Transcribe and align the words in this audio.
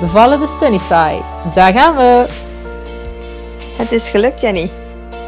Bevallen 0.00 0.40
de 0.40 0.46
Sunnyside. 0.46 1.24
Daar 1.54 1.72
gaan 1.72 1.96
we. 1.96 2.26
Het 3.78 3.92
is 3.92 4.10
gelukt, 4.10 4.40
Jenny. 4.40 4.70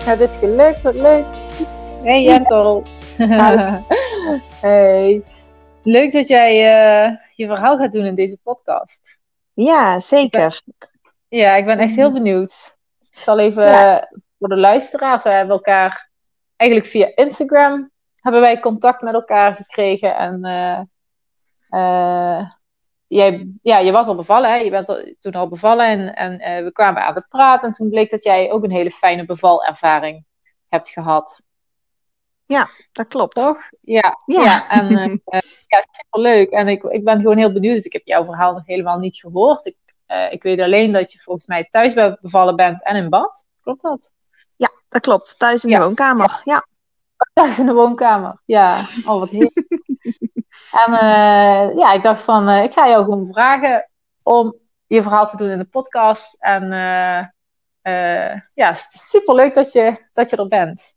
Het 0.04 0.20
is 0.20 0.36
gelukt, 0.36 0.82
wat 0.82 0.94
leuk. 0.94 1.24
Hey 2.02 2.22
Jentel. 2.22 2.82
hey. 4.60 5.22
Leuk 5.82 6.12
dat 6.12 6.28
jij 6.28 6.52
uh, 6.52 7.16
je 7.34 7.46
verhaal 7.46 7.76
gaat 7.76 7.92
doen 7.92 8.04
in 8.04 8.14
deze 8.14 8.38
podcast. 8.42 9.20
Ja, 9.52 10.00
zeker. 10.00 10.62
ja, 11.28 11.54
ik 11.54 11.64
ben 11.64 11.78
echt 11.78 11.96
heel 11.96 12.12
benieuwd. 12.12 12.76
Ik 13.10 13.20
zal 13.20 13.38
even 13.38 13.64
ja. 13.64 14.08
voor 14.38 14.48
de 14.48 14.56
luisteraars, 14.56 15.22
we 15.22 15.30
hebben 15.30 15.54
elkaar 15.54 16.10
eigenlijk 16.56 16.90
via 16.90 17.12
Instagram 17.14 17.90
hebben 18.22 18.40
wij 18.40 18.60
contact 18.60 19.02
met 19.02 19.14
elkaar 19.14 19.54
gekregen 19.54 20.16
en 20.16 20.46
uh, 20.46 20.80
uh, 21.80 22.50
jij, 23.14 23.48
ja, 23.62 23.78
je 23.78 23.92
was 23.92 24.06
al 24.06 24.14
bevallen, 24.14 24.50
hè? 24.50 24.56
je 24.56 24.70
bent 24.70 25.16
toen 25.20 25.32
al 25.32 25.48
bevallen 25.48 25.86
en, 25.86 26.14
en 26.14 26.58
uh, 26.58 26.64
we 26.64 26.72
kwamen 26.72 27.04
aan 27.04 27.14
het 27.14 27.28
praten. 27.28 27.68
En 27.68 27.74
toen 27.74 27.90
bleek 27.90 28.10
dat 28.10 28.22
jij 28.22 28.52
ook 28.52 28.64
een 28.64 28.70
hele 28.70 28.90
fijne 28.90 29.24
bevalervaring 29.24 30.24
hebt 30.68 30.88
gehad. 30.88 31.42
Ja, 32.46 32.68
dat 32.92 33.06
klopt. 33.06 33.34
Toch? 33.34 33.58
Ja, 33.80 34.18
ja. 34.26 34.42
ja 34.42 34.70
en 34.70 34.92
uh, 34.92 35.18
ja, 35.72 35.84
superleuk. 35.90 36.50
En 36.50 36.68
ik, 36.68 36.82
ik 36.82 37.04
ben 37.04 37.20
gewoon 37.20 37.38
heel 37.38 37.52
benieuwd. 37.52 37.74
Dus 37.74 37.84
ik 37.84 37.92
heb 37.92 38.06
jouw 38.06 38.24
verhaal 38.24 38.52
nog 38.52 38.66
helemaal 38.66 38.98
niet 38.98 39.16
gehoord. 39.16 39.66
Ik, 39.66 39.76
uh, 40.08 40.32
ik 40.32 40.42
weet 40.42 40.60
alleen 40.60 40.92
dat 40.92 41.12
je 41.12 41.18
volgens 41.18 41.46
mij 41.46 41.68
thuis 41.70 41.94
bevallen 42.20 42.56
bent 42.56 42.84
en 42.84 42.96
in 42.96 43.08
bad. 43.08 43.44
Klopt 43.60 43.82
dat? 43.82 44.12
Ja, 44.56 44.70
dat 44.88 45.00
klopt. 45.00 45.38
Thuis 45.38 45.64
in 45.64 45.70
de 45.70 45.78
woonkamer, 45.78 46.40
ja. 46.44 46.66
Thuis 47.32 47.58
in 47.58 47.66
de 47.66 47.72
woonkamer, 47.72 48.42
ja. 48.44 48.80
Oh, 49.06 49.18
wat 49.18 49.30
heerlijk. 49.30 49.66
En 50.70 50.92
uh, 50.92 51.76
ja, 51.76 51.92
ik 51.92 52.02
dacht 52.02 52.22
van, 52.22 52.48
uh, 52.48 52.62
ik 52.62 52.72
ga 52.72 52.88
jou 52.88 53.04
gewoon 53.04 53.28
vragen 53.32 53.90
om 54.22 54.56
je 54.86 55.02
verhaal 55.02 55.26
te 55.26 55.36
doen 55.36 55.50
in 55.50 55.58
de 55.58 55.64
podcast. 55.64 56.36
En 56.38 56.62
uh, 57.82 58.40
ja, 58.54 58.74
super 58.88 59.34
leuk 59.34 59.54
dat 59.54 59.72
je, 59.72 60.08
dat 60.12 60.30
je 60.30 60.36
er 60.36 60.48
bent. 60.48 60.94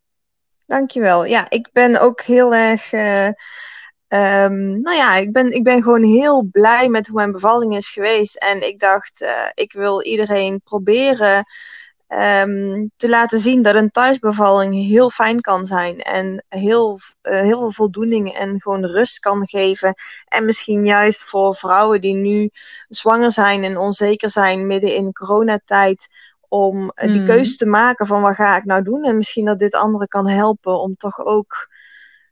Dankjewel. 0.65 1.25
Ja, 1.25 1.49
ik 1.49 1.69
ben 1.71 2.01
ook 2.01 2.21
heel 2.21 2.53
erg. 2.53 2.91
Um, 4.07 4.81
nou 4.81 4.95
ja, 4.95 5.15
ik 5.15 5.31
ben, 5.31 5.51
ik 5.51 5.63
ben 5.63 5.83
gewoon 5.83 6.03
heel 6.03 6.47
blij 6.51 6.89
met 6.89 7.07
hoe 7.07 7.15
mijn 7.15 7.31
bevalling 7.31 7.75
is 7.75 7.89
geweest. 7.89 8.35
En 8.35 8.67
ik 8.67 8.79
dacht, 8.79 9.25
ik 9.53 9.73
wil 9.73 10.01
iedereen 10.01 10.61
proberen 10.63 11.45
um, 12.07 12.91
te 12.95 13.09
laten 13.09 13.39
zien 13.39 13.61
dat 13.61 13.75
een 13.75 13.91
thuisbevalling 13.91 14.73
heel 14.73 15.09
fijn 15.09 15.41
kan 15.41 15.65
zijn. 15.65 15.99
En 16.01 16.45
heel, 16.49 16.99
uh, 17.23 17.39
heel 17.39 17.59
veel 17.59 17.71
voldoening 17.71 18.33
en 18.33 18.61
gewoon 18.61 18.85
rust 18.85 19.19
kan 19.19 19.47
geven. 19.47 19.93
En 20.25 20.45
misschien 20.45 20.85
juist 20.85 21.23
voor 21.23 21.55
vrouwen 21.55 22.01
die 22.01 22.15
nu 22.15 22.49
zwanger 22.87 23.31
zijn 23.31 23.63
en 23.63 23.77
onzeker 23.77 24.29
zijn 24.29 24.67
midden 24.67 24.95
in 24.95 25.13
coronatijd. 25.13 26.07
Om 26.47 26.77
mm. 26.77 26.91
die 26.95 27.21
mhm. 27.21 27.25
keuze 27.25 27.55
te 27.55 27.65
maken 27.65 28.05
van 28.05 28.21
wat 28.21 28.35
ga 28.35 28.57
ik 28.57 28.65
nou 28.65 28.83
doen. 28.83 29.03
En 29.03 29.17
misschien 29.17 29.45
dat 29.45 29.59
dit 29.59 29.73
anderen 29.73 30.07
kan 30.07 30.27
helpen 30.27 30.79
om 30.79 30.95
toch 30.95 31.25
ook 31.25 31.73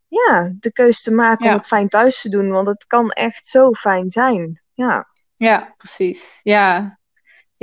ja, 0.07 0.53
de 0.59 0.71
keuze 0.71 1.01
te 1.01 1.11
maken 1.11 1.45
ja. 1.45 1.51
om 1.51 1.57
het 1.57 1.67
fijn 1.67 1.89
thuis 1.89 2.21
te 2.21 2.29
doen. 2.29 2.51
Want 2.51 2.67
het 2.67 2.85
kan 2.87 3.11
echt 3.11 3.47
zo 3.47 3.71
fijn 3.71 4.09
zijn. 4.09 4.61
Ja, 4.73 5.05
ja 5.35 5.73
precies. 5.77 6.39
Ja, 6.41 6.99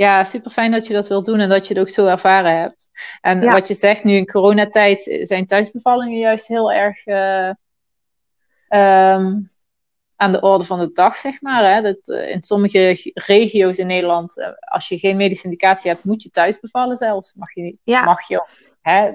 ja, 0.01 0.23
super 0.23 0.51
fijn 0.51 0.71
dat 0.71 0.87
je 0.87 0.93
dat 0.93 1.07
wilt 1.07 1.25
doen 1.25 1.39
en 1.39 1.49
dat 1.49 1.67
je 1.67 1.73
het 1.73 1.81
ook 1.81 1.89
zo 1.89 2.05
ervaren 2.05 2.59
hebt. 2.59 2.89
En 3.21 3.43
wat 3.51 3.67
je 3.67 3.73
zegt, 3.73 4.03
nu 4.03 4.13
in 4.13 4.25
coronatijd 4.25 5.19
zijn 5.21 5.45
thuisbevallingen 5.45 6.19
juist 6.19 6.47
heel 6.47 6.71
erg 6.71 7.05
uh, 7.05 7.47
um, 8.69 9.49
aan 10.15 10.31
de 10.31 10.41
orde 10.41 10.63
van 10.63 10.79
de 10.79 10.91
dag, 10.91 11.17
zeg 11.17 11.41
maar. 11.41 11.73
Hè? 11.73 11.81
Dat, 11.81 11.97
uh, 12.03 12.29
in 12.29 12.43
sommige 12.43 13.11
regio's 13.13 13.77
in 13.77 13.87
Nederland, 13.87 14.37
uh, 14.37 14.47
als 14.59 14.87
je 14.87 14.97
geen 14.97 15.17
medische 15.17 15.45
indicatie 15.45 15.91
hebt, 15.91 16.03
moet 16.03 16.23
je 16.23 16.29
thuis 16.29 16.59
bevallen 16.59 16.97
zelfs. 16.97 17.33
Mag 17.33 17.53
je, 17.53 17.77
ja. 17.83 18.03
mag 18.03 18.27
je 18.27 18.47
hè? 18.81 19.11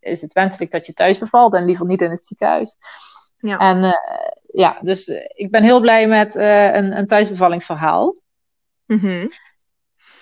is 0.00 0.20
het 0.20 0.32
wenselijk 0.32 0.70
dat 0.70 0.86
je 0.86 0.92
thuis 0.92 1.18
bevalt 1.18 1.54
en 1.54 1.64
liever 1.64 1.86
niet 1.86 2.02
in 2.02 2.10
het 2.10 2.26
ziekenhuis. 2.26 2.76
Ja. 3.36 3.58
En 3.58 3.98
ja, 4.52 4.78
dus 4.80 5.08
ik 5.34 5.50
ben 5.50 5.62
heel 5.62 5.80
blij 5.80 6.06
met 6.08 6.34
een, 6.34 6.98
een 6.98 7.06
thuisbevallingsverhaal. 7.06 8.14
Mm 8.86 9.30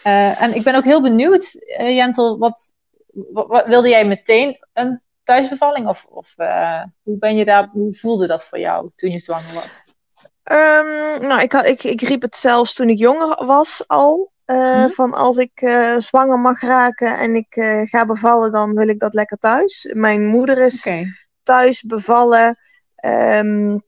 uh, 0.04 0.42
en 0.42 0.54
ik 0.54 0.62
ben 0.62 0.74
ook 0.74 0.84
heel 0.84 1.02
benieuwd, 1.02 1.54
uh, 1.78 1.96
Jentel, 1.96 2.38
wat, 2.38 2.72
wat, 3.12 3.46
wat, 3.46 3.66
wilde 3.66 3.88
jij 3.88 4.06
meteen 4.06 4.58
een 4.72 5.00
thuisbevalling? 5.22 5.88
Of, 5.88 6.06
of 6.08 6.34
uh, 6.36 6.82
hoe, 7.02 7.18
ben 7.18 7.36
je 7.36 7.44
daar, 7.44 7.68
hoe 7.72 7.94
voelde 7.94 8.26
dat 8.26 8.44
voor 8.44 8.58
jou 8.58 8.90
toen 8.96 9.10
je 9.10 9.18
zwanger 9.18 9.54
was? 9.54 9.70
Um, 10.44 11.26
nou, 11.26 11.40
ik, 11.40 11.52
had, 11.52 11.66
ik, 11.66 11.84
ik 11.84 12.00
riep 12.00 12.22
het 12.22 12.36
zelfs 12.36 12.74
toen 12.74 12.88
ik 12.88 12.98
jonger 12.98 13.44
was 13.46 13.84
al. 13.86 14.30
Hmm? 14.46 14.90
Van 14.90 15.12
als 15.12 15.36
ik 15.36 15.72
zwanger 15.98 16.38
mag 16.38 16.60
raken 16.60 17.18
en 17.18 17.34
ik 17.34 17.54
ga 17.88 18.06
bevallen, 18.06 18.52
dan 18.52 18.74
wil 18.74 18.88
ik 18.88 18.98
dat 18.98 19.14
lekker 19.14 19.38
thuis. 19.38 19.90
Mijn 19.94 20.26
moeder 20.26 20.58
is 20.58 20.78
okay. 20.78 21.06
thuis 21.42 21.82
bevallen. 21.82 22.58
Um, 23.04 23.82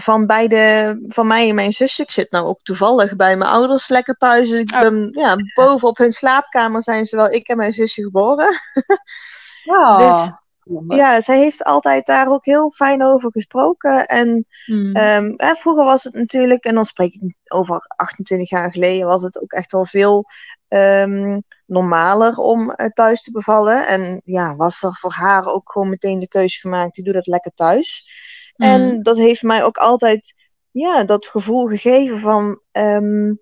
van 0.00 0.26
beide, 0.26 0.96
van 1.08 1.26
mij 1.26 1.48
en 1.48 1.54
mijn 1.54 1.72
zusje. 1.72 2.02
Ik 2.02 2.10
zit 2.10 2.30
nou 2.30 2.46
ook 2.46 2.60
toevallig 2.62 3.16
bij 3.16 3.36
mijn 3.36 3.50
ouders 3.50 3.88
lekker 3.88 4.14
thuis. 4.14 4.50
Ik 4.50 4.70
ben, 4.70 5.04
oh. 5.04 5.10
ja, 5.10 5.36
boven 5.54 5.88
op 5.88 5.98
hun 5.98 6.12
slaapkamer 6.12 6.82
zijn 6.82 7.04
zowel 7.04 7.30
ik 7.30 7.48
en 7.48 7.56
mijn 7.56 7.72
zusje 7.72 8.02
geboren. 8.02 8.48
Oh. 9.64 9.98
Dus 10.64 10.96
ja, 10.96 11.20
zij 11.20 11.38
heeft 11.38 11.64
altijd 11.64 12.06
daar 12.06 12.28
ook 12.28 12.44
heel 12.44 12.70
fijn 12.70 13.02
over 13.02 13.30
gesproken. 13.30 14.06
En 14.06 14.46
hmm. 14.64 14.96
um, 14.96 15.34
hè, 15.36 15.54
vroeger 15.54 15.84
was 15.84 16.04
het 16.04 16.14
natuurlijk, 16.14 16.64
en 16.64 16.74
dan 16.74 16.84
spreek 16.84 17.14
ik 17.14 17.34
over 17.48 17.84
28 17.96 18.50
jaar 18.50 18.70
geleden, 18.70 19.06
was 19.06 19.22
het 19.22 19.42
ook 19.42 19.52
echt 19.52 19.72
wel 19.72 19.84
veel 19.84 20.24
um, 20.68 21.42
normaler 21.66 22.36
om 22.36 22.60
uh, 22.76 22.86
thuis 22.86 23.22
te 23.22 23.30
bevallen. 23.30 23.86
En 23.86 24.20
ja, 24.24 24.56
was 24.56 24.82
er 24.82 24.94
voor 24.94 25.12
haar 25.12 25.46
ook 25.46 25.72
gewoon 25.72 25.88
meteen 25.88 26.18
de 26.18 26.28
keuze 26.28 26.60
gemaakt, 26.60 26.94
die 26.94 27.04
doe 27.04 27.12
dat 27.12 27.26
lekker 27.26 27.52
thuis. 27.54 28.06
Mm. 28.56 28.66
En 28.66 29.02
dat 29.02 29.16
heeft 29.16 29.42
mij 29.42 29.64
ook 29.64 29.76
altijd 29.76 30.34
ja, 30.70 31.04
dat 31.04 31.26
gevoel 31.26 31.66
gegeven 31.66 32.18
van 32.18 32.60
um, 32.72 33.40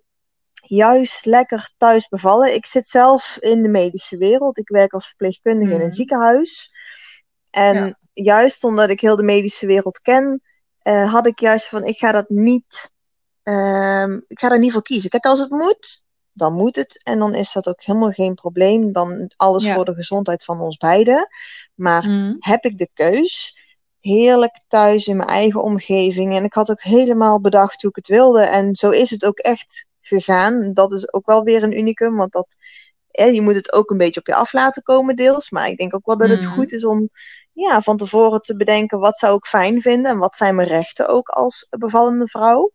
juist 0.52 1.24
lekker 1.24 1.70
thuis 1.76 2.08
bevallen. 2.08 2.54
Ik 2.54 2.66
zit 2.66 2.88
zelf 2.88 3.36
in 3.40 3.62
de 3.62 3.68
medische 3.68 4.16
wereld. 4.16 4.58
Ik 4.58 4.68
werk 4.68 4.92
als 4.92 5.06
verpleegkundige 5.06 5.70
mm. 5.70 5.74
in 5.74 5.80
een 5.80 5.86
mm. 5.86 5.94
ziekenhuis. 5.94 6.72
En 7.50 7.76
ja. 7.76 7.98
juist 8.12 8.64
omdat 8.64 8.90
ik 8.90 9.00
heel 9.00 9.16
de 9.16 9.22
medische 9.22 9.66
wereld 9.66 10.00
ken, 10.00 10.42
uh, 10.82 11.12
had 11.12 11.26
ik 11.26 11.40
juist 11.40 11.68
van 11.68 11.84
ik 11.84 11.96
ga 11.96 12.12
dat 12.12 12.28
niet. 12.28 12.92
Um, 13.42 14.24
ik 14.28 14.38
ga 14.38 14.48
daar 14.48 14.58
niet 14.58 14.72
voor 14.72 14.82
kiezen. 14.82 15.10
Kijk, 15.10 15.24
als 15.24 15.40
het 15.40 15.50
moet, 15.50 16.04
dan 16.32 16.52
moet 16.52 16.76
het. 16.76 17.00
En 17.02 17.18
dan 17.18 17.34
is 17.34 17.52
dat 17.52 17.68
ook 17.68 17.82
helemaal 17.82 18.10
geen 18.10 18.34
probleem. 18.34 18.92
Dan 18.92 19.30
alles 19.36 19.64
ja. 19.64 19.74
voor 19.74 19.84
de 19.84 19.94
gezondheid 19.94 20.44
van 20.44 20.60
ons 20.60 20.76
beiden. 20.76 21.28
Maar 21.74 22.06
mm. 22.06 22.36
heb 22.38 22.64
ik 22.64 22.78
de 22.78 22.88
keus? 22.94 23.56
Heerlijk 24.00 24.60
thuis 24.68 25.06
in 25.06 25.16
mijn 25.16 25.28
eigen 25.28 25.62
omgeving. 25.62 26.36
En 26.36 26.44
ik 26.44 26.54
had 26.54 26.70
ook 26.70 26.82
helemaal 26.82 27.40
bedacht 27.40 27.80
hoe 27.82 27.90
ik 27.90 27.96
het 27.96 28.08
wilde. 28.08 28.42
En 28.42 28.74
zo 28.74 28.90
is 28.90 29.10
het 29.10 29.24
ook 29.24 29.38
echt 29.38 29.86
gegaan. 30.00 30.70
Dat 30.74 30.92
is 30.92 31.12
ook 31.12 31.26
wel 31.26 31.42
weer 31.42 31.62
een 31.62 31.78
unicum, 31.78 32.16
want 32.16 32.32
dat, 32.32 32.56
je 33.10 33.40
moet 33.42 33.54
het 33.54 33.72
ook 33.72 33.90
een 33.90 33.96
beetje 33.98 34.20
op 34.20 34.26
je 34.26 34.34
af 34.34 34.52
laten 34.52 34.82
komen 34.82 35.16
deels. 35.16 35.50
Maar 35.50 35.68
ik 35.68 35.76
denk 35.78 35.94
ook 35.94 36.06
wel 36.06 36.16
dat 36.16 36.28
het 36.28 36.44
Mm. 36.44 36.50
goed 36.52 36.72
is 36.72 36.84
om 36.84 37.08
ja, 37.52 37.82
van 37.82 37.96
tevoren 37.96 38.40
te 38.40 38.56
bedenken 38.56 38.98
wat 38.98 39.18
zou 39.18 39.36
ik 39.36 39.46
fijn 39.46 39.80
vinden. 39.80 40.10
En 40.10 40.18
wat 40.18 40.36
zijn 40.36 40.54
mijn 40.54 40.68
rechten 40.68 41.08
ook 41.08 41.28
als 41.28 41.66
bevallende 41.70 42.26
vrouw. 42.28 42.72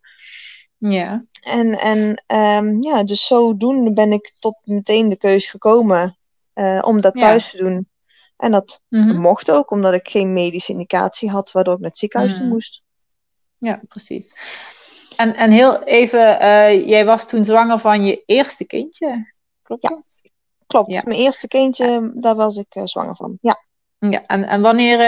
Ja. 0.77 1.25
En, 1.41 1.79
en 1.79 2.23
ehm, 2.27 2.81
ja, 2.83 3.03
dus 3.03 3.25
zodoende 3.27 3.93
ben 3.93 4.11
ik 4.11 4.33
tot 4.39 4.61
meteen 4.63 5.09
de 5.09 5.17
keus 5.17 5.49
gekomen 5.49 6.17
eh, 6.53 6.79
om 6.85 7.01
dat 7.01 7.13
Ja. 7.13 7.19
thuis 7.19 7.51
te 7.51 7.57
doen. 7.57 7.89
En 8.37 8.51
dat 8.51 8.81
Mhm. 8.89 9.19
mocht 9.19 9.51
ook, 9.51 9.71
omdat 9.71 9.93
ik 9.93 10.07
geen 10.09 10.33
medische 10.33 10.71
indicatie 10.71 11.29
had, 11.29 11.51
waardoor 11.51 11.73
ik 11.73 11.79
naar 11.79 11.89
het 11.89 11.99
ziekenhuis 11.99 12.35
toe 12.35 12.45
Mm. 12.45 12.51
moest. 12.51 12.83
Ja, 13.55 13.81
precies. 13.87 14.35
En, 15.15 15.35
en 15.35 15.51
heel 15.51 15.83
even, 15.83 16.41
uh, 16.41 16.87
jij 16.87 17.05
was 17.05 17.27
toen 17.27 17.45
zwanger 17.45 17.79
van 17.79 18.05
je 18.05 18.23
eerste 18.25 18.65
kindje, 18.65 19.33
klopt 19.61 19.81
Ja. 19.83 19.89
dat? 19.89 20.21
Klopt, 20.67 20.93
Ja. 20.93 21.01
mijn 21.05 21.19
eerste 21.19 21.47
kindje, 21.47 22.11
daar 22.15 22.35
was 22.35 22.55
ik 22.57 22.75
uh, 22.75 22.85
zwanger 22.85 23.15
van. 23.15 23.37
Ja, 23.41 23.63
Ja, 23.99 24.23
en, 24.25 24.43
en 24.47 24.61
wanneer 24.61 24.99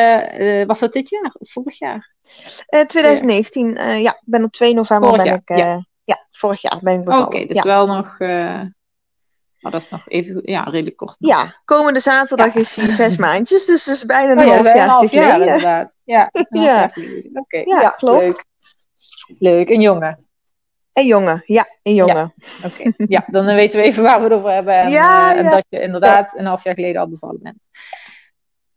uh, 0.59 0.65
was 0.65 0.79
dat 0.79 0.93
dit 0.93 1.09
jaar 1.09 1.35
of 1.39 1.51
vorig 1.51 1.79
jaar? 1.79 2.13
Uh, 2.69 2.81
2019, 2.81 3.75
ja, 4.01 4.21
ben 4.25 4.43
op 4.43 4.51
2 4.51 4.73
november 4.73 5.09
Vorig 5.09 5.23
ben 5.23 5.31
jaar, 5.45 5.59
ik, 5.65 5.65
ja. 5.65 5.85
ja, 6.03 6.25
vorig 6.31 6.61
jaar 6.61 6.79
ben 6.81 6.93
ik 6.93 6.99
Oké, 7.09 7.17
bevallen. 7.17 7.47
dus 7.47 7.63
wel 7.63 7.87
nog, 7.87 8.17
Maar 9.59 9.71
dat 9.71 9.81
is 9.81 9.89
nog 9.89 10.09
even, 10.09 10.39
ja, 10.43 10.63
redelijk 10.63 10.95
kort. 10.97 11.15
Ja, 11.19 11.55
komende 11.65 11.99
zaterdag 11.99 12.55
is 12.55 12.75
hij 12.75 12.89
zes 12.89 13.17
maandjes, 13.27 13.65
dus 13.65 13.83
dat 13.85 13.95
is 13.95 14.05
bijna 14.05 14.31
een 14.31 14.37
Oh 14.39 14.45
ja, 14.45 14.53
half 14.53 14.63
jaar 14.73 14.83
een 14.83 14.89
half 14.89 15.11
jaar 15.11 15.31
geleden. 15.31 15.53
inderdaad. 15.53 15.95
Ja, 16.03 16.29
Ja. 16.49 16.91
Oké, 17.33 17.57
Ja, 17.57 17.81
ja, 17.81 17.89
klopt. 17.89 18.19
Leuk. 18.21 18.45
Leuk, 19.39 19.69
een 19.69 19.81
jongen. 19.81 20.25
Een 20.93 21.05
jongen, 21.05 21.43
ja, 21.45 21.67
een 21.83 21.95
jongen. 21.95 22.33
Oké, 22.65 22.91
ja, 23.07 23.25
dan 23.27 23.45
weten 23.45 23.79
we 23.79 23.85
even 23.85 24.03
waar 24.03 24.17
we 24.17 24.23
het 24.23 24.33
over 24.33 24.51
hebben. 24.51 24.73
En, 24.73 24.89
Ja, 24.89 25.31
eh, 25.31 25.37
en 25.37 25.43
ja. 25.43 25.49
dat 25.51 25.65
je 25.69 25.81
inderdaad 25.81 26.37
een 26.37 26.45
half 26.45 26.63
jaar 26.63 26.73
geleden 26.73 27.01
al 27.01 27.09
bevallen 27.09 27.39
bent. 27.41 27.67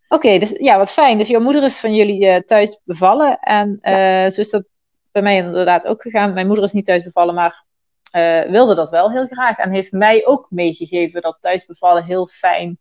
Oké, 0.08 0.38
dus 0.38 0.50
ja, 0.50 0.78
wat 0.78 0.90
fijn. 0.92 1.18
Dus 1.18 1.28
jouw 1.28 1.40
moeder 1.40 1.62
is 1.62 1.76
van 1.76 1.94
jullie 1.94 2.26
eh, 2.26 2.40
thuis 2.42 2.80
bevallen. 2.84 3.38
En 3.40 3.78
eh, 3.80 4.30
zo 4.30 4.40
is 4.40 4.50
dat 4.50 4.64
bij 5.12 5.22
mij 5.22 5.36
inderdaad 5.36 5.86
ook 5.86 6.02
gegaan. 6.02 6.32
Mijn 6.32 6.46
moeder 6.46 6.64
is 6.64 6.72
niet 6.72 6.84
thuis 6.84 7.02
bevallen, 7.02 7.34
maar 7.34 7.64
eh, 8.10 8.42
wilde 8.50 8.74
dat 8.74 8.90
wel 8.90 9.10
heel 9.10 9.26
graag. 9.26 9.58
En 9.58 9.70
heeft 9.70 9.92
mij 9.92 10.26
ook 10.26 10.46
meegegeven 10.50 11.22
dat 11.22 11.36
thuis 11.40 11.66
bevallen 11.66 12.04
heel 12.04 12.26
fijn 12.26 12.78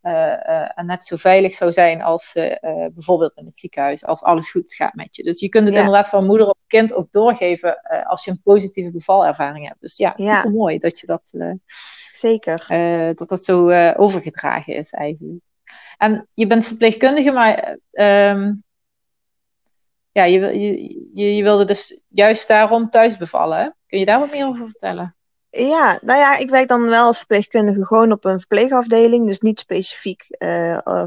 eh, 0.00 0.32
eh, 0.48 0.70
en 0.74 0.86
net 0.86 1.04
zo 1.04 1.16
veilig 1.16 1.54
zou 1.54 1.72
zijn 1.72 2.02
als 2.02 2.32
bijvoorbeeld 2.94 3.32
in 3.36 3.44
het 3.44 3.58
ziekenhuis, 3.58 4.04
als 4.04 4.22
alles 4.22 4.50
goed 4.50 4.74
gaat 4.74 4.94
met 4.94 5.16
je. 5.16 5.22
Dus 5.22 5.40
je 5.40 5.48
kunt 5.48 5.64
het 5.64 5.74
Ja. 5.74 5.80
inderdaad 5.80 6.08
van 6.08 6.26
moeder 6.26 6.48
op 6.48 6.56
kind 6.66 6.92
ook 6.94 7.12
doorgeven 7.12 7.82
als 8.06 8.24
je 8.24 8.30
een 8.30 8.40
positieve 8.42 8.90
bevalervaring 8.90 9.66
hebt. 9.68 9.80
Dus 9.80 9.96
ja, 9.96 10.12
Ja. 10.16 10.36
super 10.36 10.50
mooi 10.56 10.78
dat 10.78 11.00
je 11.00 11.06
dat, 11.06 11.32
Zeker. 12.12 12.66
dat, 13.14 13.28
dat 13.28 13.44
zo 13.44 13.70
overgedragen 13.92 14.74
is 14.74 14.92
eigenlijk. 14.92 15.40
En 15.98 16.28
je 16.34 16.46
bent 16.46 16.66
verpleegkundige, 16.66 17.30
maar 17.30 17.78
eh, 17.90 18.30
ehm, 18.30 18.54
ja, 20.18 20.24
je, 20.24 20.60
je, 21.14 21.34
je, 21.34 21.42
wilde 21.42 21.64
dus 21.64 22.04
juist 22.08 22.48
daarom 22.48 22.90
thuis 22.90 23.16
bevallen. 23.16 23.58
Hè? 23.58 23.68
Kun 23.86 23.98
je 23.98 24.04
daar 24.04 24.18
wat 24.18 24.30
meer 24.30 24.46
over 24.46 24.64
vertellen? 24.64 25.16
Ja, 25.50 25.98
nou 26.02 26.18
ja, 26.18 26.36
ik 26.36 26.50
werk 26.50 26.68
dan 26.68 26.88
wel 26.88 27.04
als 27.04 27.16
verpleegkundige 27.18 27.84
gewoon 27.84 28.12
op 28.12 28.24
een 28.24 28.38
verpleegafdeling. 28.38 29.26
Dus 29.26 29.40
niet 29.40 29.60
specifiek 29.60 30.26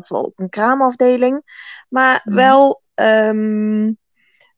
voor 0.01 0.21
op 0.21 0.39
een 0.39 0.49
kraamafdeling. 0.49 1.43
Maar 1.89 2.21
Mhm. 2.23 2.35
wel, 2.35 2.81
ehm, 2.93 3.83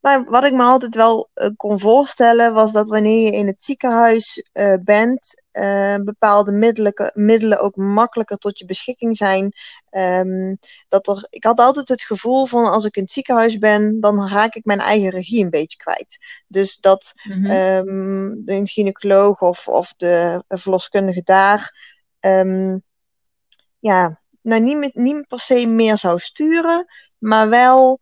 nou, 0.02 0.24
wat 0.26 0.44
ik 0.44 0.54
me 0.54 0.64
altijd 0.64 0.96
wel 0.96 1.30
eh, 1.34 1.50
kon 1.56 1.80
voorstellen, 1.80 2.54
was 2.54 2.72
dat 2.72 2.90
wanneer 2.90 3.26
je 3.26 3.38
in 3.38 3.48
het 3.48 3.64
ziekenhuis 3.64 4.50
eh, 4.52 4.74
bent, 4.84 5.43
eh, 5.54 5.96
bepaalde 5.96 6.52
middelen, 6.52 7.12
middelen 7.14 7.60
ook 7.60 7.76
makkelijker 7.76 8.38
tot 8.38 8.60
je 8.60 8.66
beschikking 8.66 9.18
zijn. 9.18 9.54
Ehm, 9.90 10.56
dat 10.88 11.08
er, 11.08 11.28
ik 11.30 11.44
had 11.44 11.60
altijd 11.60 11.90
het 11.90 12.04
gevoel 12.04 12.46
van 12.46 12.72
als 12.72 12.86
ik 12.86 12.96
in 12.96 13.04
het 13.04 13.12
ziekenhuis 13.12 13.58
ben, 13.58 14.00
dan 14.00 14.28
raak 14.28 14.54
ik 14.54 14.66
mijn 14.66 14.80
eigen 14.80 15.10
regie 15.10 15.44
een 15.44 15.50
beetje 15.50 15.78
kwijt. 15.78 16.18
Dus 16.48 16.78
dat 16.78 17.14
ehm, 17.26 18.34
de 18.36 18.62
gynaecoloog 18.64 19.42
of, 19.42 19.68
of 19.68 19.94
de 19.98 20.44
verloskundige 20.48 21.22
daar, 21.24 21.78
ehm, 22.20 22.78
ja, 23.80 24.22
nou 24.42 24.62
niet, 24.62 24.96
niet 24.96 25.28
per 25.28 25.40
se 25.40 25.66
meer 25.66 25.98
zou 25.98 26.20
sturen, 26.20 26.86
maar 27.18 27.50
wel 27.50 28.00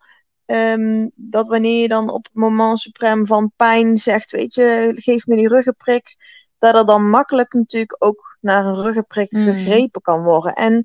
dat 1.16 1.48
wanneer 1.48 1.82
je 1.82 1.88
dan 1.88 2.10
op 2.10 2.24
het 2.24 2.34
moment 2.34 2.80
suprem 2.80 3.26
van 3.26 3.52
pijn 3.56 3.98
zegt, 3.98 4.32
weet 4.32 4.54
je, 4.56 4.92
geef 4.96 5.28
me 5.28 5.36
die 5.36 5.48
ruggenprik, 5.48 6.16
dat 6.62 6.76
er 6.76 6.86
dan 6.86 7.10
makkelijk 7.10 7.54
natuurlijk 7.54 7.96
ook 8.00 8.38
naar 8.40 8.66
een 8.66 8.82
ruggenprik 8.82 9.32
Mm. 9.32 9.44
gegrepen 9.44 10.02
kan 10.02 10.24
worden. 10.24 10.54
En 10.54 10.84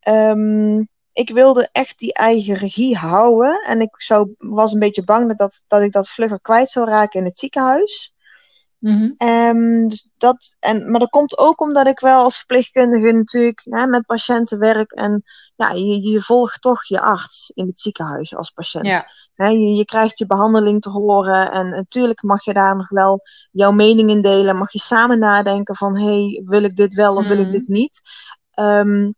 ehm, 0.00 0.84
ik 1.12 1.30
wilde 1.30 1.68
echt 1.72 1.98
die 1.98 2.12
eigen 2.12 2.54
regie 2.54 2.96
houden. 2.96 3.62
En 3.66 3.80
ik 3.80 4.02
zou, 4.02 4.34
was 4.36 4.72
een 4.72 4.78
beetje 4.78 5.04
bang 5.04 5.28
dat, 5.28 5.38
dat, 5.38 5.64
dat 5.66 5.82
ik 5.82 5.92
dat 5.92 6.08
vlugger 6.08 6.40
kwijt 6.40 6.70
zou 6.70 6.88
raken 6.88 7.20
in 7.20 7.26
het 7.26 7.38
ziekenhuis. 7.38 8.14
Ehm, 9.18 9.86
dus 9.86 10.08
dat, 10.16 10.56
en, 10.60 10.90
maar 10.90 11.00
dat 11.00 11.10
komt 11.10 11.38
ook 11.38 11.60
omdat 11.60 11.86
ik 11.86 12.00
wel 12.00 12.22
als 12.22 12.36
verpleegkundige 12.36 13.12
natuurlijk 13.12 13.60
ja, 13.64 13.86
met 13.86 14.06
patiënten 14.06 14.58
werk. 14.58 14.92
En 14.92 15.22
ja, 15.56 15.70
je, 15.70 16.00
je 16.00 16.20
volgt 16.20 16.62
toch 16.62 16.84
je 16.84 17.00
arts 17.00 17.50
in 17.54 17.66
het 17.66 17.80
ziekenhuis 17.80 18.36
als 18.36 18.50
patiënt. 18.50 18.86
Ja. 18.86 19.10
Je, 19.36 19.74
je 19.74 19.84
krijgt 19.84 20.18
je 20.18 20.26
behandeling 20.26 20.80
te 20.80 20.90
horen. 20.90 21.52
En 21.52 21.68
natuurlijk 21.70 22.22
mag 22.22 22.44
je 22.44 22.52
daar 22.52 22.76
nog 22.76 22.88
wel 22.88 23.20
jouw 23.50 23.70
mening 23.70 24.10
in 24.10 24.22
delen. 24.22 24.56
Mag 24.56 24.72
je 24.72 24.78
samen 24.78 25.18
nadenken 25.18 25.76
van, 25.76 25.96
hey, 25.98 26.42
wil 26.44 26.62
ik 26.62 26.76
dit 26.76 26.94
wel 26.94 27.16
of 27.16 27.26
wil 27.26 27.38
ik 27.38 27.42
Mhm. 27.42 27.52
dit 27.52 27.68
niet? 27.68 28.00
Ehm, 28.50 29.10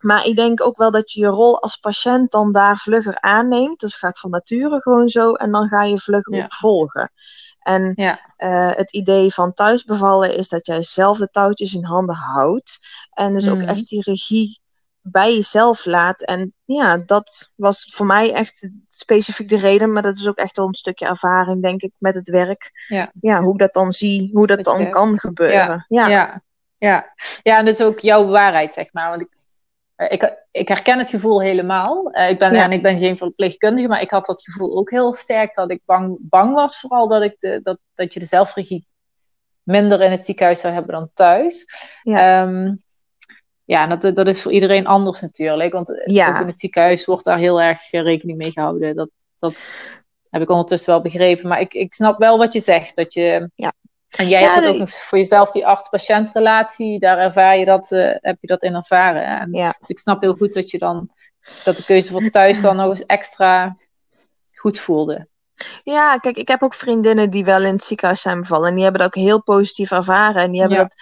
maar 0.00 0.24
ik 0.26 0.36
denk 0.36 0.64
ook 0.64 0.76
wel 0.76 0.90
dat 0.90 1.12
je 1.12 1.20
je 1.20 1.26
rol 1.26 1.62
als 1.62 1.76
patiënt 1.76 2.30
dan 2.30 2.52
daar 2.52 2.76
vlugger 2.76 3.20
aanneemt. 3.20 3.80
Dus 3.80 3.96
gaat 3.96 4.18
van 4.20 4.30
nature 4.30 4.80
gewoon 4.80 5.08
zo. 5.08 5.32
En 5.32 5.50
dan 5.50 5.68
ga 5.68 5.82
je 5.84 5.98
vlugger 5.98 6.34
Ja. 6.36 6.46
volgen. 6.48 7.12
En 7.60 7.92
Ja. 7.96 8.20
eh, 8.36 8.70
het 8.70 8.92
idee 8.92 9.34
van 9.34 9.52
thuisbevallen 9.54 10.36
is 10.36 10.48
dat 10.48 10.66
jij 10.66 10.82
zelf 10.82 11.18
de 11.18 11.28
touwtjes 11.30 11.74
in 11.74 11.84
handen 11.84 12.14
houdt. 12.16 12.78
En 13.10 13.32
dus 13.32 13.48
ook 13.48 13.60
Mhm. 13.60 13.68
echt 13.68 13.88
die 13.88 14.02
regie 14.02 14.60
bij 15.02 15.34
jezelf 15.34 15.84
laat. 15.84 16.22
En 16.22 16.54
ja, 16.64 16.96
dat 16.96 17.52
was 17.54 17.88
voor 17.92 18.06
mij 18.06 18.32
echt 18.32 18.68
specifiek 18.88 19.48
de 19.48 19.58
reden. 19.58 19.92
Maar 19.92 20.02
dat 20.02 20.16
is 20.16 20.28
ook 20.28 20.36
echt 20.36 20.56
wel 20.56 20.66
een 20.66 20.74
stukje 20.74 21.06
ervaring, 21.06 21.62
denk 21.62 21.82
ik, 21.82 21.92
met 21.98 22.14
het 22.14 22.28
werk. 22.28 22.84
Ja. 22.88 23.10
Ja, 23.20 23.40
hoe 23.40 23.52
ik 23.52 23.58
dat 23.58 23.72
dan 23.72 23.92
zie, 23.92 24.30
hoe 24.32 24.46
dat 24.46 24.64
dan 24.64 24.90
kan 24.90 25.18
gebeuren. 25.18 25.84
Ja, 25.88 26.08
Ja, 26.08 26.42
ja. 26.78 27.12
ja, 27.42 27.58
en 27.58 27.64
dat 27.64 27.74
is 27.74 27.86
ook 27.86 27.98
jouw 27.98 28.26
waarheid, 28.26 28.72
zeg 28.72 28.92
maar. 28.92 29.08
Want 29.08 29.20
ik, 29.20 29.28
eh, 29.94 30.12
ik, 30.12 30.36
ik 30.50 30.68
herken 30.68 30.98
het 30.98 31.08
gevoel 31.08 31.42
helemaal. 31.42 32.10
Eh, 32.10 32.30
ik, 32.30 32.38
ben, 32.38 32.52
Ja. 32.52 32.64
en 32.64 32.72
ik 32.72 32.82
ben 32.82 32.98
geen 32.98 33.16
verpleegkundige, 33.16 33.88
maar 33.88 34.00
ik 34.00 34.10
had 34.10 34.26
dat 34.26 34.42
gevoel 34.42 34.76
ook 34.76 34.90
heel 34.90 35.12
sterk. 35.12 35.54
Dat 35.54 35.70
ik 35.70 35.80
bang, 35.84 36.16
bang 36.20 36.54
was, 36.54 36.80
vooral 36.80 37.08
dat, 37.08 37.22
ik 37.22 37.36
de, 37.38 37.60
dat, 37.62 37.78
dat 37.94 38.12
je 38.12 38.20
de 38.20 38.26
zelfregie 38.26 38.86
minder 39.62 40.02
in 40.02 40.10
het 40.10 40.24
ziekenhuis 40.24 40.60
zou 40.60 40.74
hebben 40.74 40.92
dan 40.92 41.10
thuis. 41.14 41.66
Ja. 42.02 42.42
Ehm, 42.42 42.74
ja, 43.70 43.86
dat, 43.86 44.16
dat 44.16 44.26
is 44.26 44.42
voor 44.42 44.52
iedereen 44.52 44.86
anders 44.86 45.20
natuurlijk. 45.20 45.72
Want 45.72 46.02
Ja. 46.04 46.28
ook 46.28 46.40
in 46.40 46.46
het 46.46 46.58
ziekenhuis 46.58 47.04
wordt 47.04 47.24
daar 47.24 47.38
heel 47.38 47.60
erg 47.60 47.92
eh, 47.92 48.02
rekening 48.02 48.38
mee 48.38 48.50
gehouden. 48.52 48.96
Dat, 48.96 49.08
dat 49.38 49.68
heb 50.30 50.42
ik 50.42 50.50
ondertussen 50.50 50.90
wel 50.90 51.00
begrepen. 51.02 51.48
Maar 51.48 51.60
ik, 51.60 51.74
ik 51.74 51.94
snap 51.94 52.18
wel 52.18 52.38
wat 52.38 52.52
je 52.52 52.60
zegt. 52.60 52.96
Dat 52.96 53.12
je, 53.12 53.50
Ja. 53.54 53.72
En 54.10 54.28
jij 54.28 54.40
Ja, 54.40 54.54
hebt 54.54 54.66
ook 54.66 54.76
nog 54.76 54.90
voor 54.90 55.18
jezelf, 55.18 55.50
die 55.50 55.66
arts-patiëntrelatie. 55.66 56.98
Daar 56.98 57.18
ervaar 57.18 57.58
je 57.58 57.64
dat, 57.64 57.92
eh, 57.92 58.10
heb 58.20 58.36
je 58.40 58.46
dat 58.46 58.62
in 58.62 58.74
ervaren. 58.74 59.24
En, 59.40 59.48
Ja. 59.52 59.74
Dus 59.78 59.88
ik 59.88 59.98
snap 59.98 60.20
heel 60.20 60.34
goed 60.34 60.52
dat 60.52 60.70
je 60.70 60.78
dan 60.78 61.10
dat 61.64 61.76
de 61.76 61.84
keuze 61.84 62.10
voor 62.10 62.30
thuis 62.30 62.60
dan 62.60 62.76
nog 62.76 62.90
eens 62.90 63.06
extra 63.06 63.76
goed 64.54 64.78
voelde. 64.78 65.28
Ja, 65.82 66.16
kijk, 66.16 66.36
ik 66.36 66.48
heb 66.48 66.62
ook 66.62 66.74
vriendinnen 66.74 67.30
die 67.30 67.44
wel 67.44 67.62
in 67.62 67.72
het 67.72 67.84
ziekenhuis 67.84 68.20
zijn 68.20 68.40
bevallen. 68.40 68.68
En 68.68 68.74
die 68.74 68.82
hebben 68.82 69.00
dat 69.00 69.16
ook 69.16 69.22
heel 69.22 69.42
positief 69.42 69.90
ervaren. 69.90 70.42
En 70.42 70.50
die 70.50 70.60
hebben 70.60 70.78
Ja. 70.78 70.82
dat 70.84 70.96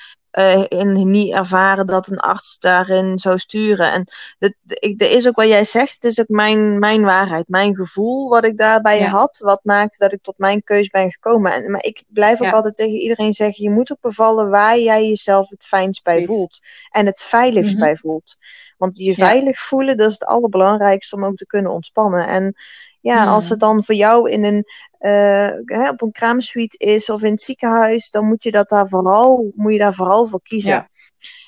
in, 0.69 1.11
niet 1.11 1.33
ervaren 1.33 1.87
dat 1.87 2.09
een 2.09 2.19
arts 2.19 2.59
daarin 2.59 3.19
zou 3.19 3.39
sturen. 3.39 3.93
En 3.93 4.05
dat, 4.39 4.53
ik, 4.65 5.03
er 5.03 5.11
is 5.11 5.27
ook 5.29 5.37
wat 5.37 5.49
jij 5.49 5.65
zegt, 5.65 5.95
het 5.95 6.05
is 6.05 6.21
ook 6.21 6.29
mijn, 6.29 6.79
mijn 6.79 7.03
waarheid, 7.03 7.49
mijn 7.49 7.75
gevoel 7.75 8.29
wat 8.29 8.45
ik 8.45 8.57
daarbij 8.59 8.99
Ja. 8.99 9.09
had. 9.09 9.39
Wat 9.39 9.61
maakte 9.63 9.97
dat 9.99 10.13
ik 10.13 10.23
tot 10.23 10.39
mijn 10.39 10.63
keus 10.63 10.89
ben 10.89 11.11
gekomen. 11.11 11.53
En, 11.53 11.71
maar 11.71 11.85
ik 11.85 12.03
blijf 12.09 12.41
ook 12.41 12.47
Ja. 12.47 12.53
altijd 12.53 12.77
tegen 12.77 12.95
iedereen 13.01 13.33
zeggen, 13.33 13.65
je 13.65 13.71
moet 13.71 13.93
ook 13.93 14.01
bevallen 14.01 14.51
waar 14.51 14.79
jij 14.79 15.07
jezelf 15.09 15.49
het 15.49 15.67
fijnst 15.67 16.03
bij 16.03 16.25
voelt. 16.25 16.59
En 16.91 17.07
het 17.07 17.23
veiligst 17.23 17.73
Mhm. 17.73 17.81
bij 17.81 17.97
voelt. 17.97 18.37
Want 18.77 18.97
je 18.97 19.05
Ja. 19.05 19.15
veilig 19.15 19.61
voelen, 19.61 19.97
dat 19.97 20.07
is 20.07 20.13
het 20.13 20.25
allerbelangrijkste 20.25 21.17
om 21.17 21.25
ook 21.25 21.37
te 21.37 21.47
kunnen 21.47 21.73
ontspannen. 21.73 22.27
En 22.27 22.55
ja, 23.01 23.25
als 23.25 23.49
het 23.49 23.61
dan 23.61 23.85
voor 23.85 23.95
jou 23.95 24.31
in 24.31 24.45
een, 24.45 24.65
eh, 24.99 25.51
hè, 25.65 25.89
op 25.89 26.03
een 26.03 26.13
kraamsuite 26.13 26.77
is 26.77 27.11
of 27.11 27.23
in 27.23 27.31
het 27.33 27.43
ziekenhuis, 27.43 28.11
dan 28.11 28.25
moet 28.27 28.43
je, 28.43 28.51
dat 28.51 28.69
daar 28.69 28.89
vooral, 28.89 29.53
moet 29.55 29.73
je 29.73 29.79
daar 29.79 29.95
vooral 29.95 30.27
voor 30.27 30.43
kiezen. 30.43 30.71
Ja. 30.71 30.89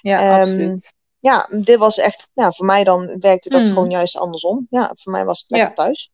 Ja, 0.00 0.18
Ehm, 0.20 0.40
absoluut. 0.40 0.92
Ja, 1.18 1.48
dit 1.50 1.78
was 1.78 1.98
echt, 1.98 2.28
ja, 2.32 2.52
voor 2.52 2.66
mij 2.66 2.84
dan 2.84 3.16
werkte 3.18 3.48
dat 3.48 3.60
Mm. 3.60 3.66
gewoon 3.66 3.90
juist 3.90 4.16
andersom. 4.16 4.66
Ja, 4.70 4.90
voor 4.94 5.12
mij 5.12 5.24
was 5.24 5.40
het 5.40 5.50
lekker 5.50 5.68
Ja. 5.68 5.74
thuis. 5.74 6.10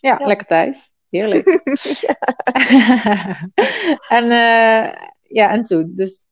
Ja, 0.00 0.16
ja. 0.20 0.26
lekker 0.26 0.46
thuis. 0.46 0.92
Heerlijk. 1.10 1.46
en, 4.18 4.24
eh, 4.30 4.92
ja, 5.22 5.50
en 5.50 5.62
toen. 5.62 5.92
Dus 5.96 6.24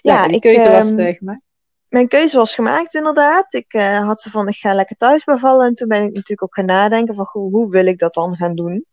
Ja, 0.00 0.14
ja, 0.14 0.26
die 0.26 0.34
ik, 0.36 0.40
keuze 0.40 0.70
was 0.70 0.90
ehm, 0.90 0.98
eh, 0.98 1.16
gemaakt. 1.16 1.42
Mijn 1.94 2.08
keuze 2.08 2.36
was 2.36 2.54
gemaakt 2.54 2.94
inderdaad. 2.94 3.54
Ik 3.54 3.72
eh, 3.72 4.06
had 4.06 4.20
ze 4.20 4.30
van, 4.30 4.48
ik 4.48 4.56
ga 4.56 4.74
lekker 4.74 4.96
thuis 4.96 5.24
bevallen. 5.24 5.66
En 5.66 5.74
toen 5.74 5.88
ben 5.88 5.98
ik 5.98 6.06
natuurlijk 6.12 6.42
ook 6.42 6.54
gaan 6.54 6.64
nadenken 6.64 7.14
van, 7.14 7.24
goh, 7.24 7.52
hoe 7.52 7.70
wil 7.70 7.86
ik 7.86 7.98
dat 7.98 8.14
dan 8.14 8.36
gaan 8.36 8.54
doen? 8.54 8.86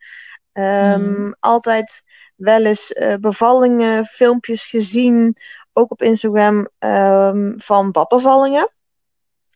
Ehm, 0.52 1.02
Mhm. 1.02 1.32
Altijd 1.40 2.04
wel 2.36 2.66
eens 2.66 2.94
eh, 2.94 3.16
bevallingen, 3.16 4.06
filmpjes 4.06 4.66
gezien, 4.66 5.36
ook 5.74 5.92
op 5.92 6.02
Instagram, 6.02 6.68
ehm, 6.80 7.54
van 7.58 7.92
badbevallingen. 7.92 8.74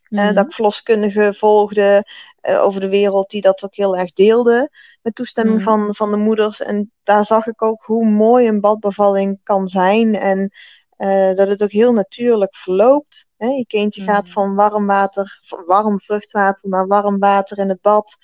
Mhm. 0.08 0.34
dat 0.34 0.44
ik 0.44 0.52
verloskundigen 0.52 1.34
volgde 1.34 2.04
over 2.42 2.80
de 2.80 2.88
wereld 2.88 3.30
die 3.30 3.40
dat 3.40 3.64
ook 3.64 3.74
heel 3.74 3.96
erg 3.96 4.12
deelden. 4.12 4.70
Met 5.02 5.14
toestemming 5.14 5.56
Mhm. 5.56 5.64
van, 5.64 5.94
van 5.94 6.10
de 6.10 6.16
moeders. 6.16 6.60
En 6.62 6.92
daar 7.02 7.24
zag 7.24 7.46
ik 7.46 7.62
ook 7.62 7.82
hoe 7.82 8.06
mooi 8.06 8.48
een 8.48 8.60
badbevalling 8.60 9.40
kan 9.42 9.68
zijn. 9.68 10.14
En 10.14 10.50
eh, 10.96 11.34
dat 11.34 11.48
het 11.48 11.62
ook 11.62 11.70
heel 11.70 11.92
natuurlijk 11.92 12.56
verloopt. 12.56 13.28
Hè? 13.36 13.46
Je 13.46 13.66
kindje 13.66 14.02
Mhm. 14.02 14.10
gaat 14.10 14.30
van 14.30 14.54
warm 14.54 14.86
water, 14.86 15.40
van 15.44 15.64
warm 15.66 16.00
vruchtwater 16.00 16.68
naar 16.68 16.86
warm 16.86 17.18
water 17.18 17.58
in 17.58 17.68
het 17.68 17.80
bad. 17.80 18.16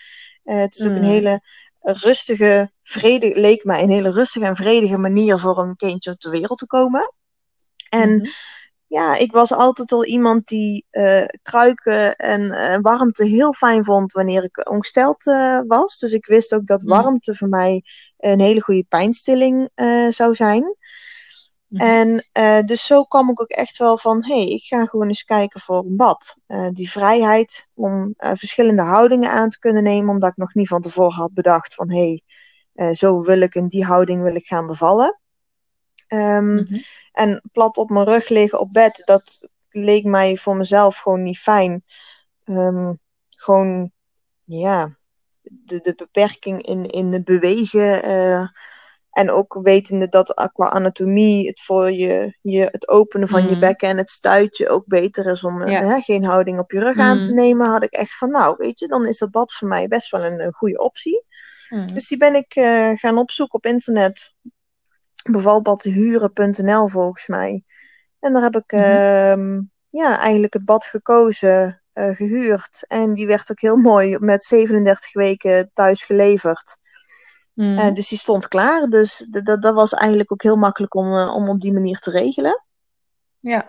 Eh, 0.44 0.56
het 0.58 0.76
is 0.76 0.86
ook 0.86 0.92
een 0.92 0.96
Mhm. 1.00 1.10
hele 1.10 1.40
rustige, 1.80 2.72
vrede, 2.82 3.40
leek 3.40 3.64
mij 3.64 3.82
een 3.82 3.90
hele 3.90 4.10
rustige 4.12 4.46
en 4.46 4.56
vredige 4.56 4.96
manier 4.98 5.38
voor 5.38 5.58
een 5.58 5.76
kindje 5.76 6.10
op 6.10 6.20
de 6.20 6.30
wereld 6.30 6.58
te 6.58 6.66
komen. 6.66 7.14
En 7.88 8.16
Mhm. 8.16 8.26
ja, 8.86 9.16
ik 9.16 9.32
was 9.32 9.52
altijd 9.52 9.92
al 9.92 10.04
iemand 10.04 10.46
die 10.46 10.86
uh, 10.90 11.24
kruiken 11.42 12.16
en 12.16 12.80
warmte 12.82 13.24
heel 13.24 13.52
fijn 13.52 13.84
vond 13.84 14.12
wanneer 14.12 14.44
ik 14.44 14.68
ongesteld 14.70 15.24
was. 15.66 15.98
Dus 15.98 16.12
ik 16.12 16.26
wist 16.26 16.54
ook 16.54 16.66
dat 16.66 16.82
warmte 16.82 17.34
voor 17.34 17.48
mij 17.48 17.82
een 18.16 18.40
hele 18.40 18.60
goede 18.60 18.84
pijnstilling 18.88 19.70
zou 20.10 20.34
zijn. 20.34 20.76
En 21.72 22.24
dus 22.66 22.86
zo 22.86 23.04
kwam 23.04 23.30
ik 23.30 23.40
ook 23.40 23.48
echt 23.50 23.76
wel 23.76 23.98
van, 23.98 24.24
hé, 24.24 24.34
hey, 24.34 24.48
ik 24.48 24.62
ga 24.62 24.86
gewoon 24.86 25.08
eens 25.08 25.24
kijken 25.24 25.60
voor 25.60 25.78
een 25.78 25.96
bad. 25.96 26.36
die 26.72 26.90
vrijheid 26.90 27.68
om 27.74 28.14
verschillende 28.16 28.82
houdingen 28.82 29.30
aan 29.30 29.48
te 29.48 29.58
kunnen 29.58 29.82
nemen, 29.82 30.08
omdat 30.08 30.30
ik 30.30 30.36
nog 30.36 30.54
niet 30.54 30.68
van 30.68 30.80
tevoren 30.80 31.16
had 31.16 31.32
bedacht 31.32 31.74
van, 31.74 31.90
hé, 31.90 32.22
hey, 32.74 32.94
zo 32.94 33.22
wil 33.22 33.40
ik 33.40 33.54
in 33.54 33.68
die 33.68 33.84
houding 33.84 34.22
wil 34.22 34.34
ik 34.34 34.46
gaan 34.46 34.66
bevallen. 34.66 35.20
Um, 36.08 36.44
mm-hmm. 36.44 36.80
En 37.12 37.42
plat 37.52 37.76
op 37.76 37.90
mijn 37.90 38.06
rug 38.06 38.28
liggen 38.28 38.60
op 38.60 38.72
bed, 38.72 39.02
dat 39.04 39.48
leek 39.70 40.04
mij 40.04 40.36
voor 40.36 40.56
mezelf 40.56 40.98
gewoon 40.98 41.22
niet 41.22 41.38
fijn. 41.38 41.84
Um, 42.44 42.98
gewoon, 43.28 43.90
ja, 44.44 44.96
de, 45.42 45.80
de 45.80 45.94
beperking 45.94 46.62
in, 46.62 46.84
in 46.84 47.12
het 47.12 47.24
bewegen. 47.24 48.02
En 49.12 49.30
ook 49.30 49.58
wetende 49.62 50.08
dat 50.08 50.50
qua 50.52 50.68
anatomie 50.68 51.46
het 51.46 51.60
voor 51.60 51.90
je, 51.90 52.38
je 52.40 52.68
het 52.70 52.88
openen 52.88 53.28
van 53.28 53.48
je 53.48 53.54
mm. 53.54 53.60
bekken 53.60 53.88
en 53.88 53.96
het 53.96 54.10
stuitje 54.10 54.68
ook 54.68 54.86
beter 54.86 55.26
is 55.26 55.44
om 55.44 55.66
ja. 55.66 55.84
hè, 55.86 56.00
geen 56.00 56.24
houding 56.24 56.58
op 56.58 56.72
je 56.72 56.80
rug 56.80 56.98
aan 56.98 57.20
te 57.20 57.30
mm. 57.30 57.36
nemen, 57.36 57.70
had 57.70 57.82
ik 57.82 57.92
echt 57.92 58.16
van, 58.16 58.30
nou, 58.30 58.54
weet 58.58 58.78
je, 58.78 58.86
dan 58.86 59.06
is 59.06 59.18
dat 59.18 59.30
bad 59.30 59.52
voor 59.52 59.68
mij 59.68 59.88
best 59.88 60.10
wel 60.10 60.24
een, 60.24 60.40
een 60.40 60.52
goede 60.52 60.78
optie. 60.78 61.24
Mm. 61.68 61.94
Dus 61.94 62.08
die 62.08 62.18
ben 62.18 62.34
ik 62.34 62.56
uh, 62.56 62.90
gaan 62.94 63.18
opzoeken 63.18 63.54
op 63.54 63.66
internet 63.66 64.34
bevalbadhuren.nl 65.30 66.88
volgens 66.88 67.26
mij. 67.26 67.64
En 68.20 68.32
daar 68.32 68.42
heb 68.42 68.56
ik 68.56 68.72
mm 68.72 69.70
ja, 69.92 70.18
eigenlijk 70.18 70.52
het 70.52 70.64
bad 70.64 70.84
gekozen, 70.84 71.82
uh, 71.94 72.16
gehuurd. 72.16 72.84
En 72.88 73.14
die 73.14 73.26
werd 73.26 73.50
ook 73.50 73.60
heel 73.60 73.76
mooi 73.76 74.18
met 74.18 74.44
37 74.44 75.12
weken 75.12 75.70
thuis 75.72 76.04
geleverd. 76.04 76.76
Mm. 77.54 77.78
Uh, 77.78 77.92
dus 77.92 78.08
die 78.08 78.18
stond 78.18 78.48
klaar. 78.48 78.88
Dus 78.88 79.26
dat 79.60 79.74
was 79.74 79.92
eigenlijk 79.92 80.32
ook 80.32 80.42
heel 80.42 80.56
makkelijk 80.56 80.94
om, 80.94 81.06
uh, 81.06 81.34
om 81.34 81.48
op 81.48 81.60
die 81.60 81.72
manier 81.72 81.98
te 81.98 82.10
regelen. 82.10 82.64
Ja. 83.40 83.68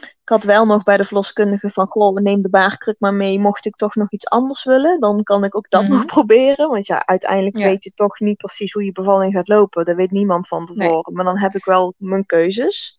Ik 0.00 0.30
had 0.30 0.44
wel 0.44 0.66
nog 0.66 0.82
bij 0.82 0.96
de 0.96 1.04
verloskundige 1.04 1.70
van, 1.70 1.86
goh, 1.86 2.16
neem 2.16 2.42
de 2.42 2.48
baarkruk 2.48 2.96
maar 2.98 3.14
mee. 3.14 3.38
Mocht 3.38 3.66
ik 3.66 3.76
toch 3.76 3.94
nog 3.94 4.10
iets 4.10 4.28
anders 4.28 4.64
willen, 4.64 5.00
dan 5.00 5.22
kan 5.22 5.44
ik 5.44 5.56
ook 5.56 5.70
dat 5.70 5.88
nog 5.88 5.98
mhm. 5.98 6.06
proberen. 6.14 6.68
Want 6.68 6.86
ja, 6.86 7.06
uiteindelijk 7.06 7.56
weet 7.56 7.84
je 7.84 7.92
toch 7.94 8.18
niet 8.18 8.36
precies 8.36 8.72
hoe 8.72 8.84
je 8.84 8.92
bevalling 8.92 9.32
gaat 9.32 9.48
lopen. 9.48 9.84
Dat 9.84 9.96
weet 9.96 10.10
niemand 10.10 10.48
van 10.48 10.66
tevoren. 10.66 11.12
Maar 11.12 11.24
dan 11.24 11.38
heb 11.38 11.54
ik 11.54 11.64
wel 11.64 11.94
mijn 11.96 12.26
keuzes. 12.26 12.98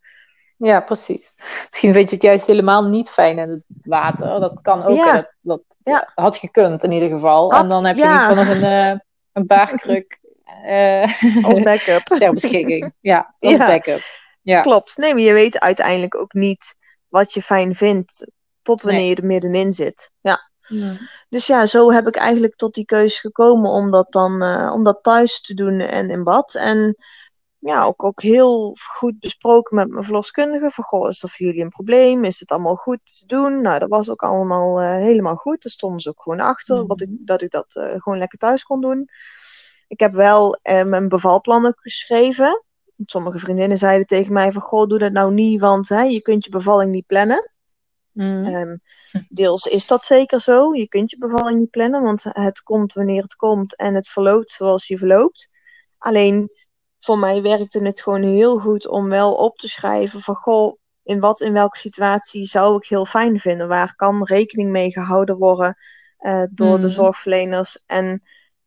Ja, 0.57 0.79
precies. 0.79 1.33
Misschien 1.69 1.93
vind 1.93 2.09
je 2.09 2.15
het 2.15 2.25
juist 2.25 2.45
helemaal 2.45 2.83
niet 2.89 3.09
fijn 3.09 3.37
in 3.37 3.49
het 3.49 3.63
water. 3.83 4.39
Dat 4.39 4.59
kan 4.61 4.83
ook. 4.83 4.97
Ja. 4.97 5.31
Dat, 5.41 5.61
dat 5.83 6.11
had 6.15 6.37
gekund 6.37 6.83
in 6.83 6.91
ieder 6.91 7.09
geval. 7.09 7.51
en 7.51 7.69
dan 7.69 7.85
heb 7.85 7.95
je 7.95 8.07
niet 8.07 8.37
van 8.37 8.37
een, 8.37 8.91
uh, 8.91 8.99
een 9.35 9.47
baarkruk. 9.47 10.19
Uh, 10.65 11.23
als 11.47 11.59
backup. 11.59 12.03
ter 12.03 12.33
beschikking. 12.33 12.93
Ja, 13.01 13.35
als 13.39 13.57
backup. 13.57 14.01
Ja. 14.41 14.61
Klopt. 14.61 14.97
Nee, 14.97 15.13
maar 15.13 15.23
je 15.23 15.33
weet 15.33 15.59
uiteindelijk 15.59 16.15
ook 16.15 16.33
niet 16.33 16.75
wat 17.07 17.33
je 17.33 17.41
fijn 17.41 17.75
vindt, 17.75 18.31
tot 18.61 18.81
wanneer 18.81 19.09
je 19.09 19.15
er 19.15 19.25
middenin 19.25 19.73
zit. 19.73 20.11
Ja. 20.21 20.49
Dus 21.29 21.47
ja, 21.47 21.65
zo 21.65 21.91
heb 21.91 22.07
ik 22.07 22.15
eigenlijk 22.15 22.55
tot 22.55 22.73
die 22.73 22.85
keuze 22.85 23.19
gekomen 23.19 23.69
om 23.71 23.91
dat 23.91 24.11
dan 24.11 24.43
uh, 24.43 24.71
om 24.73 24.83
dat 24.83 24.99
thuis 25.01 25.41
te 25.41 25.53
doen 25.53 25.79
en 25.79 26.09
in 26.09 26.23
bad. 26.23 26.55
En 26.55 26.95
ja, 27.65 27.83
ook, 27.83 28.03
ook 28.03 28.21
heel 28.21 28.75
goed 28.75 29.19
besproken 29.19 29.75
met 29.75 29.89
mijn 29.89 30.03
verloskundige. 30.03 30.69
Van, 30.69 30.83
goh, 30.83 31.07
is 31.09 31.19
dat 31.19 31.31
voor 31.31 31.45
jullie 31.45 31.61
een 31.61 31.69
probleem? 31.69 32.23
Is 32.23 32.39
het 32.39 32.51
allemaal 32.51 32.75
goed 32.75 32.99
te 33.03 33.25
doen? 33.25 33.61
Nou, 33.61 33.79
dat 33.79 33.89
was 33.89 34.09
ook 34.09 34.23
allemaal 34.23 34.81
uh, 34.81 34.89
helemaal 34.89 35.35
goed. 35.35 35.63
Daar 35.63 35.71
stonden 35.71 35.99
ze 35.99 36.09
ook 36.09 36.21
gewoon 36.21 36.39
achter, 36.39 36.81
mm. 36.81 36.87
wat 36.87 37.01
ik, 37.01 37.09
dat 37.09 37.41
ik 37.41 37.51
dat 37.51 37.75
uh, 37.75 37.93
gewoon 37.97 38.17
lekker 38.17 38.37
thuis 38.37 38.63
kon 38.63 38.81
doen. 38.81 39.09
Ik 39.87 39.99
heb 39.99 40.13
wel 40.13 40.59
mijn 40.63 41.07
bevalplannen 41.07 41.73
geschreven. 41.77 42.63
Sommige 43.05 43.39
vriendinnen 43.39 43.77
zeiden 43.77 44.07
tegen 44.07 44.33
mij 44.33 44.51
van, 44.51 44.61
goh, 44.61 44.87
doe 44.87 44.99
dat 44.99 45.11
nou 45.11 45.33
niet, 45.33 45.59
want 45.61 45.89
hè, 45.89 46.01
je 46.01 46.21
kunt 46.21 46.45
je 46.45 46.49
bevalling 46.49 46.91
niet 46.91 47.05
plannen. 47.05 47.51
Mm. 48.11 48.45
Um, 48.45 48.79
deels 49.29 49.65
is 49.65 49.87
dat 49.87 50.05
zeker 50.05 50.41
zo. 50.41 50.73
Je 50.73 50.87
kunt 50.87 51.11
je 51.11 51.17
bevalling 51.17 51.59
niet 51.59 51.69
plannen, 51.69 52.01
want 52.01 52.23
het 52.23 52.61
komt 52.61 52.93
wanneer 52.93 53.23
het 53.23 53.35
komt 53.35 53.75
en 53.75 53.93
het 53.93 54.07
verloopt 54.07 54.51
zoals 54.51 54.87
je 54.87 54.97
verloopt. 54.97 55.49
Alleen 55.97 56.51
voor 57.05 57.19
mij 57.19 57.41
werkte 57.41 57.83
het 57.83 58.01
gewoon 58.01 58.23
heel 58.23 58.57
goed 58.57 58.87
om 58.87 59.09
wel 59.09 59.33
op 59.33 59.57
te 59.57 59.67
schrijven 59.67 60.21
van 60.21 60.35
goh, 60.35 60.77
in 61.03 61.19
wat 61.19 61.41
in 61.41 61.53
welke 61.53 61.77
situatie 61.77 62.45
zou 62.45 62.75
ik 62.75 62.87
heel 62.87 63.05
fijn 63.05 63.39
vinden? 63.39 63.67
Waar 63.67 63.95
kan 63.95 64.23
rekening 64.23 64.69
mee 64.69 64.91
gehouden 64.91 65.37
worden 65.37 65.77
uh, 66.19 66.43
door 66.51 66.75
mm. 66.75 66.81
de 66.81 66.89
zorgverleners? 66.89 67.83
En 67.85 68.21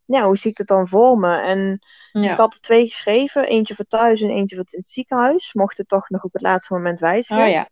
ja, 0.05 0.25
hoe 0.25 0.37
zie 0.37 0.51
ik 0.51 0.59
het 0.59 0.67
dan 0.67 0.89
voor 0.89 1.19
me? 1.19 1.37
En 1.37 1.81
ik 2.13 2.37
had 2.37 2.55
er 2.55 2.61
twee 2.61 2.87
geschreven, 2.87 3.47
eentje 3.47 3.75
voor 3.75 3.85
thuis 3.85 4.21
en 4.21 4.31
eentje 4.31 4.57
voor 4.57 4.65
in 4.71 4.79
het 4.79 4.89
ziekenhuis. 4.89 5.53
Mocht 5.53 5.79
het 5.79 5.89
toch 5.89 6.09
nog 6.09 6.25
op 6.25 6.33
het 6.33 6.43
laatste 6.43 6.75
moment 6.75 7.01
wijzigen. 7.01 7.45
Oh 7.45 7.51
ja. 7.51 7.69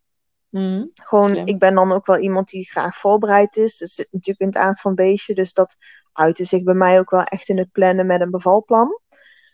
Mm, 0.49 0.90
Gewoon, 0.94 1.37
ik 1.37 1.58
ben 1.58 1.75
dan 1.75 1.92
ook 1.92 2.06
wel 2.06 2.18
iemand 2.18 2.49
die 2.49 2.70
graag 2.70 2.96
voorbereid 2.96 3.56
is. 3.56 3.76
Dus 3.76 3.94
zit 3.94 4.08
natuurlijk 4.12 4.40
in 4.40 4.46
het 4.46 4.56
aard 4.56 4.80
van 4.80 4.94
beestje. 4.94 5.35
Dus 5.35 5.52
dat 5.52 5.76
uitte 6.12 6.44
zich 6.44 6.62
bij 6.62 6.75
mij 6.75 6.99
ook 6.99 7.11
wel 7.11 7.23
echt 7.23 7.49
in 7.49 7.58
het 7.58 7.73
plannen 7.73 8.06
met 8.06 8.20
een 8.20 8.30
bevalplan. 8.30 9.00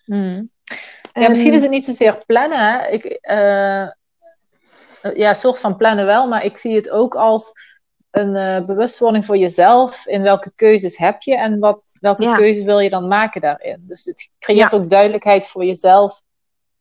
Mm. 0.04 0.50
Ja, 1.12 1.28
misschien 1.28 1.52
is 1.52 1.62
het 1.62 1.70
niet 1.70 1.84
zozeer 1.84 2.18
plannen. 2.26 2.92
Ik, 2.92 3.04
uh, 3.30 3.88
ja, 5.14 5.34
soort 5.34 5.60
van 5.60 5.76
plannen 5.76 6.06
wel, 6.06 6.28
maar 6.28 6.44
ik 6.44 6.56
zie 6.56 6.74
het 6.74 6.90
ook 6.90 7.14
als 7.14 7.52
een 8.10 8.34
uh, 8.34 8.66
bewustwording 8.66 9.24
voor 9.24 9.36
jezelf. 9.36 10.06
In 10.06 10.22
welke 10.22 10.52
keuzes 10.54 10.96
heb 10.96 11.22
je 11.22 11.36
en 11.36 11.58
wat, 11.58 11.96
welke 12.00 12.32
keuzes 12.32 12.64
wil 12.64 12.78
je 12.78 12.90
dan 12.90 13.08
maken 13.08 13.40
daarin. 13.40 13.84
Dus 13.88 14.04
het 14.04 14.30
creëert 14.38 14.74
ook 14.74 14.90
duidelijkheid 14.90 15.46
voor 15.46 15.64
jezelf. 15.64 16.22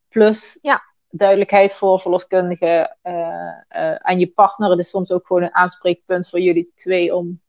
Plus 0.10 0.58
ja. 0.62 0.82
duidelijkheid 1.10 1.74
voor 1.74 2.00
verloskundigen 2.00 2.98
uh, 3.04 3.14
uh, 3.76 4.10
en 4.10 4.20
je 4.20 4.28
partner. 4.28 4.70
Het 4.70 4.80
is 4.80 4.90
soms 4.90 5.12
ook 5.12 5.28
gewoon 5.28 5.44
een 5.44 5.56
aanspreekpunt 5.56 6.30
voor 6.30 6.40
jullie 6.40 6.72
twee 6.76 7.16
om, 7.16 7.42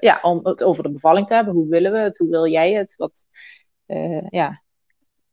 ja, 0.00 0.18
om 0.22 0.40
het 0.42 0.62
over 0.62 0.82
de 0.82 0.90
bevalling 0.90 1.26
te 1.26 1.34
hebben. 1.34 1.54
Hoe 1.54 1.68
willen 1.68 1.92
we 1.92 1.98
het? 1.98 2.18
Hoe 2.18 2.30
wil 2.30 2.46
jij 2.46 2.72
het? 2.72 2.94
Wat, 2.96 3.24
ja, 4.30 4.62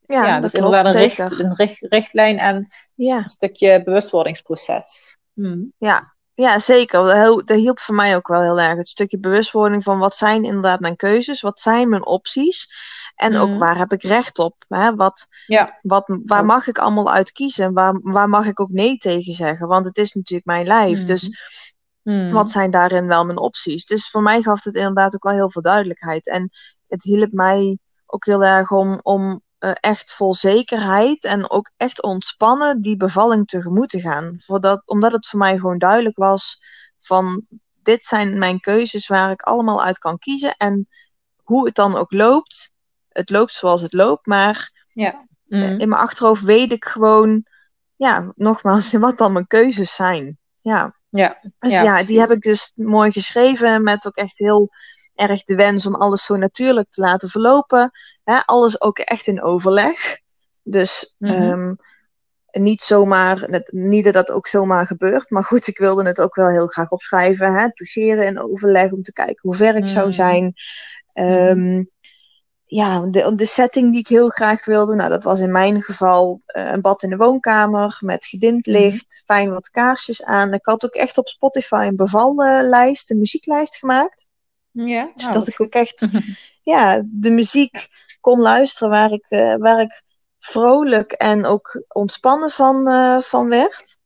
ja, 0.06 0.26
ja 0.26 0.40
dus 0.40 0.54
inderdaad 0.54 0.86
een, 0.86 1.00
richt, 1.00 1.20
een 1.20 1.56
richt, 1.56 1.82
richtlijn 1.82 2.38
en 2.38 2.74
ja. 2.94 3.18
een 3.18 3.30
stukje 3.30 3.84
bewustwordingsproces. 3.84 5.18
Hmm. 5.34 5.74
Ja, 5.78 6.14
ja, 6.36 6.60
zeker. 6.60 7.06
Dat 7.46 7.58
hielp 7.58 7.80
voor 7.80 7.96
mij 7.96 8.16
ook 8.16 8.28
wel 8.28 8.42
heel 8.42 8.60
erg. 8.60 8.78
Het 8.78 8.90
stukje 8.90 9.20
bewustwording 9.20 9.84
van 9.84 10.00
wat 10.00 10.16
zijn 10.16 10.44
inderdaad 10.44 10.80
mijn 10.80 10.96
keuzes, 10.96 11.42
wat 11.42 11.60
zijn 11.60 11.90
mijn 11.90 12.06
opties 12.06 12.70
en 13.16 13.36
ook 13.36 13.50
mhm. 13.50 13.58
waar 13.58 13.78
heb 13.78 13.92
ik 13.92 14.04
recht 14.04 14.40
op. 14.40 14.56
Hè? 14.68 14.96
Wat, 14.96 15.28
ja. 15.46 15.80
wat, 15.82 16.20
waar 16.26 16.46
mag 16.46 16.68
ik 16.68 16.78
allemaal 16.78 17.12
uit 17.12 17.32
kiezen? 17.32 17.74
Waar, 17.74 18.00
waar 18.02 18.30
mag 18.30 18.46
ik 18.46 18.60
ook 18.60 18.70
nee 18.70 18.98
tegen 18.98 19.34
zeggen? 19.34 19.68
Want 19.68 19.86
het 19.86 19.98
is 19.98 20.14
natuurlijk 20.14 20.46
mijn 20.46 20.68
lijf. 20.68 20.98
Mhm. 20.98 21.06
Dus 21.06 21.30
wat 22.32 22.52
zijn 22.52 22.72
daarin 22.72 23.08
wel 23.08 23.26
mijn 23.26 23.40
opties? 23.40 23.86
Dus 23.86 24.10
voor 24.10 24.22
mij 24.22 24.42
gaf 24.42 24.64
het 24.64 24.76
inderdaad 24.76 25.16
ook 25.16 25.24
wel 25.24 25.34
heel 25.34 25.52
veel 25.52 25.62
duidelijkheid. 25.62 26.28
En 26.30 26.50
het 26.88 27.04
hielp 27.04 27.32
mij 27.32 27.78
ook 28.14 28.26
heel 28.26 28.44
erg 28.44 28.72
om, 28.72 29.00
om 29.02 29.42
uh, 29.60 29.72
echt 29.80 30.14
vol 30.14 30.36
zekerheid 30.36 31.24
en 31.24 31.50
ook 31.50 31.72
echt 31.78 32.02
ontspannen 32.02 32.82
die 32.82 32.98
bevalling 32.98 33.48
tegemoet 33.48 33.90
te 33.90 34.02
gaan. 34.02 34.42
Voordat, 34.46 34.82
omdat 34.86 35.12
het 35.12 35.28
voor 35.28 35.40
mij 35.40 35.56
gewoon 35.58 35.78
duidelijk 35.78 36.18
was 36.18 36.60
van 37.00 37.46
dit 37.84 38.04
zijn 38.04 38.38
mijn 38.38 38.60
keuzes 38.60 39.08
waar 39.08 39.32
ik 39.32 39.42
allemaal 39.42 39.84
uit 39.84 39.98
kan 39.98 40.18
kiezen. 40.18 40.56
En 40.58 40.88
hoe 41.44 41.66
het 41.66 41.76
dan 41.76 41.96
ook 41.96 42.12
loopt, 42.12 42.72
het 43.10 43.30
loopt 43.30 43.54
zoals 43.54 43.82
het 43.82 43.94
loopt, 43.94 44.26
maar 44.26 44.86
ja. 44.94 45.26
Mm. 45.46 45.62
in 45.62 45.90
mijn 45.90 46.02
achterhoofd 46.02 46.42
weet 46.42 46.72
ik 46.72 46.86
gewoon, 46.86 47.46
ja, 47.96 48.32
nogmaals, 48.36 48.94
wat 49.08 49.18
dan 49.18 49.34
mijn 49.34 49.48
keuzes 49.48 49.96
zijn. 49.96 50.38
Ja. 50.62 51.02
Ja, 51.10 51.38
dus 51.58 51.74
ja, 51.74 51.84
ja 51.84 52.04
die 52.04 52.20
heb 52.20 52.30
ik 52.30 52.42
dus 52.42 52.72
mooi 52.76 53.12
geschreven 53.12 53.84
met 53.84 54.08
ook 54.08 54.16
echt 54.16 54.38
heel 54.38 54.70
erg 55.16 55.44
de 55.44 55.56
wens 55.56 55.86
om 55.86 55.96
alles 55.96 56.24
zo 56.24 56.36
natuurlijk 56.36 56.90
te 56.90 57.02
laten 57.02 57.30
verlopen. 57.30 57.92
Hè, 58.24 58.40
alles 58.46 58.82
ook 58.82 58.98
echt 58.98 59.28
in 59.28 59.42
overleg. 59.42 60.20
Dus 60.64 61.16
mm 61.18 61.30
-hmm. 61.30 61.78
niet 62.52 62.82
zomaar, 62.82 63.64
niet 63.66 64.04
dat 64.04 64.14
dat 64.14 64.32
ook 64.32 64.48
zomaar 64.48 64.86
gebeurt, 64.86 65.30
maar 65.30 65.44
goed, 65.44 65.68
ik 65.68 65.78
wilde 65.78 66.04
het 66.06 66.22
ook 66.22 66.36
wel 66.36 66.50
heel 66.50 66.68
graag 66.68 66.90
opschrijven. 66.90 67.54
Hè, 67.54 67.74
toucheren 67.74 68.26
in 68.26 68.40
overleg 68.40 68.92
om 68.92 69.04
te 69.04 69.14
kijken 69.14 69.40
hoe 69.42 69.56
ver 69.56 69.76
ik 69.76 69.88
zou 69.88 70.06
mhm. 70.08 70.16
zijn. 70.16 70.54
Um, 71.14 71.92
ja, 72.66 73.00
de, 73.00 73.36
de 73.36 73.46
setting 73.46 73.92
die 73.92 74.00
ik 74.00 74.08
heel 74.08 74.30
graag 74.30 74.66
wilde, 74.66 74.96
nou, 74.96 75.10
dat 75.10 75.24
was 75.24 75.40
in 75.40 75.52
mijn 75.52 75.82
geval 75.82 76.42
uh, 76.56 76.72
een 76.72 76.82
bad 76.82 77.04
in 77.04 77.10
de 77.10 77.16
woonkamer 77.16 77.98
met 78.00 78.26
gedimd 78.26 78.66
mhm. 78.66 78.78
licht, 78.78 79.24
fijn 79.26 79.54
wat 79.54 79.70
kaarsjes 79.70 80.24
aan. 80.24 80.54
Ik 80.54 80.66
had 80.66 80.86
ook 80.86 80.94
echt 80.94 81.18
op 81.18 81.28
Spotify 81.28 81.86
een 81.90 81.96
bevallijst, 81.96 83.12
een 83.12 83.18
muzieklijst 83.18 83.78
gemaakt. 83.78 84.26
Ja, 84.74 85.12
nou, 85.16 85.32
dat 85.34 85.48
ik 85.48 85.62
ook 85.62 85.74
echt 85.74 86.08
ja, 86.74 87.04
de 87.06 87.32
muziek 87.32 87.88
kon 88.20 88.40
luisteren 88.40 88.90
waar 88.90 89.12
ik, 89.12 89.26
uh, 89.30 89.56
waar 89.56 89.82
ik 89.82 90.02
vrolijk 90.40 91.12
en 91.12 91.46
ook 91.46 91.84
ontspannen 91.88 92.50
van, 92.50 92.88
uh, 92.88 93.22
van 93.22 93.50
werd. 93.50 93.98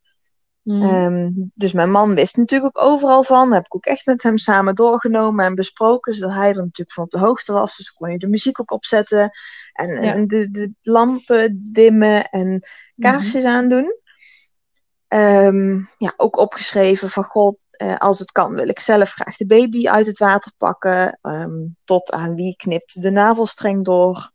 Mm. 0.67 0.81
Ehm, 0.81 1.31
dus 1.53 1.71
mijn 1.71 1.91
man 1.91 2.15
wist 2.15 2.37
natuurlijk 2.37 2.77
ook 2.77 2.87
overal 2.87 3.23
van. 3.23 3.53
heb 3.53 3.65
ik 3.65 3.75
ook 3.75 3.85
echt 3.85 4.05
met 4.05 4.23
hem 4.23 4.37
samen 4.37 4.75
doorgenomen 4.75 5.45
en 5.45 5.55
besproken. 5.55 6.13
Zodat 6.13 6.35
hij 6.35 6.49
er 6.49 6.55
natuurlijk 6.55 6.91
van 6.91 7.03
op 7.03 7.11
de 7.11 7.19
hoogte 7.19 7.53
was. 7.53 7.77
Dus 7.77 7.91
kon 7.91 8.11
je 8.11 8.17
de 8.17 8.27
muziek 8.27 8.59
ook 8.59 8.71
opzetten. 8.71 9.31
En, 9.73 10.03
Ja. 10.03 10.13
en 10.13 10.27
de, 10.27 10.51
de 10.51 10.73
lampen 10.81 11.69
dimmen 11.73 12.29
en 12.29 12.67
kaarsjes 12.97 13.43
aandoen. 13.43 14.01
Ehm, 15.07 15.81
ja, 15.97 16.13
ook 16.17 16.37
opgeschreven 16.37 17.09
van 17.09 17.23
god, 17.23 17.57
eh, 17.77 17.97
als 17.97 18.19
het 18.19 18.31
kan 18.31 18.53
wil 18.53 18.67
ik 18.67 18.79
zelf 18.79 19.11
graag 19.11 19.37
de 19.37 19.45
baby 19.45 19.87
uit 19.87 20.05
het 20.05 20.17
water 20.17 20.51
pakken. 20.57 21.19
Ehm, 21.21 21.67
tot 21.85 22.11
aan 22.11 22.35
wie 22.35 22.55
knipt 22.55 23.01
de 23.01 23.11
navelstreng 23.11 23.85
door. 23.85 24.31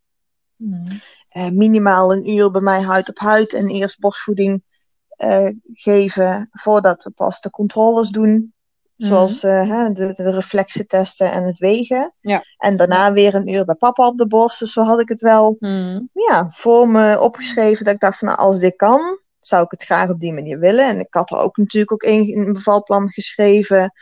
Mm. 0.56 0.82
Eh, 1.28 1.48
minimaal 1.48 2.12
een 2.12 2.30
uur 2.30 2.50
bij 2.50 2.60
mij 2.60 2.82
huid 2.82 3.08
op 3.08 3.18
huid 3.18 3.52
en 3.52 3.68
eerst 3.68 4.00
borstvoeding 4.00 4.62
eh, 5.08 5.48
geven 5.72 6.48
voordat 6.52 7.04
we 7.04 7.10
pas 7.10 7.40
de 7.40 7.50
controles 7.50 8.08
doen. 8.08 8.54
Zoals 8.96 9.42
eh, 9.42 9.68
hè, 9.68 9.92
de, 9.92 10.12
de 10.12 10.30
reflexen 10.30 10.86
testen 10.86 11.32
en 11.32 11.44
het 11.44 11.58
wegen. 11.58 12.14
Ja. 12.20 12.44
En 12.56 12.76
daarna 12.76 13.12
weer 13.12 13.34
een 13.34 13.52
uur 13.52 13.64
bij 13.64 13.74
papa 13.74 14.06
op 14.06 14.18
de 14.18 14.26
borst. 14.26 14.58
Dus 14.58 14.72
zo 14.72 14.82
had 14.82 15.00
ik 15.00 15.08
het 15.08 15.20
wel 15.20 15.56
Mm. 15.58 16.08
ja, 16.12 16.50
voor 16.50 16.88
me 16.88 17.20
opgeschreven. 17.20 17.84
Dat 17.84 17.94
ik 17.94 18.00
dacht 18.00 18.18
van 18.18 18.28
nou, 18.28 18.40
als 18.40 18.58
dit 18.58 18.76
kan, 18.76 19.18
zou 19.46 19.62
ik 19.64 19.70
het 19.70 19.84
graag 19.84 20.08
op 20.10 20.20
die 20.20 20.32
manier 20.32 20.58
willen. 20.58 20.88
En 20.88 20.98
ik 21.00 21.14
had 21.14 21.30
er 21.30 21.36
ook 21.38 21.56
natuurlijk 21.56 21.92
ook 21.92 22.02
een, 22.02 22.36
een 22.36 22.52
bevalplan 22.52 23.10
geschreven. 23.10 23.92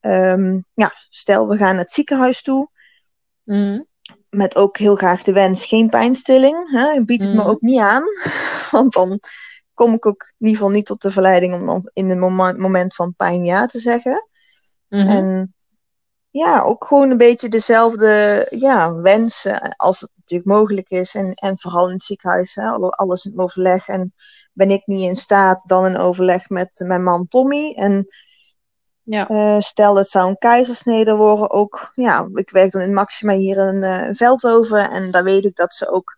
Ehm, 0.00 0.60
ja, 0.74 0.92
stel 1.08 1.48
we 1.48 1.56
gaan 1.56 1.72
naar 1.74 1.82
het 1.84 1.92
ziekenhuis 1.92 2.42
toe 2.42 2.72
Mm. 3.44 3.86
met 4.30 4.56
ook 4.56 4.78
heel 4.78 4.96
graag 4.96 5.22
de 5.22 5.32
wens 5.32 5.64
geen 5.64 5.88
pijnstilling. 5.88 6.70
Hè? 6.70 7.04
Biedt 7.04 7.22
het 7.22 7.32
me 7.32 7.38
Mhm. 7.40 7.48
ook 7.48 7.60
niet 7.60 7.80
aan. 7.80 8.02
Want 8.70 8.92
dan 8.92 9.20
kom 9.74 9.94
ik 9.94 10.06
ook 10.06 10.22
in 10.38 10.46
ieder 10.46 10.56
geval 10.56 10.74
niet 10.74 10.86
tot 10.86 11.02
de 11.02 11.10
verleiding 11.10 11.54
om 11.54 11.66
dan 11.66 11.90
in 11.92 12.10
een 12.10 12.18
moment, 12.18 12.58
moment 12.58 12.94
van 12.94 13.14
pijn 13.16 13.44
ja 13.44 13.66
te 13.66 13.78
zeggen. 13.78 14.28
Mhm. 14.88 15.08
En 15.08 15.54
ja, 16.30 16.62
ook 16.62 16.86
gewoon 16.86 17.10
een 17.10 17.16
beetje 17.16 17.48
dezelfde 17.48 18.46
ja, 18.50 18.94
wensen 18.94 19.76
als 19.76 20.00
het 20.00 20.10
natuurlijk 20.16 20.48
mogelijk 20.50 20.90
is. 20.90 21.14
En, 21.14 21.34
en 21.34 21.58
vooral 21.58 21.86
in 21.88 21.94
het 21.94 22.04
ziekenhuis, 22.04 22.54
hè? 22.54 22.64
alle- 22.68 22.90
alles 22.90 23.24
in 23.24 23.38
overleg. 23.38 23.88
En 23.88 24.14
ben 24.54 24.70
ik 24.70 24.86
niet 24.86 25.08
in 25.08 25.16
staat, 25.16 25.62
dan 25.66 25.86
in 25.86 25.96
overleg 25.96 26.48
met 26.48 26.82
mijn 26.86 27.02
man 27.02 27.28
Tommy. 27.28 27.72
En 27.76 28.06
Ja. 29.02 29.26
eh, 29.28 29.60
stel 29.60 29.96
het 29.96 30.08
zou 30.08 30.28
een 30.28 30.38
keizersnede 30.38 31.14
worden, 31.14 31.50
ook, 31.50 31.90
ja, 31.94 32.28
ik 32.34 32.50
werk 32.50 32.72
dan 32.72 32.80
in 32.82 32.92
Maxima 32.92 33.32
hier 33.32 33.58
in 33.68 33.82
eh, 33.82 34.08
Veldhoven 34.12 34.90
en 34.90 35.10
daar 35.10 35.24
weet 35.24 35.44
ik 35.44 35.56
dat 35.56 35.74
ze 35.74 35.90
ook, 35.90 36.14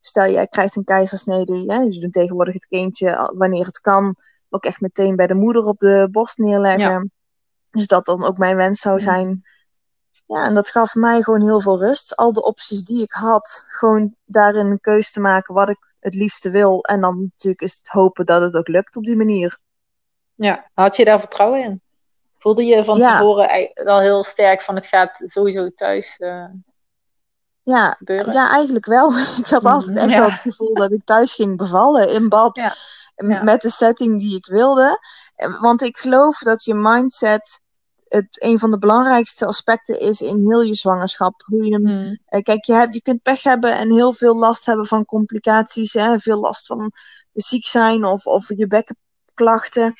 stel 0.00 0.30
jij 0.30 0.46
krijgt 0.46 0.76
een 0.76 0.84
keizersnede, 0.84 1.62
ja, 1.64 1.90
ze 1.90 2.00
doen 2.00 2.10
tegenwoordig 2.10 2.54
het 2.54 2.66
kindje, 2.66 3.16
al- 3.16 3.34
wanneer 3.36 3.66
het 3.66 3.80
kan, 3.80 4.16
ook 4.48 4.64
echt 4.64 4.80
meteen 4.80 5.16
bij 5.16 5.26
de 5.26 5.34
moeder 5.34 5.64
op 5.64 5.78
de 5.78 6.08
borst 6.10 6.38
neerleggen. 6.38 7.12
Dus 7.70 7.86
dat 7.86 8.04
dan 8.04 8.24
ook 8.24 8.38
mijn 8.38 8.56
wens 8.56 8.80
zou 8.80 9.00
zijn. 9.00 9.42
Ja, 10.26 10.44
en 10.44 10.54
dat 10.54 10.70
gaf 10.70 10.94
mij 10.94 11.22
gewoon 11.22 11.42
heel 11.42 11.60
veel 11.60 11.78
rust. 11.78 12.16
Al 12.16 12.32
de 12.32 12.42
opties 12.42 12.82
die 12.84 13.02
ik 13.02 13.12
had, 13.12 13.64
gewoon 13.68 14.14
daarin 14.24 14.66
een 14.66 14.80
keuze 14.80 15.10
te 15.12 15.20
maken 15.20 15.54
wat 15.54 15.68
ik 15.68 15.87
het 16.00 16.14
liefste 16.14 16.50
wil. 16.50 16.82
En 16.84 17.00
dan 17.00 17.20
natuurlijk 17.20 17.62
is 17.62 17.76
het 17.76 17.88
hopen 17.88 18.26
dat 18.26 18.40
het 18.42 18.54
ook 18.54 18.68
lukt 18.68 18.96
op 18.96 19.04
die 19.04 19.16
manier. 19.16 19.58
ja. 20.34 20.70
Had 20.74 20.96
je 20.96 21.04
daar 21.04 21.20
vertrouwen 21.20 21.62
in? 21.62 21.80
Voelde 22.38 22.64
je 22.64 22.84
van 22.84 22.98
Ja. 22.98 23.16
tevoren 23.16 23.70
wel 23.74 24.00
heel 24.00 24.24
sterk 24.24 24.62
van 24.62 24.74
het 24.74 24.86
gaat 24.86 25.22
sowieso 25.26 25.70
thuis 25.70 26.16
eh, 26.18 26.44
Ja, 27.62 27.90
gebeuren? 27.98 28.32
Ja, 28.32 28.50
eigenlijk 28.50 28.86
wel. 28.86 29.10
Ik 29.38 29.46
had 29.46 29.62
Mhm, 29.62 29.72
altijd 29.72 29.96
echt 29.96 30.10
ja. 30.10 30.24
het 30.28 30.38
gevoel 30.38 30.74
dat 30.74 30.90
ik 30.92 31.04
thuis 31.04 31.34
ging 31.34 31.56
bevallen 31.56 32.08
in 32.14 32.28
bad. 32.28 32.56
Ja. 32.56 33.42
Met 33.42 33.60
de 33.60 33.70
setting 33.70 34.18
die 34.20 34.36
ik 34.36 34.46
wilde. 34.46 34.98
Eh, 35.34 35.60
Want 35.60 35.82
ik 35.82 35.96
geloof 35.96 36.38
dat 36.38 36.64
je 36.64 36.74
mindset 36.74 37.60
het 38.08 38.42
een 38.42 38.58
van 38.58 38.70
de 38.70 38.78
belangrijkste 38.78 39.46
aspecten 39.46 40.00
is 40.00 40.20
in 40.20 40.46
heel 40.46 40.62
je 40.62 40.74
zwangerschap. 40.74 41.42
Hoe 41.46 41.64
je 41.64 41.72
hem, 41.72 41.82
Mm. 41.82 42.18
eh, 42.26 42.42
kijk, 42.42 42.64
je, 42.64 42.72
hebt, 42.72 42.94
je 42.94 43.02
kunt 43.02 43.22
pech 43.22 43.42
hebben 43.42 43.76
en 43.78 43.92
heel 43.92 44.12
veel 44.12 44.36
last 44.36 44.66
hebben 44.66 44.86
van 44.86 45.04
complicaties. 45.04 45.92
Hè? 45.92 46.18
Veel 46.18 46.40
last 46.40 46.66
van 46.66 46.92
ziek 47.32 47.66
zijn 47.66 48.04
of, 48.04 48.26
of 48.26 48.48
je 48.56 48.66
bekkenklachten. 48.66 49.94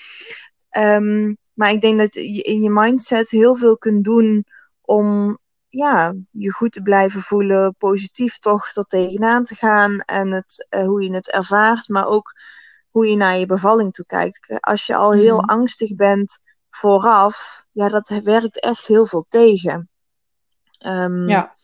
Ehm, 0.71 1.35
maar 1.55 1.71
ik 1.71 1.81
denk 1.81 1.99
dat 1.99 2.15
je 2.15 2.43
in 2.43 2.63
je 2.63 2.71
mindset 2.71 3.31
heel 3.31 3.55
veel 3.55 3.79
kunt 3.79 4.05
doen 4.05 4.45
om 4.81 5.39
ja, 5.69 6.15
je 6.31 6.53
goed 6.53 6.73
te 6.73 6.83
blijven 6.83 7.21
voelen, 7.21 7.75
positief 7.79 8.39
toch 8.39 8.75
er 8.75 8.85
tegenaan 8.85 9.45
te 9.45 9.55
gaan 9.55 9.99
en 10.01 10.31
het, 10.33 10.67
eh, 10.69 10.83
hoe 10.85 11.03
je 11.03 11.13
het 11.15 11.31
ervaart, 11.31 11.89
maar 11.89 12.07
ook 12.07 12.33
hoe 12.91 13.07
je 13.07 13.17
naar 13.17 13.37
je 13.37 13.47
bevalling 13.47 13.93
toe 13.93 14.07
kijkt. 14.07 14.57
Als 14.61 14.87
je 14.87 14.95
al 14.95 15.13
heel 15.13 15.37
Mhm. 15.37 15.49
angstig 15.51 15.95
bent 15.95 16.41
vooraf, 16.79 17.65
ja, 17.73 17.89
dat 17.89 18.09
werkt 18.09 18.61
echt 18.61 18.87
heel 18.87 19.07
veel 19.07 19.27
tegen. 19.29 19.89
Ehm, 20.79 21.29
Ja. 21.29 21.57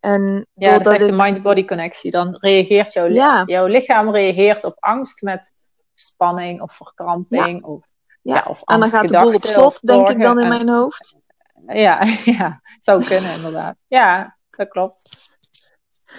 En 0.00 0.46
Ja, 0.54 0.70
dat 0.78 0.86
is 0.86 0.92
echt 0.92 1.02
ik, 1.02 1.08
een 1.08 1.16
mind-body 1.16 1.64
connectie. 1.64 2.10
Dan 2.10 2.36
reageert 2.36 2.92
jouw, 2.92 3.06
Ja. 3.08 3.42
jouw 3.46 3.66
lichaam 3.66 4.10
reageert 4.10 4.64
op 4.64 4.76
angst 4.78 5.22
met 5.22 5.52
spanning 5.94 6.60
of 6.60 6.72
verkramping. 6.76 7.64
Of, 7.64 7.84
Ja, 8.22 8.34
ja. 8.34 8.44
of 8.48 8.62
en 8.64 8.80
dan 8.80 8.88
gaat 8.88 9.08
de 9.08 9.20
boel 9.20 9.34
op 9.34 9.46
slot, 9.46 9.80
denk 9.80 10.08
ik 10.08 10.20
dan 10.22 10.38
in 10.38 10.42
En- 10.44 10.48
mijn 10.48 10.68
hoofd. 10.68 11.14
Ja, 11.66 12.02
ja, 12.38 12.60
zou 12.78 13.04
kunnen 13.04 13.34
inderdaad. 13.34 13.76
Ja, 13.86 14.36
dat 14.50 14.68
klopt. 14.68 15.30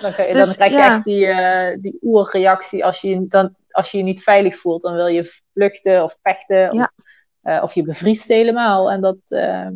Dan, 0.01 0.11
je- 0.17 0.33
Dus, 0.33 0.45
dan 0.45 0.55
krijg 0.55 0.71
je 0.71 0.77
ja. 0.77 0.95
echt 0.95 1.03
die, 1.03 1.27
eh 1.27 1.81
die 1.81 1.97
oerreactie 2.01 2.85
als 2.85 3.01
je, 3.01 3.09
je 3.09 3.27
dan, 3.27 3.55
als 3.69 3.91
je 3.91 3.97
je 3.97 4.03
niet 4.03 4.23
veilig 4.23 4.57
voelt. 4.57 4.81
Dan 4.81 4.93
wil 4.95 5.07
je 5.07 5.41
vluchten 5.53 6.03
of 6.03 6.17
vechten 6.21 6.57
Ja. 6.57 6.69
of, 6.97 7.03
eh, 7.43 7.59
of 7.63 7.73
je 7.73 7.83
bevriest 7.83 8.27
helemaal. 8.27 8.91
En 8.91 9.01
dat, 9.01 9.17
ehm, 9.25 9.73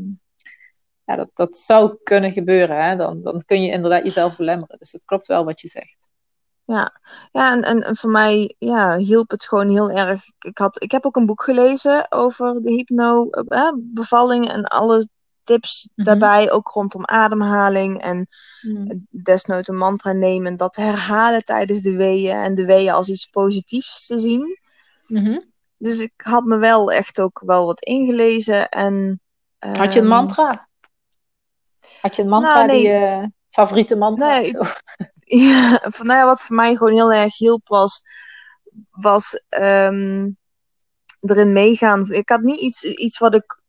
ja, 1.05 1.15
dat, 1.15 1.29
dat 1.33 1.57
zou 1.57 1.97
kunnen 2.03 2.31
gebeuren. 2.31 2.83
Hè? 2.89 2.95
Dan, 2.95 3.21
dan 3.21 3.43
kun 3.45 3.61
je 3.61 3.71
inderdaad 3.71 4.03
jezelf 4.03 4.37
belemmeren. 4.37 4.77
Dus 4.79 4.91
dat 4.91 5.05
klopt 5.05 5.27
wel 5.27 5.45
wat 5.45 5.61
je 5.61 5.67
zegt. 5.67 5.95
Ja, 6.65 6.99
en, 7.31 7.63
en, 7.63 7.83
en 7.83 7.95
voor 7.95 8.09
mij 8.09 8.55
ja, 8.57 8.97
hielp 8.97 9.29
het 9.31 9.45
gewoon 9.47 9.69
heel 9.69 9.89
erg. 9.91 10.23
Ik, 10.39 10.57
had, 10.57 10.83
ik 10.83 10.91
heb 10.91 11.05
ook 11.05 11.15
een 11.15 11.25
boek 11.25 11.43
gelezen 11.43 12.11
over 12.11 12.61
de 12.63 12.71
hypno-bevalling 12.71 14.49
en 14.49 14.63
alle 14.63 15.07
tips 15.43 15.89
Mhm. 15.95 16.07
daarbij, 16.07 16.51
ook 16.51 16.67
rondom 16.67 17.05
ademhaling 17.05 18.01
en 18.01 18.27
desnoods 19.09 19.67
een 19.67 19.77
mantra 19.77 20.11
nemen, 20.11 20.57
dat 20.57 20.75
herhalen 20.75 21.45
tijdens 21.45 21.81
de 21.81 21.95
weeën 21.95 22.35
en 22.35 22.55
de 22.55 22.65
weeën 22.65 22.93
als 22.93 23.09
iets 23.09 23.25
positiefs 23.25 24.07
te 24.07 24.19
zien. 24.19 24.59
Mhm. 25.07 25.39
Dus 25.77 25.99
ik 25.99 26.13
had 26.17 26.43
me 26.43 26.57
wel 26.57 26.91
echt 26.91 27.19
ook 27.21 27.41
wel 27.45 27.65
wat 27.65 27.79
ingelezen 27.83 28.69
en... 28.69 29.21
Had 29.59 29.93
je 29.93 29.99
een 29.99 30.05
ehm, 30.05 30.15
mantra? 30.15 30.67
Had 32.01 32.15
je 32.15 32.21
een 32.21 32.29
mantra 32.29 32.53
Nou, 32.53 32.67
nee. 32.67 32.77
die 32.77 32.87
je 32.87 33.31
favoriete 33.49 33.95
mantra? 33.95 34.37
Nee? 34.39 34.57
Ja, 35.29 35.81
van, 35.83 36.05
nou 36.05 36.19
ja, 36.19 36.25
wat 36.25 36.41
voor 36.41 36.55
mij 36.55 36.75
gewoon 36.75 36.93
heel 36.93 37.13
erg 37.13 37.37
hielp 37.37 37.67
was, 37.67 38.01
was 38.91 39.43
ehm, 39.49 40.29
erin 41.19 41.53
meegaan. 41.53 42.11
Ik 42.11 42.29
had 42.29 42.41
niet 42.41 42.59
iets, 42.59 42.83
iets 42.83 43.17
wat 43.17 43.33
ik 43.33 43.61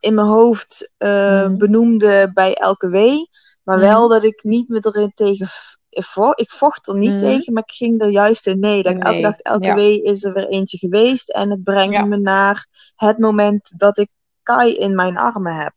in 0.00 0.14
mijn 0.14 0.26
hoofd 0.26 0.92
eh, 0.96 1.44
Mhm. 1.44 1.56
benoemde 1.56 2.30
bij 2.34 2.54
elke 2.54 2.88
wee, 2.88 3.30
maar 3.62 3.76
Mhm. 3.78 3.86
wel 3.86 4.08
dat 4.08 4.24
ik 4.24 4.42
niet 4.42 4.68
me 4.68 4.78
erin 4.80 5.12
tegen. 5.14 5.46
Ik 5.94 6.04
vo- 6.04 6.32
ik 6.34 6.50
vocht 6.50 6.88
er 6.88 6.96
niet 6.96 7.10
Mhm. 7.10 7.18
tegen, 7.18 7.52
maar 7.52 7.62
ik 7.66 7.74
ging 7.74 8.00
er 8.00 8.08
juist 8.10 8.46
in 8.46 8.58
mee. 8.60 8.82
Dat 8.82 8.92
ik 8.96 9.04
elke 9.04 9.20
dag, 9.20 9.36
elke 9.38 9.66
ja. 9.66 9.74
wee 9.74 10.02
is 10.02 10.24
er 10.24 10.32
weer 10.32 10.48
eentje 10.48 10.78
geweest 10.78 11.30
en 11.30 11.50
het 11.50 11.62
brengt 11.64 11.92
Ja. 11.94 12.04
me 12.04 12.16
naar 12.16 12.66
het 12.96 13.18
moment 13.18 13.72
dat 13.76 13.98
ik 13.98 14.08
Kai 14.42 14.72
in 14.74 14.94
mijn 14.94 15.16
armen 15.16 15.54
heb. 15.54 15.72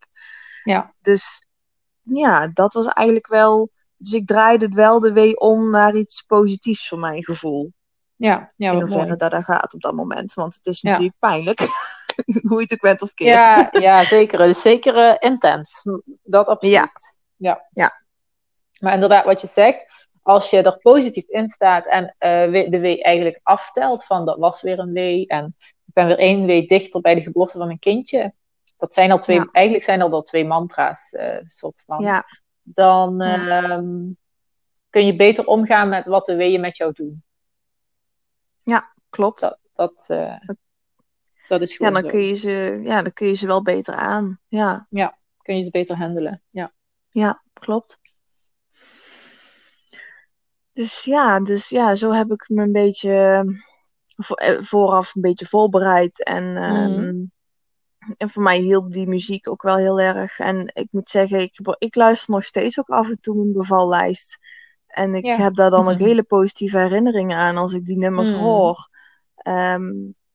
Ja. 0.64 0.94
Dus 1.02 1.46
ja, 2.04 2.48
dat 2.54 2.74
was 2.74 2.86
eigenlijk 2.86 3.28
wel. 3.28 3.70
Dus 3.98 4.14
ik 4.14 4.28
draaide 4.28 4.66
het 4.66 4.76
wel 4.76 5.00
de 5.00 5.14
wee 5.14 5.40
om 5.40 5.70
naar 5.70 5.96
iets 5.96 6.22
positiefs 6.22 6.88
voor 6.88 7.00
mijn 7.00 7.24
gevoel. 7.24 7.74
Ja, 8.16 8.52
ja 8.56 8.72
in 8.72 8.80
hoeverre 8.80 9.06
mooi. 9.06 9.18
dat 9.18 9.32
dat 9.32 9.44
gaat 9.44 9.74
op 9.74 9.82
dat 9.82 9.94
moment. 9.94 10.34
Want 10.34 10.56
het 10.56 10.66
is 10.66 10.82
Ja. 10.82 10.90
natuurlijk 10.90 11.18
pijnlijk. 11.20 11.60
Hoe 12.48 12.58
je 12.58 12.62
het 12.64 12.72
ook 12.74 12.80
bent 12.82 13.02
of 13.02 13.14
keert. 13.14 13.34
Ja, 13.34 13.68
ja, 13.72 14.04
zeker. 14.04 14.56
Zeker 14.56 14.98
eh, 14.98 15.16
intens. 15.30 15.82
Dat 16.24 16.48
absoluut. 16.48 16.76
Ja. 16.76 16.90
ja. 17.36 17.66
Ja. 17.74 18.02
Maar 18.80 18.94
inderdaad, 18.94 19.26
wat 19.26 19.42
je 19.42 19.48
zegt, 19.48 19.86
als 20.28 20.50
je 20.50 20.62
er 20.62 20.78
positief 20.78 21.28
in 21.28 21.50
staat 21.50 21.86
en 21.88 22.16
eh, 22.18 22.70
de 22.72 22.80
wee 22.80 23.04
eigenlijk 23.04 23.40
aftelt 23.44 24.06
van 24.06 24.26
dat 24.26 24.38
was 24.38 24.62
weer 24.62 24.80
een 24.80 24.92
wee 24.94 25.28
en 25.28 25.56
ik 25.60 25.94
ben 25.94 26.08
weer 26.08 26.18
één 26.18 26.46
wee 26.46 26.68
dichter 26.68 27.02
bij 27.02 27.16
de 27.16 27.22
geboorte 27.22 27.58
van 27.58 27.68
mijn 27.68 27.80
kindje. 27.80 28.34
Dat 28.78 28.94
zijn 28.94 29.12
al 29.12 29.20
twee, 29.20 29.38
Ja. 29.38 29.50
eigenlijk 29.52 29.86
zijn 29.86 30.00
dat 30.00 30.12
al 30.12 30.22
twee 30.22 30.46
mantra's, 30.46 31.12
eh, 31.14 31.38
soort 31.44 31.84
van. 31.86 32.04
Ja, 32.04 32.26
Dan 32.64 33.16
Ja. 33.18 33.62
ehm, 33.62 33.96
kun 34.90 35.06
je 35.06 35.16
beter 35.16 35.46
omgaan 35.48 35.90
met 35.90 36.06
wat 36.08 36.26
de 36.26 36.36
weeën 36.36 36.62
met 36.62 36.78
jou 36.78 36.92
doen. 36.94 37.24
klopt. 39.10 39.40
Dat, 39.42 39.60
dat, 39.74 40.06
eh, 40.08 40.40
dat 41.48 41.62
is 41.62 41.72
ja, 41.72 41.78
gewoon 41.78 41.94
dan 41.94 42.02
zo. 42.04 42.10
kun, 42.10 42.20
je 42.26 42.34
ze, 42.34 42.80
ja, 42.84 43.02
dan 43.02 43.14
kun 43.14 43.28
je 43.28 43.34
ze 43.34 43.48
wel 43.48 43.62
beter 43.62 43.94
aan. 43.96 44.40
Ja, 44.48 44.88
kun 45.42 45.56
je 45.58 45.62
ze 45.64 45.70
beter 45.70 45.96
handelen. 45.98 46.42
Ja. 46.50 46.72
ja 47.10 47.44
klopt. 47.54 48.00
Dus 50.78 51.04
ja, 51.04 51.40
dus 51.40 51.70
ja, 51.70 51.96
zo 51.96 52.12
heb 52.12 52.32
ik 52.32 52.46
me 52.50 52.64
een 52.64 52.72
beetje 52.72 53.46
eh, 54.36 54.62
vooraf 54.62 55.16
een 55.16 55.22
beetje 55.22 55.46
voorbereid. 55.46 56.24
En, 56.24 56.54
Mhm. 56.54 56.58
ehm, 56.64 57.24
en 58.18 58.30
voor 58.30 58.44
mij 58.44 58.58
hielp 58.58 58.94
die 58.94 59.08
muziek 59.08 59.50
ook 59.50 59.62
wel 59.62 59.78
heel 59.78 60.00
erg. 60.00 60.40
En 60.40 60.72
ik 60.74 60.88
moet 60.92 61.10
zeggen, 61.10 61.40
ik, 61.40 61.60
ik 61.78 61.96
luister 61.96 62.34
nog 62.34 62.44
steeds 62.44 62.80
ook 62.80 62.90
af 62.90 63.10
en 63.10 63.20
toe 63.22 63.36
mijn 63.36 63.54
bevallijst. 63.54 64.38
En 64.88 65.14
ik 65.16 65.26
Ja. 65.26 65.36
heb 65.36 65.56
daar 65.56 65.70
dan 65.70 65.88
ook 65.88 65.94
Mhm. 65.94 66.04
hele 66.10 66.24
positieve 66.24 66.78
herinneringen 66.78 67.38
aan 67.38 67.58
als 67.58 67.74
ik 67.74 67.86
die 67.86 67.98
nummers 67.98 68.30
Mhm. 68.32 68.40
hoor. 68.40 68.90
Ehm, 69.36 69.92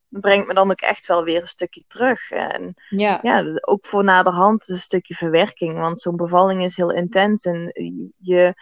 brengt 0.07 0.47
me 0.47 0.53
dan 0.53 0.71
ook 0.71 0.81
echt 0.81 1.07
wel 1.07 1.23
weer 1.23 1.41
een 1.41 1.47
stukje 1.47 1.83
terug. 1.87 2.31
En 2.31 2.73
Ja. 2.89 3.19
ja, 3.21 3.43
ook 3.61 3.85
voor 3.85 4.03
naderhand 4.03 4.69
een 4.69 4.77
stukje 4.77 5.13
verwerking. 5.15 5.73
Want 5.73 6.01
zo'n 6.01 6.15
bevalling 6.15 6.63
is 6.63 6.75
heel 6.75 6.91
intens. 6.91 7.45
En 7.45 7.71
je 8.17 8.53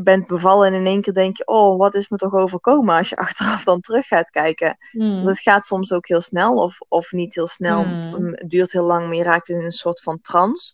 bent 0.00 0.26
bevallen 0.26 0.66
en 0.66 0.74
in 0.80 0.86
één 0.86 1.00
keer 1.00 1.12
denk 1.12 1.36
je... 1.36 1.46
Oh, 1.46 1.78
wat 1.78 1.94
is 1.94 2.08
me 2.08 2.16
toch 2.16 2.32
overkomen 2.32 2.96
als 2.96 3.08
je 3.08 3.16
achteraf 3.26 3.64
dan 3.64 3.80
terug 3.80 4.06
gaat 4.06 4.30
kijken. 4.30 4.76
Want 4.92 5.26
het 5.26 5.40
gaat 5.40 5.66
soms 5.66 5.92
ook 5.92 6.08
heel 6.08 6.20
snel 6.20 6.56
of, 6.56 6.78
of 6.88 7.12
niet 7.12 7.34
heel 7.34 7.46
snel. 7.46 7.84
Het 7.86 8.50
duurt 8.50 8.72
heel 8.72 8.84
lang, 8.84 9.06
maar 9.06 9.16
je 9.16 9.22
raakt 9.22 9.48
in 9.48 9.64
een 9.64 9.72
soort 9.72 10.02
van 10.02 10.20
trance. 10.20 10.72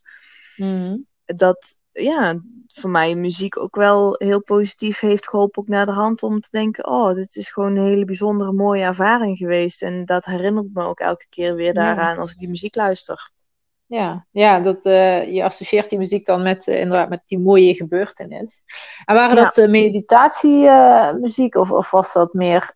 Mhm. 0.56 0.96
Dat, 1.24 1.74
ja, 1.92 2.40
voor 2.66 2.90
mij 2.90 3.14
muziek 3.14 3.58
ook 3.58 3.76
wel 3.76 4.14
heel 4.18 4.42
positief 4.42 5.00
heeft 5.00 5.28
geholpen. 5.28 5.62
Ook 5.62 5.68
naar 5.68 5.86
de 5.86 5.92
hand 5.92 6.22
om 6.22 6.40
te 6.40 6.48
denken... 6.50 6.86
Oh, 6.86 7.14
dit 7.14 7.36
is 7.36 7.50
gewoon 7.50 7.76
een 7.76 7.84
hele 7.84 8.04
bijzondere, 8.04 8.52
mooie 8.52 8.82
ervaring 8.82 9.36
geweest. 9.36 9.82
En 9.82 10.04
dat 10.04 10.24
herinnert 10.24 10.66
me 10.72 10.82
ook 10.82 11.00
elke 11.00 11.26
keer 11.28 11.54
weer 11.54 11.74
daaraan 11.74 12.18
als 12.18 12.32
ik 12.32 12.38
die 12.38 12.48
muziek 12.48 12.74
luister. 12.74 13.30
Ja, 13.88 14.26
ja 14.30 14.60
dat, 14.60 14.84
eh, 14.84 15.32
je 15.32 15.44
associeert 15.44 15.88
die 15.88 15.98
muziek 15.98 16.26
dan 16.26 16.42
met, 16.42 16.66
eh, 16.68 16.80
inderdaad, 16.80 17.08
met 17.08 17.22
die 17.26 17.38
mooie 17.38 17.74
gebeurtenis. 17.74 18.62
En 19.04 19.14
waren 19.14 19.36
Ja. 19.36 19.44
dat 19.44 19.56
uh, 19.56 19.68
meditatiemuziek 19.68 21.54
of, 21.54 21.70
of 21.70 21.90
was 21.90 22.12
dat 22.12 22.32
meer, 22.32 22.70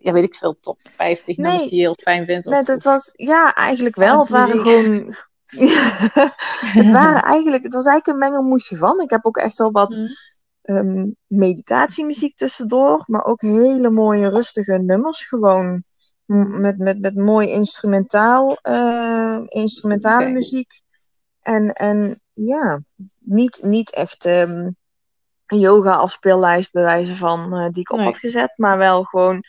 ja 0.00 0.12
weet 0.12 0.24
ik 0.24 0.34
veel, 0.34 0.56
top 0.60 0.78
50 0.82 1.36
Nee. 1.36 1.46
nummers 1.46 1.68
die 1.68 1.78
je 1.78 1.82
heel 1.82 1.96
fijn 2.00 2.24
vindt? 2.26 2.46
Of, 2.46 2.52
Nee, 2.52 2.62
dat 2.62 2.82
was, 2.84 3.10
ja, 3.12 3.54
eigenlijk 3.54 3.96
wel. 3.96 4.18
Het 4.18 4.28
waren 4.28 4.60
gewoon... 4.66 5.14
het, 6.80 6.90
waren 6.90 7.22
eigenlijk, 7.22 7.62
het 7.62 7.74
was 7.74 7.86
eigenlijk 7.86 8.06
een 8.06 8.18
mengelmoesje 8.30 8.76
van. 8.76 9.00
Ik 9.00 9.10
heb 9.10 9.26
ook 9.26 9.36
echt 9.36 9.58
wel 9.58 9.70
wat 9.70 9.90
Mhm. 9.90 10.06
ehm, 10.62 11.06
meditatiemuziek 11.26 12.36
tussendoor. 12.36 13.04
Maar 13.06 13.24
ook 13.24 13.40
hele 13.40 13.90
mooie, 13.90 14.28
rustige 14.30 14.78
nummers. 14.78 15.24
Gewoon 15.26 15.84
met, 16.26 16.78
met, 16.78 17.00
met 17.00 17.14
mooi 17.16 17.48
instrumentaal, 17.48 18.56
eh, 18.56 19.40
instrumentale 19.44 20.28
muziek. 20.28 20.80
En, 21.40 21.72
en 21.72 22.20
ja, 22.32 22.80
niet, 23.18 23.62
niet 23.62 23.90
echt 23.94 24.24
ehm, 24.24 24.70
een 25.46 25.58
yoga-afspeellijst 25.58 26.72
bij 26.72 26.82
wijze 26.82 27.16
van 27.16 27.54
eh, 27.54 27.68
die 27.70 27.80
ik 27.80 27.90
op 27.92 27.96
Nee. 27.98 28.06
had 28.06 28.18
gezet. 28.18 28.52
Maar 28.56 28.78
wel 28.78 29.02
gewoon, 29.02 29.42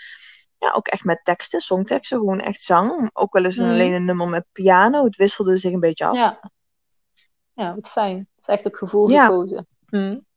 ja, 0.57 0.71
ook 0.71 0.87
echt 0.87 1.03
met 1.03 1.21
teksten, 1.23 1.61
songteksten. 1.61 2.17
Gewoon 2.17 2.39
echt 2.41 2.61
zang. 2.61 3.09
Ook 3.13 3.33
wel 3.33 3.43
eens 3.45 3.57
een, 3.57 3.65
Mhm. 3.65 3.73
alleen 3.73 3.93
een 3.93 4.05
nummer 4.05 4.27
met 4.29 4.45
piano. 4.51 5.03
Het 5.03 5.15
wisselde 5.15 5.57
zich 5.57 5.73
een 5.73 5.79
beetje 5.79 6.05
af. 6.05 6.15
Ja. 6.17 6.51
ja, 7.53 7.75
wat 7.75 7.89
fijn. 7.89 8.17
Het 8.17 8.47
is 8.47 8.47
echt 8.47 8.65
op 8.65 8.73
gevoel 8.75 9.09
Ja. 9.09 9.25
gekozen. 9.25 9.67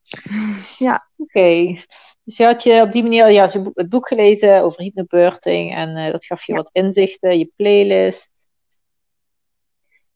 Ja. 0.79 1.09
Oké, 1.17 1.77
dus 2.25 2.37
je 2.37 2.45
had 2.45 2.63
je 2.63 2.83
op 2.83 2.93
die 2.93 3.03
manier 3.03 3.31
ja, 3.31 3.49
het 3.75 3.89
boek 3.89 4.09
gelezen 4.09 4.63
over 4.63 4.83
hypnobirthing 4.83 5.75
en 5.75 5.97
eh, 5.97 6.13
dat 6.13 6.25
gaf 6.25 6.43
je 6.43 6.53
Ja. 6.53 6.59
wat 6.59 6.71
inzichten, 6.73 7.39
je 7.39 7.53
playlist. 7.57 8.33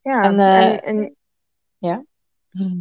Ja, 0.02 0.22
En, 0.22 0.38
en, 0.40 0.80
eh, 0.80 0.88
en 0.88 1.16
ja. 1.78 2.04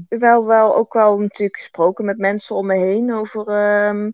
wel, 0.10 0.46
wel 0.46 0.76
ook 0.76 0.94
wel 0.94 1.20
natuurlijk 1.20 1.58
gesproken 1.58 2.06
met 2.06 2.18
mensen 2.18 2.56
om 2.56 2.66
me 2.66 2.78
heen 2.78 3.14
over, 3.14 3.48
ehm, 3.48 4.12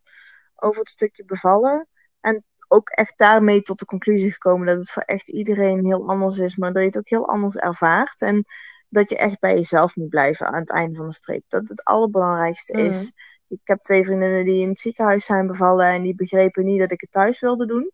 over 0.56 0.80
het 0.80 0.90
stukje 0.90 1.26
bevallen. 1.26 1.88
En 2.20 2.44
ook 2.68 2.90
echt 2.90 3.18
daarmee 3.18 3.62
tot 3.62 3.80
de 3.80 3.86
conclusie 3.86 4.32
gekomen 4.32 4.68
dat 4.68 4.78
het 4.78 4.92
voor 4.92 5.04
echt 5.04 5.30
iedereen 5.30 5.86
heel 5.86 6.08
anders 6.08 6.38
is, 6.38 6.56
maar 6.56 6.74
dat 6.74 6.82
je 6.82 6.88
het 6.88 6.98
ook 6.98 7.10
heel 7.10 7.28
anders 7.28 7.56
ervaart. 7.56 8.22
En 8.22 8.46
dat 8.90 9.10
je 9.10 9.18
echt 9.18 9.40
bij 9.40 9.54
jezelf 9.56 9.96
moet 9.96 10.10
blijven 10.10 10.48
aan 10.48 10.60
het 10.60 10.72
einde 10.72 10.96
van 10.98 11.08
de 11.08 11.14
streep. 11.14 11.44
Dat 11.48 11.70
het 11.70 11.84
allerbelangrijkste 11.84 12.74
Mhm. 12.74 12.86
is. 12.86 13.12
Ik 13.48 13.60
heb 13.64 13.82
twee 13.84 14.04
vriendinnen 14.04 14.46
die 14.46 14.62
in 14.62 14.70
het 14.70 14.80
ziekenhuis 14.80 15.26
zijn 15.26 15.48
bevallen 15.48 15.86
en 15.86 16.02
die 16.02 16.16
begrepen 16.16 16.64
niet 16.66 16.80
dat 16.80 16.92
ik 16.92 17.02
het 17.02 17.12
thuis 17.12 17.40
wilde 17.40 17.66
doen. 17.66 17.92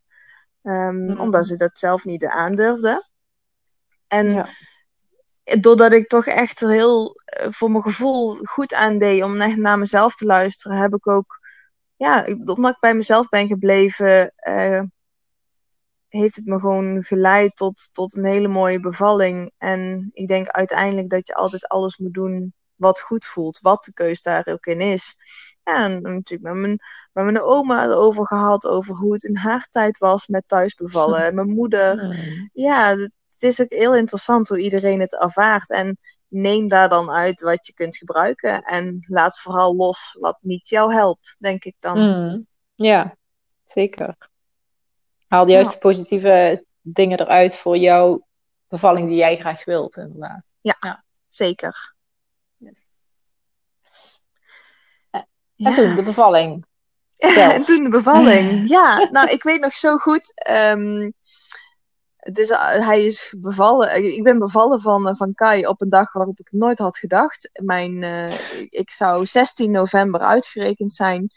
Ehm, 0.64 1.06
Mhm. 1.06 1.20
Omdat 1.20 1.48
ze 1.48 1.56
dat 1.58 1.80
zelf 1.80 2.06
niet 2.06 2.26
aandurfden. 2.26 3.10
En 4.08 4.30
Ja. 4.30 4.48
doordat 5.60 5.92
ik 5.94 6.08
toch 6.08 6.26
echt 6.26 6.62
er 6.62 6.70
heel 6.70 7.22
eh, 7.26 7.48
voor 7.52 7.72
mijn 7.72 7.84
gevoel 7.84 8.36
goed 8.44 8.74
aan 8.74 8.98
deed 8.98 9.24
om 9.24 9.42
echt 9.42 9.58
naar 9.58 9.78
mezelf 9.80 10.16
te 10.16 10.26
luisteren, 10.26 10.78
heb 10.78 10.94
ik 10.94 11.08
ook, 11.08 11.40
ja, 11.96 12.26
omdat 12.46 12.74
ik 12.74 12.80
bij 12.80 12.94
mezelf 12.94 13.30
ben 13.30 13.48
gebleven, 13.48 14.34
eh, 14.36 14.82
heeft 16.20 16.36
het 16.36 16.46
me 16.46 16.60
gewoon 16.60 17.04
geleid 17.04 17.56
tot, 17.56 17.90
tot 17.92 18.16
een 18.16 18.26
hele 18.26 18.48
mooie 18.48 18.80
bevalling. 18.80 19.52
En 19.58 20.10
ik 20.14 20.28
denk 20.28 20.48
uiteindelijk 20.48 21.10
dat 21.10 21.28
je 21.28 21.34
altijd 21.34 21.68
alles 21.68 21.98
moet 21.98 22.14
doen 22.14 22.54
wat 22.76 23.02
goed 23.02 23.26
voelt, 23.26 23.60
wat 23.62 23.84
de 23.84 23.94
keus 23.94 24.22
daar 24.22 24.48
ook 24.48 24.66
in 24.66 24.82
is. 24.82 25.16
Ja, 25.64 25.86
en 25.86 26.02
natuurlijk 26.02 26.54
met 26.54 26.62
mijn, 26.62 26.80
met 27.14 27.24
mijn 27.24 27.42
oma 27.42 27.84
erover 27.84 28.26
gehad, 28.26 28.66
over 28.66 28.96
hoe 28.96 29.14
het 29.14 29.24
in 29.24 29.36
haar 29.36 29.68
tijd 29.72 29.98
was 29.98 30.28
met 30.28 30.44
thuisbevallen. 30.48 31.26
En 31.26 31.36
mijn 31.40 31.50
moeder, 31.50 32.18
ja, 32.54 32.98
het 32.98 33.12
is 33.40 33.62
ook 33.62 33.72
heel 33.72 33.96
interessant 33.96 34.50
hoe 34.50 34.60
iedereen 34.60 35.00
het 35.00 35.20
ervaart. 35.20 35.70
En 35.70 35.98
neem 36.28 36.68
daar 36.68 36.90
dan 36.90 37.12
uit 37.12 37.42
wat 37.42 37.68
je 37.68 37.74
kunt 37.74 37.98
gebruiken. 37.98 38.62
En 38.62 39.06
laat 39.08 39.40
vooral 39.40 39.76
los 39.76 40.18
wat 40.20 40.38
niet 40.42 40.70
jou 40.70 40.94
helpt, 40.94 41.36
denk 41.40 41.64
ik 41.64 41.76
dan. 41.80 41.98
Mhm. 41.98 42.40
Ja, 42.76 43.16
zeker. 43.64 44.32
Haal 45.34 45.46
de 45.46 45.52
juiste 45.52 45.78
positieve 45.78 46.66
dingen 46.82 47.20
eruit 47.20 47.56
voor 47.56 47.78
jouw 47.78 48.28
bevalling 48.68 49.08
die 49.08 49.18
jij 49.18 49.38
graag 49.38 49.66
wilt, 49.66 49.98
inderdaad. 49.98 50.44
Zeker. 51.28 51.96
En 52.60 52.76
Ja. 55.56 55.74
toen, 55.74 55.96
de 55.96 56.04
bevalling. 56.04 56.66
en 57.18 57.64
toen 57.66 57.84
de 57.84 57.90
bevalling. 57.90 58.68
Ja, 58.78 59.08
nou, 59.12 59.30
ik 59.30 59.44
weet 59.44 59.62
nog 59.62 59.74
zo 59.76 59.98
goed. 59.98 60.32
ehm, 60.36 61.12
het 62.18 62.38
is, 62.38 62.50
hij 62.60 63.06
is 63.06 63.36
bevallen. 63.38 64.16
Ik 64.16 64.24
ben 64.24 64.40
bevallen 64.40 64.82
van, 64.82 65.08
eh, 65.08 65.16
van 65.16 65.34
Kai 65.34 65.68
op 65.68 65.82
een 65.82 65.90
dag 65.90 66.14
waarop 66.14 66.40
ik 66.40 66.52
nooit 66.52 66.80
had 66.80 66.98
gedacht. 66.98 67.50
Mijn, 67.54 68.04
eh, 68.04 68.34
ik 68.70 68.92
zou 68.92 69.26
16 69.26 69.72
november 69.72 70.22
uitgerekend 70.22 70.94
zijn. 70.94 71.32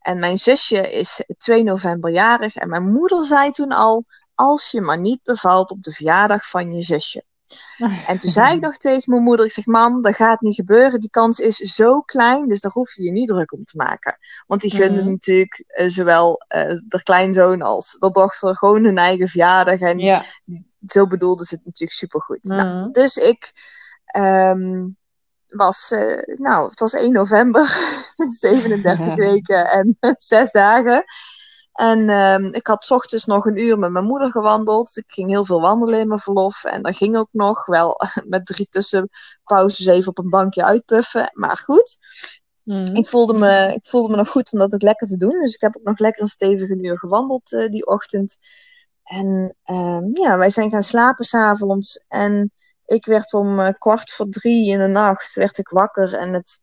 En 0.00 0.18
mijn 0.18 0.38
zusje 0.38 0.90
is 0.92 1.22
2 1.38 1.62
november 1.62 2.10
jarig. 2.10 2.56
En 2.56 2.68
mijn 2.68 2.90
moeder 2.92 3.24
zei 3.24 3.50
toen 3.50 3.72
al: 3.72 4.04
Als 4.34 4.70
je 4.70 4.80
maar 4.80 4.98
niet 4.98 5.22
bevalt 5.22 5.70
op 5.70 5.82
de 5.82 5.92
verjaardag 5.92 6.48
van 6.48 6.72
je 6.74 6.82
zusje. 6.82 7.24
En 8.06 8.18
toen 8.18 8.30
zei 8.30 8.54
ik 8.54 8.60
nog 8.60 8.76
tegen 8.76 9.10
mijn 9.12 9.22
moeder, 9.22 9.46
ik 9.46 9.52
zeg, 9.52 9.66
mam, 9.66 10.02
dat 10.02 10.14
gaat 10.14 10.40
niet 10.40 10.54
gebeuren. 10.54 11.00
Die 11.00 11.10
kans 11.10 11.38
is 11.38 11.56
zo 11.56 12.00
klein, 12.00 12.48
dus 12.48 12.60
daar 12.60 12.72
hoef 12.72 12.94
je 12.94 13.02
je 13.02 13.12
niet 13.12 13.28
druk 13.28 13.52
om 13.52 13.64
te 13.64 13.76
maken. 13.76 14.18
Want 14.46 14.60
die 14.60 14.70
gunden 14.70 15.02
Mhm. 15.02 15.10
natuurlijk 15.12 15.64
eh, 15.66 15.88
zowel 15.88 16.42
eh 16.48 16.74
de 16.88 17.02
kleinzoon 17.02 17.62
als 17.62 17.96
de 17.98 18.10
dochter 18.10 18.56
gewoon 18.56 18.84
hun 18.84 18.98
eigen 18.98 19.28
verjaardag. 19.28 19.80
En 19.80 19.98
Ja. 19.98 20.24
zo 20.86 21.06
bedoelden 21.06 21.44
ze 21.46 21.54
het 21.54 21.64
natuurlijk 21.64 21.98
supergoed. 21.98 22.42
Nou, 22.42 22.68
Mhm. 22.68 22.90
dus 22.92 23.16
ik 23.16 23.52
ehm, 24.04 24.88
was, 25.50 25.90
eh, 25.90 26.36
nou, 26.38 26.68
het 26.68 26.80
was 26.80 26.92
1 26.92 27.12
november, 27.12 27.66
37 28.16 29.14
weken 29.14 29.70
en 29.70 29.96
6 30.16 30.52
dagen. 30.52 31.04
En 31.72 32.08
ehm, 32.08 32.44
ik 32.44 32.66
had 32.66 32.84
's 32.84 32.90
ochtends 32.90 33.24
nog 33.24 33.46
een 33.46 33.60
uur 33.60 33.78
met 33.78 33.90
mijn 33.90 34.04
moeder 34.04 34.30
gewandeld. 34.30 34.96
Ik 34.96 35.04
ging 35.06 35.28
heel 35.28 35.44
veel 35.44 35.60
wandelen 35.60 36.00
in 36.00 36.08
mijn 36.08 36.20
verlof. 36.20 36.64
En 36.64 36.82
dat 36.82 36.96
ging 36.96 37.16
ook 37.16 37.28
nog, 37.32 37.66
wel 37.66 38.00
met 38.24 38.46
drie 38.46 38.66
tussenpauzes 38.70 39.86
even 39.86 40.08
op 40.08 40.18
een 40.18 40.30
bankje 40.30 40.64
uitpuffen. 40.64 41.30
Maar 41.34 41.62
goed, 41.64 41.98
Mhm. 42.64 42.94
ik 42.96 43.06
voelde, 43.08 43.38
me, 43.38 43.72
ik 43.74 43.86
voelde 43.86 44.10
me 44.10 44.16
nog 44.16 44.28
goed 44.28 44.52
om 44.52 44.58
dat 44.58 44.74
ook 44.74 44.82
lekker 44.82 45.06
te 45.06 45.16
doen. 45.16 45.40
Dus 45.40 45.54
ik 45.54 45.60
heb 45.60 45.76
ook 45.76 45.84
nog 45.84 45.98
lekker 45.98 46.22
een 46.22 46.28
stevige 46.28 46.76
uur 46.76 46.98
gewandeld 46.98 47.52
eh, 47.52 47.68
die 47.68 47.86
ochtend. 47.86 48.36
En 49.02 49.56
ehm, 49.62 50.04
ja, 50.12 50.38
wij 50.38 50.50
zijn 50.50 50.70
gaan 50.70 50.82
slapen 50.82 51.24
s'avonds. 51.24 52.04
En 52.08 52.52
ik 52.90 53.04
werd 53.06 53.32
om 53.32 53.60
eh, 53.60 53.72
kwart 53.78 54.12
voor 54.12 54.28
drie 54.28 54.70
in 54.70 54.78
de 54.78 54.86
nacht 54.86 55.34
werd 55.34 55.58
ik 55.58 55.68
wakker. 55.68 56.14
En 56.14 56.32
het, 56.32 56.62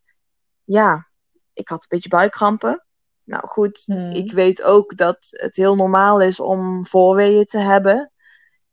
ja, 0.64 1.08
ik 1.52 1.68
had 1.68 1.80
een 1.80 1.86
beetje 1.88 2.08
buikkrampen. 2.08 2.84
Nou 3.24 3.46
goed, 3.46 3.82
Mhm. 3.86 4.10
ik 4.10 4.32
weet 4.32 4.62
ook 4.62 4.96
dat 4.96 5.16
het 5.30 5.56
heel 5.56 5.76
normaal 5.76 6.20
is 6.20 6.40
om 6.40 6.86
voorweeën 6.86 7.44
te 7.44 7.58
hebben. 7.58 8.12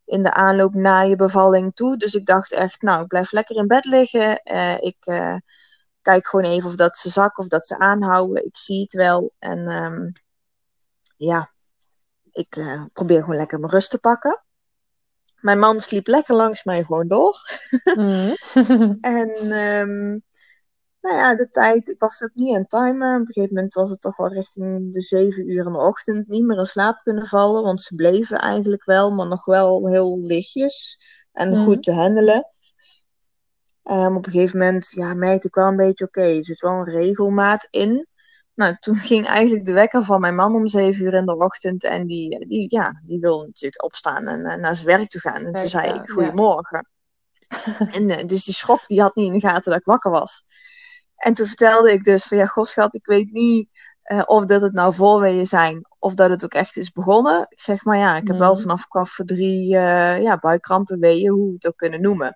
In 0.06 0.24
de 0.24 0.34
aanloop 0.34 0.74
na 0.74 1.02
je 1.02 1.16
bevalling 1.16 1.76
toe. 1.76 1.98
Dus 1.98 2.14
ik 2.14 2.26
dacht 2.26 2.52
echt, 2.52 2.82
nou, 2.82 3.02
ik 3.02 3.08
blijf 3.08 3.32
lekker 3.32 3.56
in 3.56 3.68
bed 3.68 3.86
liggen. 3.86 4.42
Eh, 4.44 4.78
ik 4.80 4.98
eh, 5.00 5.36
kijk 6.02 6.28
gewoon 6.28 6.46
even 6.46 6.70
of 6.70 6.76
dat 6.76 6.98
ze 6.98 7.10
zakken 7.10 7.44
of 7.44 7.50
dat 7.50 7.68
ze 7.68 7.78
aanhouden. 7.78 8.46
Ik 8.46 8.58
zie 8.58 8.82
het 8.82 8.94
wel. 8.94 9.34
En 9.40 9.68
ehm, 9.68 10.12
ja, 11.18 11.52
ik 12.32 12.50
probeer 12.94 13.20
gewoon 13.22 13.36
lekker 13.36 13.60
mijn 13.60 13.72
rust 13.72 13.90
te 13.90 13.98
pakken. 14.00 14.45
Mijn 15.46 15.60
man 15.60 15.82
sliep 15.82 16.08
lekker 16.08 16.36
langs 16.36 16.64
mij 16.64 16.84
gewoon 16.84 17.08
door. 17.08 17.38
Mhm. 17.96 18.34
En 19.02 19.30
ehm, 19.36 20.10
nou 21.02 21.16
ja, 21.16 21.36
de 21.36 21.50
tijd, 21.52 21.90
ik 21.90 22.00
was 22.00 22.22
ook 22.22 22.34
niet 22.34 22.56
aan 22.56 22.66
timen. 22.66 23.14
Op 23.14 23.28
een 23.28 23.34
gegeven 23.34 23.56
moment 23.56 23.74
was 23.74 23.90
het 23.90 24.02
toch 24.02 24.18
wel 24.18 24.34
richting 24.34 24.94
de 24.94 25.02
zeven 25.02 25.50
uur 25.52 25.66
in 25.66 25.72
de 25.72 25.80
ochtend. 25.80 26.28
Niet 26.28 26.46
meer 26.46 26.58
in 26.58 26.66
slaap 26.66 27.00
kunnen 27.04 27.26
vallen, 27.26 27.64
want 27.64 27.82
ze 27.82 27.96
bleven 27.96 28.38
eigenlijk 28.38 28.84
wel, 28.86 29.12
maar 29.12 29.28
nog 29.28 29.46
wel 29.46 29.88
heel 29.88 30.20
lichtjes 30.22 31.00
en 31.32 31.52
Mhm. 31.52 31.64
goed 31.64 31.84
te 31.84 31.92
handelen. 31.92 32.50
Ehm, 33.84 34.16
op 34.16 34.26
een 34.26 34.32
gegeven 34.32 34.60
moment 34.60 34.90
ja, 34.90 35.14
merkte 35.14 35.48
ik 35.48 35.56
wel 35.56 35.68
een 35.68 35.76
beetje, 35.76 36.06
oké, 36.06 36.22
er 36.22 36.46
zit 36.46 36.62
wel 36.62 36.72
een 36.72 36.90
regelmaat 36.90 37.68
in. 37.70 38.08
Nou, 38.56 38.76
toen 38.80 38.96
ging 38.96 39.28
eigenlijk 39.28 39.66
de 39.66 39.74
wekker 39.74 40.04
van 40.04 40.20
mijn 40.20 40.36
man 40.36 40.56
om 40.56 40.68
zeven 40.68 41.06
uur 41.06 41.14
in 41.14 41.26
de 41.26 41.38
ochtend. 41.38 41.84
En 41.84 42.08
die, 42.08 42.48
die, 42.48 42.66
ja, 42.70 43.02
die 43.04 43.20
wilde 43.20 43.46
natuurlijk 43.46 43.84
opstaan 43.84 44.28
en, 44.28 44.46
eh, 44.46 44.58
naar 44.58 44.76
zijn 44.76 44.88
werk 44.88 45.10
toe 45.10 45.22
gaan. 45.22 45.46
En 45.46 45.54
toen 45.54 45.68
zei 45.68 45.88
ik, 45.90 46.08
ja. 46.08 46.14
goedemorgen. 46.14 46.88
en 47.92 48.10
eh, 48.10 48.26
dus 48.28 48.44
die 48.44 48.54
schrok, 48.54 48.88
die 48.88 49.02
had 49.02 49.16
niet 49.16 49.28
in 49.28 49.34
de 49.34 49.40
gaten 49.48 49.72
dat 49.72 49.80
ik 49.80 49.86
wakker 49.86 50.12
was. 50.12 50.46
En 51.16 51.34
toen 51.34 51.48
vertelde 51.48 51.92
ik 51.92 52.04
dus 52.04 52.24
van, 52.24 52.38
ja, 52.38 52.46
goh 52.46 52.66
schat, 52.66 52.94
ik 52.94 53.06
weet 53.06 53.32
niet 53.32 53.70
eh, 54.06 54.22
of 54.26 54.46
dat 54.46 54.62
het 54.62 54.74
nou 54.74 54.94
voorweeën 54.94 55.48
zijn. 55.48 55.86
Of 56.00 56.14
dat 56.14 56.30
het 56.30 56.44
ook 56.44 56.54
echt 56.54 56.78
is 56.78 56.92
begonnen. 56.92 57.46
Ik 57.50 57.60
zeg 57.62 57.84
maar, 57.84 57.98
ja, 57.98 58.16
ik 58.16 58.28
heb 58.28 58.38
wel 58.38 58.52
Mhm. 58.54 58.62
vanaf 58.62 58.88
kwaf 58.88 59.10
voor 59.10 59.26
drie 59.26 59.76
eh, 59.78 60.22
ja, 60.22 60.38
buikkrampen, 60.38 61.00
weeën, 61.00 61.30
hoe 61.30 61.48
we 61.48 61.54
het 61.54 61.68
ook 61.68 61.78
kunnen 61.78 62.02
noemen. 62.02 62.36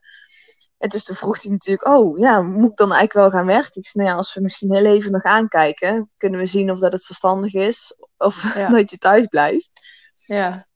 En 0.80 0.90
dus 0.90 1.04
toen 1.04 1.16
vroeg 1.16 1.42
hij 1.44 1.52
natuurlijk, 1.52 1.88
oh 1.88 2.18
ja, 2.18 2.42
moet 2.42 2.72
ik 2.72 2.78
dan 2.78 2.92
eigenlijk 2.94 3.14
wel 3.14 3.30
gaan 3.30 3.46
werken? 3.46 3.82
Ik 3.82 3.88
zei, 3.88 4.04
nou 4.04 4.16
ja, 4.16 4.22
als 4.22 4.34
we 4.34 4.42
misschien 4.42 4.74
heel 4.74 4.86
even 4.86 5.12
nog 5.12 5.24
aankijken, 5.24 6.12
kunnen 6.18 6.40
we 6.40 6.46
zien 6.46 6.72
of 6.72 6.80
dat 6.80 6.92
het 6.92 7.06
verstandig 7.06 7.54
is 7.54 7.98
of 8.18 8.56
Ja. 8.56 8.70
dat 8.78 8.92
je 8.92 8.98
thuis 8.98 9.26
blijft. 9.28 9.72
Ja. 10.16 10.68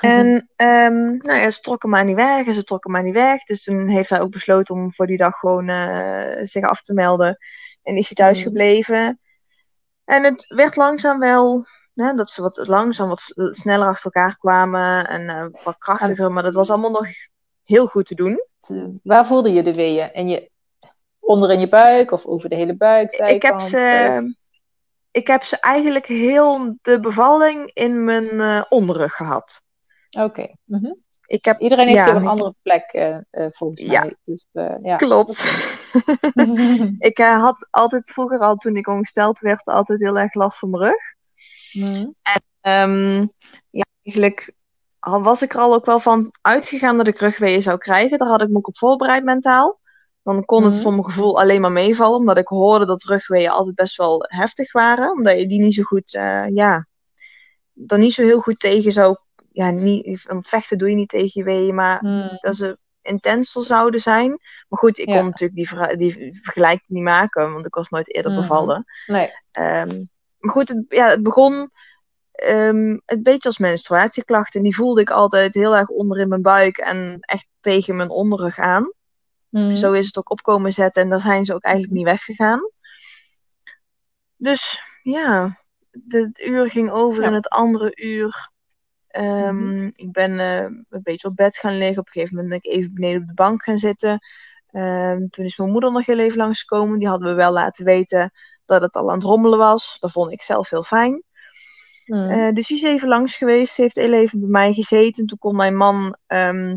En 0.00 0.26
ehm, 0.56 1.16
nou 1.16 1.38
ja, 1.40 1.50
ze 1.50 1.60
trokken 1.60 1.88
maar 1.88 2.04
niet 2.04 2.16
weg 2.16 2.46
en 2.46 2.54
ze 2.54 2.64
trokken 2.64 2.90
maar 2.90 3.02
niet 3.02 3.14
weg. 3.14 3.42
Dus 3.44 3.62
toen 3.62 3.88
heeft 3.88 4.08
hij 4.10 4.20
ook 4.20 4.30
besloten 4.30 4.74
om 4.74 4.92
voor 4.92 5.06
die 5.06 5.16
dag 5.16 5.38
gewoon 5.38 5.68
eh, 5.68 6.44
zich 6.44 6.64
af 6.64 6.80
te 6.80 6.92
melden. 6.94 7.38
En 7.82 7.96
is 7.96 8.06
hij 8.06 8.16
thuis 8.16 8.38
Mhm. 8.38 8.46
gebleven. 8.46 9.20
En 10.04 10.24
het 10.24 10.44
werd 10.48 10.76
langzaam 10.76 11.18
wel, 11.18 11.66
hè, 11.94 12.14
dat 12.14 12.30
ze 12.30 12.42
wat 12.42 12.66
langzaam 12.68 13.08
wat 13.08 13.24
sneller 13.34 13.88
achter 13.88 14.04
elkaar 14.04 14.36
kwamen 14.36 15.08
en 15.08 15.28
eh, 15.28 15.46
wat 15.64 15.78
krachtiger. 15.78 16.32
Maar 16.32 16.42
dat 16.42 16.54
was 16.54 16.70
allemaal 16.70 16.90
nog 16.90 17.06
heel 17.64 17.86
goed 17.86 18.06
te 18.06 18.14
doen. 18.14 18.50
Te- 18.62 18.94
Waar 19.02 19.26
voelde 19.26 19.52
je 19.52 19.62
de 19.62 19.72
weeën? 19.72 20.12
En 20.12 20.28
je, 20.28 20.50
onder 21.18 21.50
in 21.50 21.60
je 21.60 21.68
buik 21.68 22.10
of 22.10 22.24
over 22.24 22.48
de 22.48 22.54
hele 22.54 22.76
buik? 22.76 23.12
Ik 23.12 23.42
heb, 23.42 23.54
eh? 23.54 23.60
ze, 23.60 24.34
ik 25.10 25.26
heb 25.26 25.42
ze 25.42 25.60
eigenlijk 25.60 26.06
heel 26.06 26.78
de 26.82 27.00
bevalling 27.00 27.70
in 27.74 28.04
mijn 28.04 28.40
eh, 28.40 28.62
onderrug 28.68 29.14
gehad. 29.14 29.62
Oké. 30.20 30.54
mhm. 30.64 30.92
Ik 31.26 31.44
heb, 31.44 31.60
Iedereen 31.60 31.86
heeft 31.86 32.04
ja, 32.04 32.10
op 32.10 32.16
een 32.16 32.26
andere 32.26 32.54
plek, 32.62 32.82
eh, 32.82 33.16
eh, 33.30 33.46
volgens 33.50 33.80
Ja. 33.82 34.00
mij. 34.00 34.16
Dus, 34.24 34.46
eh, 34.52 34.74
ja. 34.82 34.96
klopt. 34.96 35.44
ik 36.98 37.18
eh, 37.18 37.40
had 37.42 37.68
altijd 37.70 38.10
vroeger 38.10 38.38
al, 38.38 38.54
toen 38.56 38.76
ik 38.76 38.86
ongesteld 38.86 39.38
werd, 39.38 39.64
altijd 39.64 40.00
heel 40.00 40.18
erg 40.18 40.34
last 40.34 40.58
van 40.58 40.70
mijn 40.70 40.82
rug. 40.82 41.14
Mhm. 41.72 42.10
Ehm, 42.60 43.26
ja, 43.70 43.84
eigenlijk 44.02 44.52
al 45.04 45.22
was 45.22 45.42
ik 45.42 45.52
er 45.54 45.60
al 45.60 45.74
ook 45.74 45.86
wel 45.86 45.98
van 45.98 46.32
uitgegaan 46.40 46.96
dat 46.96 47.06
ik 47.06 47.18
rugweeën 47.18 47.62
zou 47.62 47.78
krijgen. 47.78 48.18
Daar 48.18 48.28
had 48.28 48.42
ik 48.42 48.48
me 48.48 48.56
ook 48.56 48.68
op 48.68 48.78
voorbereid 48.78 49.24
mentaal. 49.24 49.80
Dan 50.22 50.44
kon 50.44 50.64
het 50.64 50.72
Mhm. 50.72 50.82
voor 50.82 50.92
mijn 50.92 51.04
gevoel 51.04 51.40
alleen 51.40 51.60
maar 51.60 51.72
meevallen, 51.72 52.18
omdat 52.18 52.38
ik 52.38 52.48
hoorde 52.48 52.86
dat 52.86 53.02
rugweeën 53.02 53.50
altijd 53.50 53.74
best 53.74 53.96
wel 53.96 54.24
heftig 54.28 54.72
waren. 54.72 55.10
Omdat 55.10 55.38
je 55.40 55.46
die 55.46 55.60
niet 55.60 55.74
zo 55.74 55.82
goed, 55.82 56.14
eh, 56.14 56.46
ja, 56.48 56.86
er 57.86 57.98
niet 57.98 58.12
zo 58.12 58.22
heel 58.22 58.40
goed 58.40 58.60
tegen 58.60 58.92
zou. 58.92 59.16
Ja, 59.52 59.70
niet, 59.70 60.22
want 60.26 60.48
vechten 60.48 60.78
doe 60.78 60.90
je 60.90 60.96
niet 60.96 61.08
tegen 61.08 61.30
je 61.34 61.44
weeën, 61.44 61.74
maar 61.74 62.04
Mhm. 62.04 62.36
dat 62.40 62.56
ze 62.56 62.78
intenser 63.02 63.64
zouden 63.64 64.00
zijn. 64.00 64.28
Maar 64.68 64.78
goed, 64.78 64.98
ik 64.98 65.08
Ja. 65.08 65.16
kon 65.16 65.24
natuurlijk 65.24 65.54
die, 65.54 65.96
die 65.96 66.40
vergelijking 66.42 66.88
niet 66.88 67.02
maken, 67.02 67.52
want 67.52 67.66
ik 67.66 67.74
was 67.74 67.88
nooit 67.88 68.14
eerder 68.14 68.32
Mhm. 68.32 68.40
bevallen. 68.40 68.84
Nee. 69.06 69.32
Ehm, 69.50 70.04
maar 70.38 70.50
goed, 70.52 70.68
het, 70.68 70.84
ja, 70.88 71.08
het 71.08 71.22
begon 71.22 71.70
ehm, 72.42 72.98
een 73.06 73.22
beetje 73.22 73.48
als 73.48 73.58
menstruatieklachten. 73.58 74.62
Die 74.62 74.74
voelde 74.74 75.00
ik 75.00 75.10
altijd 75.10 75.54
heel 75.54 75.76
erg 75.76 75.88
onder 75.88 76.18
in 76.18 76.28
mijn 76.28 76.42
buik 76.42 76.78
en 76.78 77.16
echt 77.20 77.46
tegen 77.60 77.96
mijn 77.96 78.10
onderrug 78.10 78.58
aan. 78.58 78.92
Mhm. 79.48 79.74
Zo 79.74 79.92
is 79.92 80.06
het 80.06 80.18
ook 80.18 80.30
opkomen 80.30 80.72
zetten 80.72 81.02
en 81.02 81.08
daar 81.08 81.20
zijn 81.20 81.44
ze 81.44 81.54
ook 81.54 81.62
eigenlijk 81.62 81.94
niet 81.94 82.04
weggegaan. 82.04 82.70
Dus 84.36 84.82
ja, 85.02 85.60
het 86.08 86.40
uur 86.40 86.70
ging 86.70 86.90
over 86.90 87.22
Ja. 87.22 87.28
in 87.28 87.34
het 87.34 87.48
andere 87.48 87.92
uur. 87.94 88.50
Ehm, 89.08 89.84
Ik 89.86 90.12
ben 90.12 90.38
eh, 90.40 90.56
een 90.58 91.02
beetje 91.02 91.28
op 91.28 91.36
bed 91.36 91.56
gaan 91.58 91.78
liggen. 91.78 91.98
Op 91.98 92.06
een 92.06 92.12
gegeven 92.12 92.34
moment 92.36 92.62
ben 92.62 92.70
ik 92.70 92.78
even 92.78 92.94
beneden 92.94 93.20
op 93.20 93.26
de 93.28 93.34
bank 93.34 93.62
gaan 93.62 93.78
zitten. 93.78 94.18
Ehm, 94.70 95.26
toen 95.28 95.44
is 95.44 95.56
mijn 95.56 95.70
moeder 95.70 95.92
nog 95.92 96.06
heel 96.06 96.18
even 96.18 96.36
langsgekomen. 96.38 96.98
Die 96.98 97.08
hadden 97.08 97.28
we 97.28 97.34
wel 97.34 97.52
laten 97.52 97.84
weten 97.84 98.32
dat 98.64 98.82
het 98.82 98.94
al 98.94 99.08
aan 99.08 99.14
het 99.14 99.24
rommelen 99.24 99.58
was. 99.58 99.96
Dat 100.00 100.12
vond 100.12 100.32
ik 100.32 100.42
zelf 100.42 100.70
heel 100.70 100.82
fijn. 100.82 101.22
Mhm. 102.06 102.30
Eh, 102.30 102.52
dus 102.54 102.66
die 102.66 102.76
is 102.76 102.82
even 102.82 103.08
langs 103.08 103.36
geweest. 103.36 103.74
Ze 103.74 103.82
heeft 103.82 103.96
heel 103.96 104.12
even 104.12 104.40
bij 104.40 104.48
mij 104.48 104.72
gezeten. 104.72 105.26
Toen 105.26 105.38
kon 105.38 105.56
mijn 105.56 105.76
man 105.76 106.16
ehm, 106.26 106.76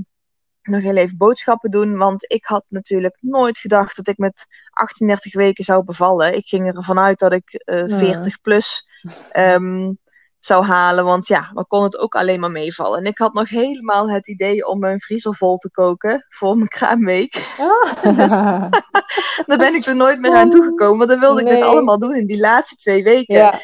nog 0.61 0.81
heel 0.81 0.95
even 0.95 1.17
boodschappen 1.17 1.71
doen. 1.71 1.97
Want 1.97 2.31
ik 2.31 2.45
had 2.45 2.63
natuurlijk 2.67 3.17
nooit 3.21 3.57
gedacht 3.57 3.95
dat 3.95 4.07
ik 4.07 4.17
met 4.17 4.45
38 4.69 5.33
weken 5.33 5.63
zou 5.63 5.83
bevallen. 5.83 6.35
Ik 6.35 6.45
ging 6.45 6.75
ervan 6.75 6.99
uit 6.99 7.19
dat 7.19 7.31
ik 7.31 7.53
eh, 7.53 7.87
Ja. 7.87 7.97
40 7.97 8.41
plus 8.41 8.87
ehm, 9.31 9.93
zou 10.39 10.65
halen. 10.65 11.05
Want 11.05 11.27
ja, 11.27 11.51
dan 11.53 11.65
kon 11.67 11.83
het 11.83 11.97
ook 11.97 12.15
alleen 12.15 12.39
maar 12.39 12.51
meevallen. 12.51 12.99
En 12.99 13.05
ik 13.05 13.17
had 13.17 13.33
nog 13.33 13.49
helemaal 13.49 14.09
het 14.09 14.27
idee 14.27 14.67
om 14.67 14.79
mijn 14.79 14.99
vriezer 14.99 15.35
vol 15.35 15.57
te 15.57 15.71
koken 15.71 16.25
voor 16.29 16.55
mijn 16.55 16.67
kraamweek. 16.69 17.55
Ah. 17.57 18.03
Dus- 18.17 18.37
Daar 19.45 19.57
ben 19.57 19.75
ik 19.75 19.85
er 19.85 19.95
nooit 19.95 20.19
meer 20.19 20.33
aan 20.33 20.49
toegekomen. 20.49 20.97
Want 20.97 21.09
dan 21.09 21.19
wilde 21.19 21.41
ik 21.41 21.47
dit 21.49 21.63
allemaal 21.63 21.99
doen 21.99 22.15
in 22.15 22.27
die 22.27 22.39
laatste 22.39 22.75
twee 22.75 23.03
weken. 23.03 23.35
ja. 23.35 23.59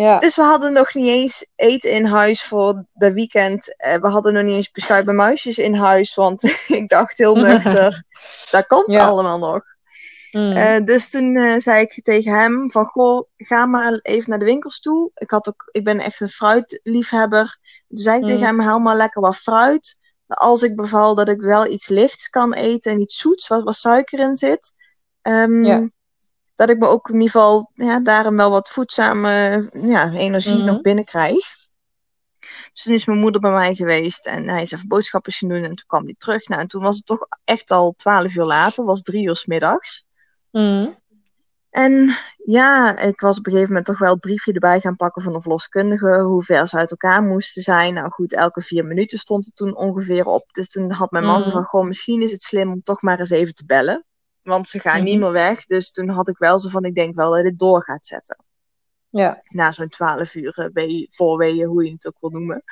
Ja. 0.00 0.18
Dus 0.18 0.36
we 0.36 0.42
hadden 0.42 0.72
nog 0.72 0.94
niet 0.94 1.06
eens 1.08 1.46
eten 1.56 1.90
in 1.90 2.04
huis 2.04 2.42
voor 2.44 2.84
de 2.92 3.12
weekend. 3.12 3.76
Eh, 3.76 3.94
we 3.94 4.08
hadden 4.08 4.32
nog 4.32 4.42
niet 4.42 4.54
eens 4.54 4.70
beschuit 4.70 5.04
bij 5.04 5.14
muisjes 5.14 5.58
in 5.58 5.74
huis. 5.74 6.14
Want 6.14 6.42
ik 6.80 6.88
dacht 6.88 7.18
heel 7.18 7.34
nuchter, 7.46 8.02
dat 8.50 8.66
komt 8.66 8.94
Ja. 8.94 9.06
allemaal 9.06 9.38
nog. 9.38 9.62
Mhm. 10.30 10.56
Eh, 10.56 10.84
dus 10.84 11.10
toen 11.10 11.36
eh, 11.36 11.58
zei 11.58 11.80
ik 11.82 12.00
tegen 12.04 12.32
hem 12.32 12.70
van, 12.70 12.84
goh, 12.84 13.28
ga 13.36 13.66
maar 13.66 13.98
even 14.02 14.30
naar 14.30 14.38
de 14.38 14.44
winkels 14.44 14.80
toe. 14.80 15.10
Ik, 15.14 15.30
had 15.30 15.48
ook, 15.48 15.68
ik 15.70 15.84
ben 15.84 15.98
echt 15.98 16.20
een 16.20 16.28
fruitliefhebber. 16.28 17.58
Toen 17.88 17.98
zei 17.98 18.16
ik 18.16 18.22
Mm. 18.22 18.28
tegen 18.28 18.46
hem, 18.46 18.60
haal 18.60 18.78
maar 18.78 18.96
lekker 18.96 19.20
wat 19.22 19.36
fruit. 19.36 19.98
Als 20.26 20.62
ik 20.62 20.76
beval 20.76 21.14
dat 21.14 21.28
ik 21.28 21.40
wel 21.40 21.66
iets 21.66 21.88
lichts 21.88 22.28
kan 22.28 22.54
eten 22.54 22.92
en 22.92 23.00
iets 23.00 23.16
zoets, 23.18 23.48
waar 23.48 23.62
wat 23.62 23.74
suiker 23.74 24.18
in 24.18 24.36
zit. 24.36 24.72
Ehm, 25.22 25.64
Ja. 25.64 25.88
Dat 26.60 26.70
ik 26.70 26.78
me 26.78 26.86
ook 26.86 27.08
in 27.08 27.14
ieder 27.14 27.30
geval 27.30 27.70
ja, 27.74 28.00
daarom 28.00 28.36
wel 28.36 28.50
wat 28.50 28.68
voedzame 28.70 29.68
ja, 29.72 30.10
energie 30.12 30.54
Mhm. 30.56 30.64
nog 30.64 30.80
binnenkrijg. 30.80 31.56
Dus 32.72 32.82
toen 32.82 32.94
is 32.94 33.04
mijn 33.06 33.18
moeder 33.18 33.40
bij 33.40 33.50
mij 33.50 33.74
geweest 33.74 34.26
en 34.26 34.48
hij 34.48 34.62
is 34.62 34.72
even 34.72 34.88
boodschappen 34.88 35.32
gaan 35.32 35.48
doen 35.48 35.62
en 35.62 35.74
toen 35.74 35.86
kwam 35.86 36.04
hij 36.04 36.14
terug. 36.18 36.48
Nou, 36.48 36.60
en 36.60 36.68
toen 36.68 36.82
was 36.82 36.96
het 36.96 37.06
toch 37.06 37.26
echt 37.44 37.70
al 37.70 37.94
twaalf 37.96 38.34
uur 38.34 38.44
later, 38.44 38.84
was 38.84 39.02
drie 39.02 39.26
uur 39.26 39.36
's 39.36 39.46
middags. 39.46 40.06
Mhm. 40.50 40.88
En 41.70 42.16
ja, 42.44 42.98
ik 42.98 43.20
was 43.20 43.38
op 43.38 43.46
een 43.46 43.52
gegeven 43.52 43.72
moment 43.72 43.86
toch 43.88 43.98
wel 43.98 44.10
het 44.12 44.20
briefje 44.20 44.52
erbij 44.52 44.80
gaan 44.80 44.96
pakken 44.96 45.22
van 45.22 45.32
de 45.32 45.40
verloskundige, 45.40 46.20
hoe 46.20 46.42
ver 46.42 46.68
ze 46.68 46.76
uit 46.76 46.90
elkaar 46.90 47.22
moesten 47.22 47.62
zijn. 47.62 47.94
Nou 47.94 48.10
goed, 48.10 48.32
elke 48.34 48.60
vier 48.60 48.84
minuten 48.84 49.18
stond 49.18 49.44
het 49.46 49.56
toen 49.56 49.76
ongeveer 49.76 50.24
op. 50.26 50.52
Dus 50.52 50.68
toen 50.68 50.90
had 50.90 51.10
mijn 51.10 51.24
man 51.24 51.42
zo 51.42 51.48
Mhm. 51.48 51.56
van, 51.56 51.64
goh, 51.66 51.86
misschien 51.86 52.22
is 52.22 52.32
het 52.32 52.42
slim 52.42 52.72
om 52.72 52.82
toch 52.82 53.02
maar 53.02 53.18
eens 53.18 53.30
even 53.30 53.54
te 53.54 53.64
bellen. 53.66 54.04
Want 54.50 54.68
ze 54.68 54.80
gaan 54.80 55.02
niet 55.04 55.14
Mhm. 55.14 55.22
meer 55.22 55.32
weg. 55.32 55.64
Dus 55.64 55.90
toen 55.90 56.08
had 56.08 56.28
ik 56.28 56.38
wel 56.38 56.60
zo 56.60 56.68
van, 56.68 56.84
ik 56.84 56.94
denk 56.94 57.14
wel 57.14 57.30
dat 57.34 57.42
dit 57.44 57.58
door 57.58 57.82
gaat 57.84 58.06
zetten. 58.06 58.44
Ja. 59.08 59.40
Na 59.48 59.72
zo'n 59.72 59.88
twaalf 59.88 60.34
uur 60.34 60.58
eh, 60.58 60.66
wee- 60.72 61.06
voorweeën, 61.10 61.66
hoe 61.66 61.84
je 61.84 61.92
het 61.92 62.06
ook 62.06 62.16
wil 62.20 62.30
noemen. 62.30 62.62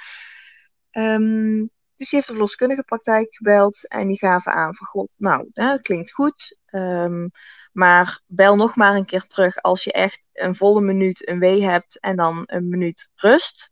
Ehm, 0.90 1.56
dus 1.96 2.08
die 2.08 2.08
heeft 2.10 2.26
de 2.26 2.32
verloskundige 2.32 2.82
praktijk 2.82 3.34
gebeld 3.34 3.88
en 3.88 4.06
die 4.08 4.18
gaven 4.18 4.52
aan 4.52 4.74
van, 4.74 4.86
god, 4.86 5.08
nou, 5.16 5.48
dat 5.52 5.80
klinkt 5.80 6.12
goed. 6.12 6.58
Ehm, 6.66 7.28
maar 7.72 8.20
bel 8.26 8.56
nog 8.56 8.76
maar 8.76 8.94
een 8.96 9.04
keer 9.04 9.26
terug 9.26 9.56
als 9.62 9.84
je 9.84 9.92
echt 9.92 10.28
een 10.32 10.54
volle 10.54 10.80
minuut 10.80 11.28
een 11.28 11.38
wee 11.38 11.62
hebt 11.64 12.00
en 12.00 12.16
dan 12.16 12.42
een 12.46 12.68
minuut 12.68 13.08
rust. 13.14 13.70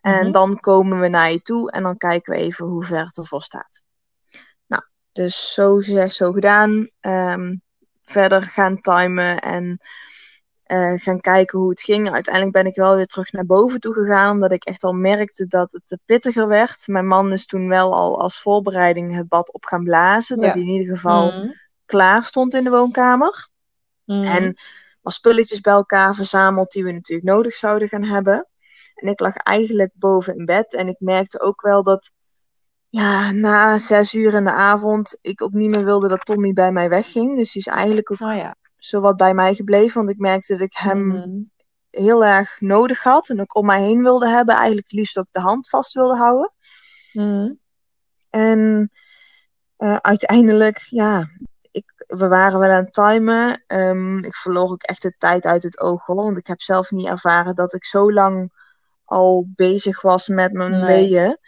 En 0.00 0.22
Mhm. 0.22 0.32
dan 0.32 0.60
komen 0.60 1.00
we 1.00 1.08
naar 1.08 1.30
je 1.32 1.42
toe 1.42 1.70
en 1.70 1.82
dan 1.82 1.96
kijken 1.96 2.32
we 2.34 2.40
even 2.40 2.66
hoe 2.66 2.84
ver 2.84 3.04
het 3.06 3.16
ervoor 3.16 3.42
staat. 3.42 3.82
Dus 5.16 5.52
zo 5.52 5.76
gezegd, 5.76 6.14
zo 6.14 6.32
gedaan. 6.32 6.88
Ehm, 7.00 7.56
verder 8.02 8.42
gaan 8.42 8.80
timen 8.80 9.40
en 9.40 9.80
eh, 10.62 10.92
gaan 10.96 11.20
kijken 11.20 11.58
hoe 11.58 11.70
het 11.70 11.82
ging. 11.82 12.12
Uiteindelijk 12.12 12.54
ben 12.54 12.66
ik 12.66 12.74
wel 12.74 12.94
weer 12.96 13.06
terug 13.06 13.32
naar 13.32 13.46
boven 13.46 13.80
toe 13.80 13.94
gegaan, 13.94 14.30
omdat 14.30 14.52
ik 14.52 14.64
echt 14.64 14.82
al 14.82 14.92
merkte 14.92 15.46
dat 15.46 15.72
het 15.72 15.82
te 15.86 15.98
pittiger 16.04 16.48
werd. 16.48 16.86
Mijn 16.86 17.06
man 17.06 17.32
is 17.32 17.46
toen 17.46 17.68
wel 17.68 17.94
al 17.94 18.20
als 18.20 18.40
voorbereiding 18.40 19.14
het 19.14 19.28
bad 19.28 19.52
op 19.52 19.64
gaan 19.64 19.84
blazen, 19.84 20.36
Ja. 20.36 20.42
dat 20.42 20.52
hij 20.52 20.62
in 20.62 20.68
ieder 20.68 20.94
geval 20.96 21.30
Mhm. 21.32 21.50
klaar 21.84 22.24
stond 22.24 22.54
in 22.54 22.64
de 22.64 22.70
woonkamer. 22.70 23.48
Mhm. 24.04 24.24
En 24.24 24.56
wat 25.00 25.12
spulletjes 25.12 25.60
bij 25.60 25.72
elkaar 25.72 26.14
verzameld 26.14 26.72
die 26.72 26.84
we 26.84 26.92
natuurlijk 26.92 27.28
nodig 27.28 27.54
zouden 27.54 27.88
gaan 27.88 28.04
hebben. 28.04 28.48
En 28.94 29.08
ik 29.08 29.20
lag 29.20 29.36
eigenlijk 29.36 29.90
boven 29.94 30.36
in 30.36 30.44
bed 30.44 30.74
en 30.74 30.88
ik 30.88 30.96
merkte 30.98 31.40
ook 31.40 31.60
wel 31.60 31.82
dat 31.82 32.10
ja, 32.88 33.30
na 33.30 33.78
zes 33.78 34.14
uur 34.14 34.34
in 34.34 34.44
de 34.44 34.52
avond 34.52 35.18
ik 35.20 35.42
ook 35.42 35.52
niet 35.52 35.70
meer 35.70 35.84
wilde 35.84 36.08
dat 36.08 36.24
Tommy 36.26 36.52
bij 36.52 36.72
mij 36.72 36.88
wegging. 36.88 37.36
Dus 37.36 37.52
die 37.52 37.60
is 37.62 37.68
eigenlijk 37.72 38.10
ook 38.12 38.20
Oh 38.20 38.36
ja. 38.36 38.54
zowat 38.76 39.16
bij 39.16 39.34
mij 39.34 39.54
gebleven. 39.54 39.94
Want 39.96 40.10
ik 40.10 40.18
merkte 40.18 40.52
dat 40.52 40.66
ik 40.66 40.76
hem 40.76 41.06
Mhm. 41.06 41.28
heel 41.90 42.24
erg 42.24 42.60
nodig 42.60 43.02
had. 43.02 43.28
En 43.28 43.40
ook 43.40 43.54
om 43.56 43.66
mij 43.66 43.82
heen 43.82 44.02
wilde 44.02 44.28
hebben. 44.28 44.54
Eigenlijk 44.54 44.86
het 44.90 44.98
liefst 44.98 45.18
ook 45.18 45.26
de 45.30 45.40
hand 45.40 45.68
vast 45.68 45.92
wilde 45.92 46.16
houden. 46.16 46.52
Mhm. 47.12 47.52
En 48.30 48.90
eh, 49.76 49.96
uiteindelijk, 49.96 50.78
ja, 50.78 51.28
ik, 51.70 51.92
we 52.06 52.28
waren 52.28 52.58
wel 52.58 52.70
aan 52.70 52.84
het 52.84 52.92
timen. 52.92 53.64
Ehm, 53.66 54.18
ik 54.18 54.34
verloor 54.36 54.70
ook 54.70 54.82
echt 54.82 55.02
de 55.02 55.14
tijd 55.18 55.44
uit 55.44 55.62
het 55.62 55.80
oog 55.80 56.06
hoor. 56.06 56.16
Want 56.24 56.38
ik 56.38 56.46
heb 56.46 56.60
zelf 56.60 56.90
niet 56.90 57.06
ervaren 57.06 57.54
dat 57.54 57.74
ik 57.74 57.84
zo 57.84 58.12
lang 58.12 58.52
al 59.04 59.46
bezig 59.54 60.00
was 60.02 60.28
met 60.28 60.52
mijn 60.52 60.70
Nee. 60.70 60.80
weeën. 60.86 61.38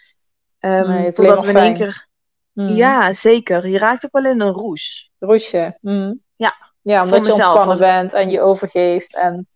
Is 0.61 1.15
totdat 1.15 1.43
we 1.43 1.51
in 1.51 1.57
één 1.57 1.75
keer. 1.75 2.07
Mhm. 2.53 2.69
Ja, 2.73 3.13
zeker. 3.13 3.69
Je 3.69 3.79
raakt 3.79 4.05
ook 4.05 4.23
wel 4.23 4.33
in 4.33 4.41
een 4.41 4.53
roes. 4.53 5.11
Roesje. 5.19 5.79
Mhm. 5.81 6.15
Ja, 6.37 6.53
Ja, 6.83 7.03
omdat 7.03 7.19
je 7.19 7.21
mezelf 7.25 7.37
ontspannen 7.39 7.67
was- 7.69 7.79
bent 7.79 8.13
en 8.13 8.31
je 8.31 8.41
overgeeft. 8.41 9.15
En... 9.17 9.47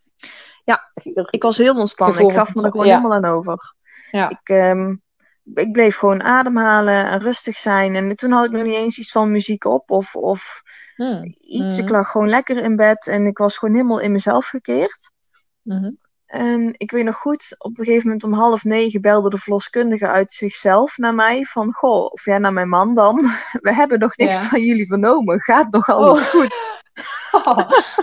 Ja, 0.64 0.88
Ik 1.30 1.42
was 1.42 1.56
heel 1.58 1.78
ontspannen. 1.78 2.16
Gevoel 2.16 2.30
Ik 2.32 2.36
gaf 2.38 2.54
me 2.54 2.62
er 2.62 2.70
gewoon 2.70 2.86
ja. 2.86 2.96
helemaal 2.96 3.16
aan 3.16 3.24
over. 3.24 3.74
Ja. 4.10 4.28
Ik, 4.30 4.40
ehm, 4.48 4.94
ik 5.54 5.72
bleef 5.72 5.96
gewoon 5.96 6.22
ademhalen 6.22 7.06
en 7.06 7.20
rustig 7.20 7.56
zijn. 7.56 7.94
En 7.94 8.16
toen 8.16 8.30
had 8.32 8.44
ik 8.44 8.50
nog 8.50 8.62
niet 8.62 8.74
eens 8.74 8.98
iets 8.98 9.10
van 9.10 9.30
muziek 9.30 9.64
op 9.64 9.90
of, 9.90 10.16
of 10.16 10.62
Mhm. 10.96 11.22
iets. 11.40 11.78
Ik 11.78 11.88
lag 11.88 12.10
gewoon 12.10 12.28
lekker 12.28 12.56
in 12.56 12.76
bed 12.76 13.06
en 13.06 13.26
ik 13.26 13.38
was 13.38 13.58
gewoon 13.58 13.74
helemaal 13.74 13.98
in 14.00 14.12
mezelf 14.12 14.46
gekeerd. 14.46 15.10
Mhm. 15.62 15.90
En 16.32 16.74
ik 16.76 16.90
weet 16.90 17.04
nog 17.04 17.16
goed, 17.16 17.54
op 17.58 17.78
een 17.78 17.84
gegeven 17.84 18.06
moment 18.06 18.24
om 18.24 18.32
half 18.32 18.64
negen 18.64 19.00
belde 19.00 19.30
de 19.30 19.38
verloskundige 19.38 20.06
uit 20.08 20.32
zichzelf 20.32 20.98
naar 20.98 21.14
mij. 21.14 21.44
Van, 21.44 21.72
goh, 21.72 22.12
of 22.12 22.24
jij 22.24 22.38
naar 22.38 22.52
mijn 22.52 22.68
man 22.68 22.94
dan. 22.94 23.30
We 23.66 23.74
hebben 23.74 23.98
nog 23.98 24.16
niks 24.16 24.34
Ja. 24.34 24.40
van 24.40 24.62
jullie 24.64 24.86
vernomen. 24.86 25.40
Gaat 25.40 25.70
nog 25.70 25.88
alles 25.88 26.22
Oh. 26.24 26.28
goed? 26.30 26.54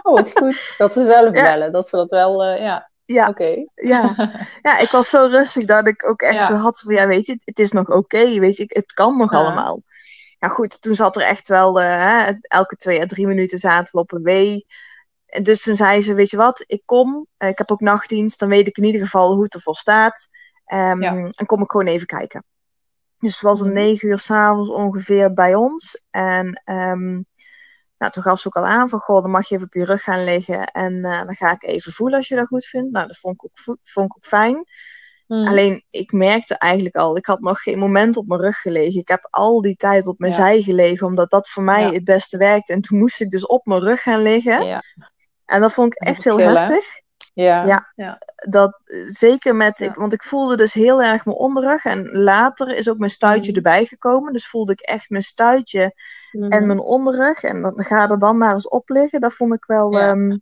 Oh, 0.01 0.23
goed 0.33 0.73
dat 0.77 0.93
ze 0.93 1.05
zelf 1.05 1.35
Ja. 1.35 1.41
bellen. 1.49 1.71
Dat 1.71 1.89
ze 1.89 1.95
dat 1.95 2.09
wel, 2.09 2.43
eh, 2.43 2.61
ja, 2.61 2.89
Ja, 3.05 3.27
oké. 3.27 3.65
ja. 3.75 4.15
ja, 4.61 4.79
ik 4.79 4.91
was 4.91 5.09
zo 5.09 5.25
rustig 5.31 5.65
dat 5.65 5.87
ik 5.87 6.07
ook 6.07 6.21
echt 6.21 6.39
Ja. 6.39 6.45
zo 6.45 6.55
had 6.55 6.79
van, 6.79 6.95
ja, 6.95 7.07
weet 7.07 7.25
je, 7.25 7.39
het 7.43 7.59
is 7.59 7.71
nog 7.71 7.89
oké, 7.89 8.39
weet 8.39 8.57
je, 8.57 8.63
het 8.67 8.93
kan 8.93 9.17
nog 9.17 9.33
allemaal. 9.33 9.81
Ja, 10.39 10.47
goed, 10.47 10.81
toen 10.81 10.95
zat 10.95 11.15
er 11.15 11.21
echt 11.21 11.47
wel, 11.47 11.81
eh, 11.81 11.87
hè, 11.87 12.31
elke 12.41 12.75
twee 12.75 13.01
à 13.01 13.05
drie 13.05 13.27
minuten 13.27 13.57
zaten 13.59 13.95
we 13.95 13.99
op 14.01 14.11
een 14.11 14.23
wee. 14.23 14.65
En 15.29 15.43
dus 15.43 15.61
toen 15.61 15.75
zei 15.75 16.01
ze, 16.01 16.13
weet 16.13 16.29
je 16.29 16.37
wat, 16.37 16.63
ik 16.67 16.81
kom, 16.85 17.27
eh, 17.37 17.49
ik 17.49 17.57
heb 17.57 17.71
ook 17.71 17.79
nachtdienst, 17.79 18.39
dan 18.39 18.49
weet 18.49 18.67
ik 18.67 18.77
in 18.77 18.83
ieder 18.83 19.01
geval 19.01 19.33
hoe 19.33 19.43
het 19.43 19.53
ervoor 19.53 19.75
staat. 19.75 20.27
Ehm, 20.65 21.01
Ja. 21.01 21.13
En 21.31 21.45
kom 21.45 21.61
ik 21.61 21.71
gewoon 21.71 21.87
even 21.87 22.07
kijken. 22.07 22.43
Dus 23.19 23.33
het 23.33 23.41
was 23.41 23.61
om 23.61 23.67
Mhm. 23.67 23.75
negen 23.77 24.07
uur 24.09 24.19
s'avonds 24.19 24.69
ongeveer 24.69 25.33
bij 25.33 25.55
ons. 25.55 26.03
En 26.09 26.61
ehm, 26.63 27.11
nou, 27.97 28.11
toen 28.11 28.23
gaf 28.23 28.39
ze 28.39 28.47
ook 28.47 28.55
al 28.55 28.65
aan 28.65 28.89
van, 28.89 28.99
goh, 28.99 29.21
dan 29.21 29.31
mag 29.31 29.47
je 29.49 29.55
even 29.55 29.67
op 29.67 29.73
je 29.73 29.85
rug 29.85 30.03
gaan 30.03 30.23
liggen. 30.23 30.65
En 30.65 31.03
eh, 31.05 31.23
dan 31.25 31.35
ga 31.35 31.51
ik 31.51 31.63
even 31.63 31.91
voelen 31.91 32.17
als 32.17 32.27
je 32.27 32.35
dat 32.35 32.47
goed 32.47 32.65
vindt. 32.65 32.91
Nou, 32.91 33.07
dat 33.07 33.17
vond 33.17 33.33
ik 33.35 33.43
ook, 33.45 33.59
vo- 33.59 33.75
vond 33.83 34.05
ik 34.09 34.15
ook 34.15 34.25
fijn. 34.25 34.63
Mhm. 35.27 35.47
Alleen, 35.47 35.85
ik 35.89 36.11
merkte 36.11 36.57
eigenlijk 36.57 36.95
al, 36.95 37.17
ik 37.17 37.25
had 37.25 37.39
nog 37.39 37.61
geen 37.61 37.79
moment 37.79 38.17
op 38.17 38.27
mijn 38.27 38.41
rug 38.41 38.57
gelegen. 38.57 38.99
Ik 38.99 39.07
heb 39.07 39.27
al 39.29 39.61
die 39.61 39.75
tijd 39.75 40.07
op 40.07 40.19
mijn 40.19 40.31
Ja. 40.31 40.37
zij 40.37 40.61
gelegen, 40.61 41.07
omdat 41.07 41.29
dat 41.29 41.49
voor 41.49 41.63
mij 41.63 41.81
Ja. 41.81 41.91
het 41.91 42.03
beste 42.03 42.37
werkte. 42.37 42.73
En 42.73 42.81
toen 42.81 42.99
moest 42.99 43.21
ik 43.21 43.29
dus 43.31 43.45
op 43.45 43.65
mijn 43.65 43.81
rug 43.81 44.01
gaan 44.01 44.21
liggen. 44.21 44.65
Ja, 44.65 44.83
En 45.49 45.61
dat 45.61 45.73
vond 45.73 45.93
ik 45.93 45.99
echt 46.07 46.23
heel 46.23 46.37
heftig. 46.39 46.85
ja. 47.33 47.65
Ja. 47.65 47.91
ja. 47.95 48.17
Dat, 48.35 48.79
zeker 49.07 49.55
met, 49.55 49.79
Ja. 49.79 49.85
ik, 49.85 49.95
want 49.95 50.13
ik 50.13 50.23
voelde 50.23 50.57
dus 50.57 50.73
heel 50.73 51.03
erg 51.03 51.25
mijn 51.25 51.37
onderrug. 51.37 51.85
En 51.85 52.09
later 52.11 52.75
is 52.75 52.89
ook 52.89 52.97
mijn 52.97 53.11
stuitje 53.11 53.51
Mhm. 53.51 53.55
erbij 53.57 53.85
gekomen. 53.85 54.33
Dus 54.33 54.47
voelde 54.47 54.71
ik 54.71 54.79
echt 54.79 55.09
mijn 55.09 55.23
stuitje 55.23 55.93
Mhm. 56.31 56.51
en 56.51 56.67
mijn 56.67 56.79
onderrug. 56.79 57.43
En 57.43 57.61
dan 57.61 57.73
ga 57.83 58.09
er 58.09 58.19
dan 58.19 58.37
maar 58.37 58.53
eens 58.53 58.67
op 58.67 58.89
liggen. 58.89 59.21
Dat 59.21 59.33
vond 59.33 59.53
ik 59.53 59.65
wel 59.65 59.91
Ja. 59.91 60.07
ehm, 60.09 60.37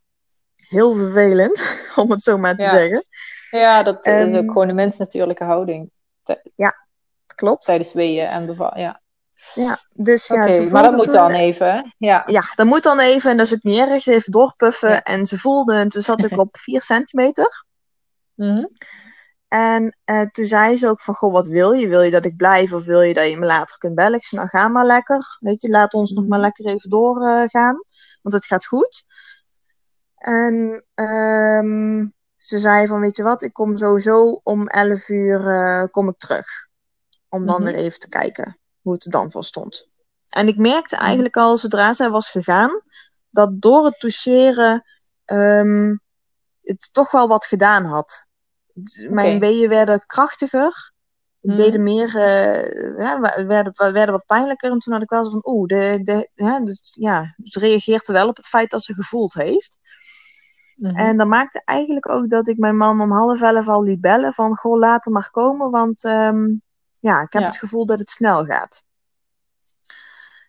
heel 0.67 0.93
vervelend, 0.93 1.77
om 1.95 2.11
het 2.11 2.23
zo 2.23 2.37
maar 2.37 2.55
te 2.55 2.63
Ja. 2.63 2.69
zeggen. 2.69 3.05
Ja, 3.51 3.83
dat 3.83 4.05
is 4.05 4.11
Ehm, 4.11 4.35
ook 4.35 4.51
gewoon 4.51 4.67
de 4.67 4.73
mens 4.73 4.97
natuurlijke 4.97 5.43
houding 5.43 5.91
Klopt. 7.35 7.65
tijdens 7.65 7.93
weeën 7.93 8.25
en 8.27 8.45
bevallen. 8.45 8.79
Ja. 8.79 9.01
Ja, 9.53 9.79
dus 9.93 10.27
ja, 10.27 10.69
maar 10.71 10.83
dat 10.83 10.95
moet 10.95 11.11
dan 11.11 11.31
even. 11.31 11.95
Ja. 11.97 12.23
Ja, 12.25 12.43
dat 12.55 12.65
moet 12.65 12.83
dan 12.83 12.99
even. 12.99 13.31
En 13.31 13.41
ook 13.41 13.63
niet 13.63 13.79
erg. 13.79 14.05
Even 14.05 14.31
doorpuffen. 14.31 14.89
Ja. 14.89 15.03
En 15.03 15.25
ze 15.25 15.37
voelde. 15.37 15.75
En 15.75 15.89
toen 15.89 16.01
zat 16.01 16.23
ik 16.23 16.37
op 16.39 16.57
4 16.57 16.81
centimeter. 16.81 17.65
Mhm. 18.33 18.65
En 19.47 19.97
eh, 20.03 20.21
toen 20.21 20.45
zei 20.45 20.77
ze 20.77 20.87
ook 20.87 21.01
van, 21.01 21.13
goh, 21.13 21.33
wat 21.33 21.47
wil 21.47 21.71
je? 21.71 21.87
Wil 21.87 22.01
je 22.01 22.11
dat 22.11 22.25
ik 22.25 22.35
blijf 22.35 22.73
of 22.73 22.85
wil 22.85 23.01
je 23.01 23.13
dat 23.13 23.27
je 23.29 23.37
me 23.37 23.45
later 23.45 23.77
kunt 23.77 23.95
bellen? 23.95 24.17
Ik 24.17 24.25
zei, 24.25 24.41
nou 24.41 24.57
ga 24.57 24.67
maar 24.67 24.85
lekker. 24.85 25.37
Weet 25.39 25.61
je, 25.61 25.69
laat 25.69 25.93
ons 25.93 26.11
nog 26.11 26.21
Mhm. 26.23 26.29
maar 26.31 26.39
lekker 26.39 26.65
even 26.65 26.89
doorgaan. 26.89 27.81
want 28.21 28.35
het 28.35 28.45
gaat 28.45 28.65
goed. 28.65 29.03
En 30.15 30.85
ehm, 30.93 32.05
ze 32.35 32.57
zei 32.57 32.87
van, 32.87 32.99
weet 32.99 33.17
je 33.17 33.23
wat? 33.23 33.43
Ik 33.43 33.53
kom 33.53 33.77
sowieso 33.77 34.39
om 34.43 34.67
11 34.67 35.09
uur 35.09 35.47
eh, 35.47 35.83
kom 35.91 36.09
ik 36.09 36.17
terug. 36.17 36.47
Om 37.29 37.45
dan 37.45 37.61
Mhm. 37.63 37.71
weer 37.71 37.81
even 37.81 37.99
te 37.99 38.09
kijken 38.09 38.59
hoe 38.87 38.95
het 38.95 39.05
er 39.05 39.11
dan 39.11 39.31
voor 39.31 39.43
stond. 39.43 39.87
En 40.29 40.47
ik 40.47 40.57
merkte 40.57 40.95
eigenlijk 40.95 41.37
al, 41.37 41.57
zodra 41.57 41.93
zij 41.93 42.09
was 42.09 42.31
gegaan, 42.31 42.81
dat 43.29 43.61
door 43.61 43.85
het 43.85 43.99
toucheren 43.99 44.83
ehm, 45.25 45.95
het 46.61 46.89
toch 46.91 47.11
wel 47.11 47.27
wat 47.27 47.45
gedaan 47.45 47.83
had. 47.85 48.25
Mijn 49.09 49.39
weeën 49.39 49.69
werden 49.69 50.05
krachtiger, 50.05 50.93
Mhm. 51.41 51.55
deden 51.55 51.83
meer, 51.83 52.17
ja, 52.97 53.19
wa- 53.19 53.45
werden, 53.45 53.93
werden 53.93 54.11
wat 54.11 54.25
pijnlijker. 54.25 54.71
En 54.71 54.79
toen 54.79 54.93
had 54.93 55.01
ik 55.01 55.09
wel 55.09 55.23
zo 55.23 55.29
van, 55.29 55.53
oeh, 55.53 55.65
de, 55.67 55.99
de, 56.03 56.29
hè, 56.35 56.63
dus, 56.63 56.95
ja, 56.99 57.35
ze 57.43 57.59
reageert 57.59 58.07
wel 58.07 58.27
op 58.27 58.35
het 58.37 58.47
feit 58.47 58.69
dat 58.71 58.83
ze 58.83 58.93
gevoeld 58.93 59.33
heeft. 59.33 59.77
Mhm. 60.75 60.95
En 60.95 61.17
dat 61.17 61.27
maakte 61.27 61.61
eigenlijk 61.65 62.09
ook 62.09 62.29
dat 62.29 62.47
ik 62.47 62.57
mijn 62.57 62.77
man 62.77 63.01
om 63.01 63.11
half 63.11 63.41
elf 63.41 63.67
al 63.67 63.83
liet 63.83 64.01
bellen 64.01 64.33
van, 64.33 64.55
goh, 64.57 64.77
laat 64.79 65.05
hem 65.05 65.13
maar 65.13 65.31
komen, 65.31 65.71
want 65.71 66.03
ehm, 66.03 66.45
ja, 66.99 67.21
ik 67.21 67.33
heb 67.33 67.41
Ja. 67.41 67.47
het 67.47 67.57
gevoel 67.57 67.85
dat 67.85 67.99
het 67.99 68.09
snel 68.09 68.45
gaat. 68.45 68.83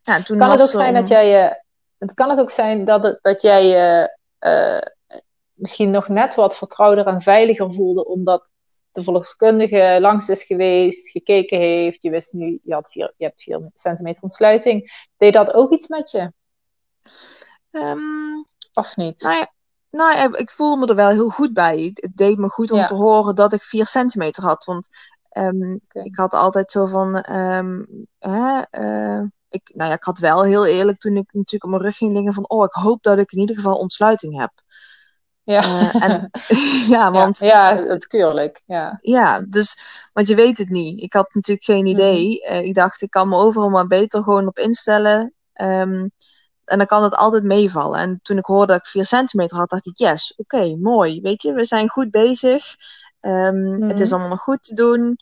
Ja, 0.02 0.22
toen 0.22 0.38
Kan 0.38 0.50
het 0.50 0.62
ook 0.62 0.68
zijn 0.68 0.94
dat 0.94 1.08
jij 1.08 1.28
je. 1.28 1.62
Het 1.98 2.14
kan 2.14 2.30
het 2.30 2.38
ook 2.38 2.50
zijn 2.50 2.84
dat, 2.84 3.02
het, 3.02 3.18
dat 3.22 3.42
jij 3.42 3.66
je 3.66 4.16
eh, 4.38 5.20
misschien 5.52 5.90
nog 5.90 6.08
net 6.08 6.34
wat 6.34 6.56
vertrouwder 6.56 7.06
en 7.06 7.22
veiliger 7.22 7.74
voelde, 7.74 8.06
omdat 8.06 8.48
de 8.92 9.02
verloskundige 9.02 9.98
langs 10.00 10.28
is 10.28 10.42
geweest, 10.42 11.08
gekeken 11.08 11.58
heeft. 11.58 12.02
Je 12.02 12.10
wist 12.10 12.32
nu, 12.32 12.60
je, 12.62 12.72
had 12.74 12.90
vier, 12.90 13.14
je 13.16 13.24
hebt 13.24 13.42
4 13.42 13.70
centimeter 13.74 14.22
ontsluiting. 14.22 15.06
Deed 15.16 15.32
dat 15.32 15.52
ook 15.52 15.72
iets 15.72 15.86
met 15.86 16.10
je? 16.10 16.32
Ehm, 17.70 17.98
Of 18.72 18.96
niet? 18.96 19.22
Nou 19.22 19.36
ja, 19.36 19.52
nou 19.90 20.16
ja, 20.16 20.36
ik 20.38 20.50
voelde 20.50 20.80
me 20.80 20.86
er 20.86 20.94
wel 20.94 21.08
heel 21.08 21.28
goed 21.28 21.52
bij. 21.52 21.78
Het 21.78 22.02
het 22.02 22.16
deed 22.16 22.38
me 22.38 22.48
goed 22.48 22.70
om 22.70 22.78
Ja. 22.78 22.86
te 22.86 22.94
horen 22.94 23.34
dat 23.34 23.52
ik 23.52 23.62
4 23.62 23.86
centimeter 23.86 24.42
had. 24.42 24.64
Want 24.64 24.88
ehm, 25.28 25.76
ik 25.92 26.16
had 26.16 26.34
altijd 26.34 26.70
zo 26.70 26.86
van. 26.86 27.20
ehm, 27.22 27.84
hè, 28.18 28.60
eh, 28.70 29.22
ik, 29.48 29.70
nou 29.74 29.90
ja, 29.90 29.96
ik 29.96 30.02
had 30.02 30.18
wel 30.18 30.44
heel 30.44 30.66
eerlijk 30.66 30.98
toen 30.98 31.16
ik 31.16 31.26
natuurlijk 31.32 31.64
op 31.64 31.70
mijn 31.70 31.82
rug 31.82 31.96
ging 31.96 32.12
liggen 32.12 32.32
van. 32.34 32.48
Oh, 32.48 32.64
ik 32.64 32.72
hoop 32.72 33.02
dat 33.02 33.18
ik 33.18 33.32
in 33.32 33.38
ieder 33.38 33.56
geval 33.56 33.78
ontsluiting 33.78 34.38
heb. 34.40 34.52
Ja, 35.42 35.62
Eh, 35.62 36.02
en, 36.02 36.30
ja, 36.94 37.10
want 37.12 37.38
ja, 37.38 37.70
ja, 37.70 37.80
natuurlijk. 37.80 38.62
Ja. 38.66 38.98
ja, 39.00 39.40
dus, 39.48 39.78
want 40.12 40.26
je 40.28 40.34
weet 40.34 40.58
het 40.58 40.68
niet. 40.68 41.00
Ik 41.02 41.12
had 41.12 41.34
natuurlijk 41.34 41.66
geen 41.66 41.86
idee. 41.86 42.42
Eh, 42.44 42.62
ik 42.64 42.74
dacht, 42.74 43.02
ik 43.02 43.10
kan 43.10 43.28
me 43.28 43.36
overal 43.36 43.68
maar 43.68 43.86
beter 43.86 44.22
gewoon 44.22 44.46
op 44.46 44.58
instellen. 44.58 45.34
Ehm, 45.52 46.08
en 46.64 46.78
dan 46.78 46.86
kan 46.86 47.02
het 47.02 47.14
altijd 47.16 47.42
meevallen. 47.42 48.00
En 48.00 48.18
toen 48.22 48.38
ik 48.38 48.44
hoorde 48.44 48.66
dat 48.72 48.76
ik 48.80 48.86
4 48.86 49.04
centimeter 49.04 49.56
had, 49.56 49.70
dacht 49.70 49.86
ik, 49.86 49.98
yes, 49.98 50.34
oké, 50.36 50.76
mooi. 50.76 51.20
Weet 51.20 51.42
je, 51.42 51.52
we 51.52 51.64
zijn 51.64 51.88
goed 51.88 52.10
bezig. 52.10 52.64
Ehm, 53.20 53.82
Het 53.82 54.00
is 54.00 54.04
Mhm. 54.04 54.12
allemaal 54.12 54.28
nog 54.28 54.40
goed 54.42 54.62
te 54.62 54.74
doen. 54.74 55.16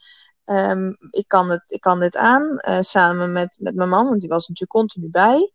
Ehm, 0.45 0.93
ik, 1.11 1.25
kan 1.29 1.51
het, 1.51 1.63
ik 1.67 1.81
kan 1.81 2.01
dit 2.01 2.17
aan, 2.17 2.59
eh, 2.59 2.81
samen 2.81 3.33
met, 3.33 3.59
met 3.61 3.75
mijn 3.75 3.89
man, 3.89 4.09
want 4.09 4.21
die 4.21 4.29
was 4.29 4.49
natuurlijk 4.49 4.71
continu 4.79 5.09
bij. 5.11 5.51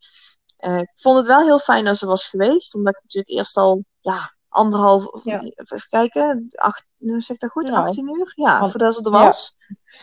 Eh, 0.58 0.78
ik 0.80 0.92
vond 0.96 1.18
het 1.18 1.28
wel 1.28 1.40
heel 1.46 1.60
fijn 1.60 1.84
dat 1.86 1.98
ze 1.98 2.06
was 2.06 2.28
geweest, 2.28 2.76
omdat 2.76 2.96
ik 2.96 3.02
natuurlijk 3.04 3.34
eerst 3.38 3.58
al, 3.58 3.84
ja, 4.00 4.34
anderhalf, 4.50 5.22
Ja. 5.24 5.42
even 5.42 5.88
kijken, 5.90 6.48
acht, 6.56 6.86
zeg 7.00 7.30
ik 7.30 7.40
dat 7.40 7.50
goed, 7.52 7.70
Nou, 7.70 7.88
18 7.88 8.10
uur? 8.20 8.32
Ja, 8.36 8.60
want- 8.60 8.72
voordat 8.72 8.94
ze 8.96 9.02
er 9.02 9.12
ja. 9.12 9.24
was. 9.26 9.56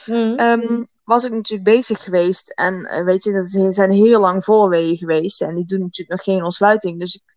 Mhm. 0.07 0.35
Ehm, 0.35 0.85
was 1.05 1.25
ik 1.25 1.33
natuurlijk 1.33 1.69
bezig 1.71 2.03
geweest. 2.03 2.51
En 2.51 2.85
eh, 2.85 3.05
weet 3.05 3.25
je, 3.25 3.33
dat 3.33 3.75
zijn 3.75 3.91
heel 3.91 4.21
lang 4.21 4.45
voorweeën 4.45 4.97
geweest. 4.97 5.43
En 5.43 5.55
die 5.55 5.67
doen 5.67 5.79
natuurlijk 5.81 6.11
nog 6.11 6.23
geen 6.35 6.45
ontsluiting. 6.45 7.01
Dus 7.01 7.15
ik 7.15 7.37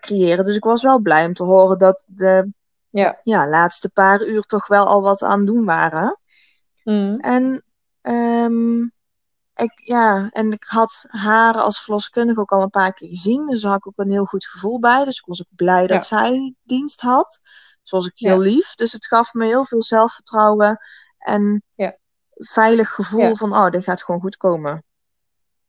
creëren. 0.00 0.44
Dus 0.44 0.56
ik 0.56 0.64
was 0.64 0.82
wel 0.82 0.98
blij 1.00 1.26
om 1.26 1.34
te 1.34 1.42
horen 1.42 1.78
dat 1.78 2.04
de 2.08 2.52
Ja. 2.94 3.20
ja, 3.22 3.48
laatste 3.48 3.90
paar 3.90 4.22
uur 4.26 4.42
toch 4.42 4.66
wel 4.66 4.86
al 4.86 5.02
wat 5.02 5.22
aan 5.22 5.44
doen 5.44 5.64
waren. 5.64 6.18
Mhm. 6.84 7.18
En, 7.20 7.64
ehm, 8.00 8.80
ik, 9.54 9.72
ja, 9.74 10.28
en 10.32 10.52
ik 10.52 10.64
had 10.64 11.04
haar 11.08 11.54
als 11.54 11.82
verloskundige 11.82 12.40
ook 12.40 12.52
al 12.52 12.62
een 12.62 12.70
paar 12.70 12.92
keer 12.92 13.08
gezien. 13.08 13.46
Dus 13.46 13.62
daar 13.62 13.70
had 13.70 13.78
ik 13.80 13.86
ook 13.86 14.06
een 14.06 14.10
heel 14.10 14.24
goed 14.24 14.46
gevoel 14.46 14.80
bij. 14.80 15.04
Dus 15.04 15.18
ik 15.18 15.26
was 15.26 15.40
ook 15.40 15.56
blij 15.56 15.86
dat 15.86 16.04
zij 16.04 16.54
dienst 16.62 17.00
had. 17.00 17.40
Zoals 17.82 18.06
ik 18.06 18.12
heel 18.14 18.38
lief. 18.38 18.74
Dus 18.74 18.92
het 18.92 19.06
gaf 19.06 19.32
me 19.32 19.44
heel 19.44 19.64
veel 19.64 19.82
zelfvertrouwen. 19.82 20.78
En 21.18 21.62
Ja. 21.74 21.96
veilig 22.34 22.90
gevoel 22.90 23.36
van, 23.36 23.52
oh, 23.52 23.70
dit 23.70 23.84
gaat 23.84 24.02
gewoon 24.02 24.20
goed 24.20 24.36
komen. 24.36 24.84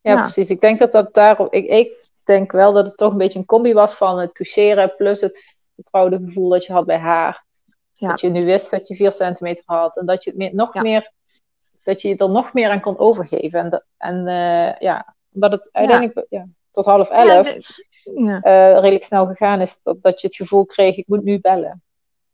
Ja, 0.01 0.11
Ja. 0.11 0.19
precies. 0.21 0.49
Ik 0.49 0.61
denk 0.61 0.77
dat 0.77 0.91
dat 0.91 1.13
daarop. 1.13 1.53
Ik, 1.53 1.65
ik 1.65 2.09
denk 2.25 2.51
wel 2.51 2.73
dat 2.73 2.85
het 2.85 2.97
toch 2.97 3.11
een 3.11 3.17
beetje 3.17 3.39
een 3.39 3.45
combi 3.45 3.73
was 3.73 3.93
van 3.93 4.19
het 4.19 4.35
toucheren 4.35 4.95
plus 4.95 5.21
het 5.21 5.54
vertrouwde 5.75 6.19
gevoel 6.25 6.49
dat 6.49 6.65
je 6.65 6.73
had 6.73 6.85
bij 6.85 6.97
haar. 6.99 7.43
Ja. 7.93 8.09
Dat 8.09 8.21
je 8.21 8.29
nu 8.29 8.41
wist 8.41 8.71
dat 8.71 8.87
je 8.87 8.95
4 8.95 9.11
centimeter 9.11 9.63
had 9.65 9.97
en 9.97 10.05
dat 10.05 10.23
je 10.23 10.29
het 10.29 10.39
meer, 10.39 10.55
nog 10.55 10.73
Ja. 10.73 10.81
meer, 10.81 11.11
dat 11.83 12.01
je 12.01 12.15
er 12.15 12.29
nog 12.29 12.53
meer 12.53 12.69
aan 12.69 12.81
kon 12.81 12.97
overgeven. 12.99 13.59
En, 13.59 13.69
dat- 13.69 13.83
en 13.97 14.27
eh, 14.27 14.79
ja, 14.79 15.15
omdat 15.33 15.51
het 15.51 15.69
uiteindelijk 15.71 16.25
ja, 16.29 16.45
tot 16.71 16.85
half 16.85 17.09
elf 17.09 17.53
de- 17.53 17.63
ja. 18.15 18.41
eh, 18.41 18.73
redelijk 18.79 19.03
snel 19.03 19.25
gegaan 19.25 19.61
is, 19.61 19.79
dat, 19.83 19.97
dat 20.01 20.21
je 20.21 20.27
het 20.27 20.35
gevoel 20.35 20.65
kreeg, 20.65 20.97
ik 20.97 21.07
moet 21.07 21.23
nu 21.23 21.39
bellen. 21.39 21.83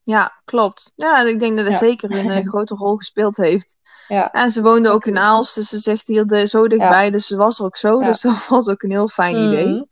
Ja, 0.04 0.42
klopt. 0.46 0.92
Ja, 0.96 1.22
ik 1.26 1.39
denk 1.39 1.58
dat 1.58 1.66
het 1.66 1.76
zeker 1.78 2.12
een 2.12 2.30
eh, 2.32 2.48
grote 2.52 2.76
rol 2.76 2.96
gespeeld 2.96 3.38
heeft. 3.38 3.78
Ja, 4.08 4.32
En 4.32 4.50
ze 4.50 4.62
woonde 4.62 4.89
ook 4.89 5.06
in 5.06 5.18
Aalst, 5.18 5.56
dus 5.56 5.70
ze 5.70 5.80
zegt 5.80 6.08
hier 6.08 6.26
de, 6.26 6.48
zo 6.48 6.68
dichtbij, 6.68 7.10
dus 7.12 7.28
ze 7.28 7.36
was 7.38 7.60
er 7.60 7.66
ook 7.66 7.78
zo. 7.78 8.00
Dus 8.04 8.22
dat 8.22 8.48
was 8.48 8.68
ook 8.70 8.82
een 8.84 8.92
heel 8.92 9.08
fijn 9.08 9.36
idee. 9.36 9.66
Mhm. 9.68 9.84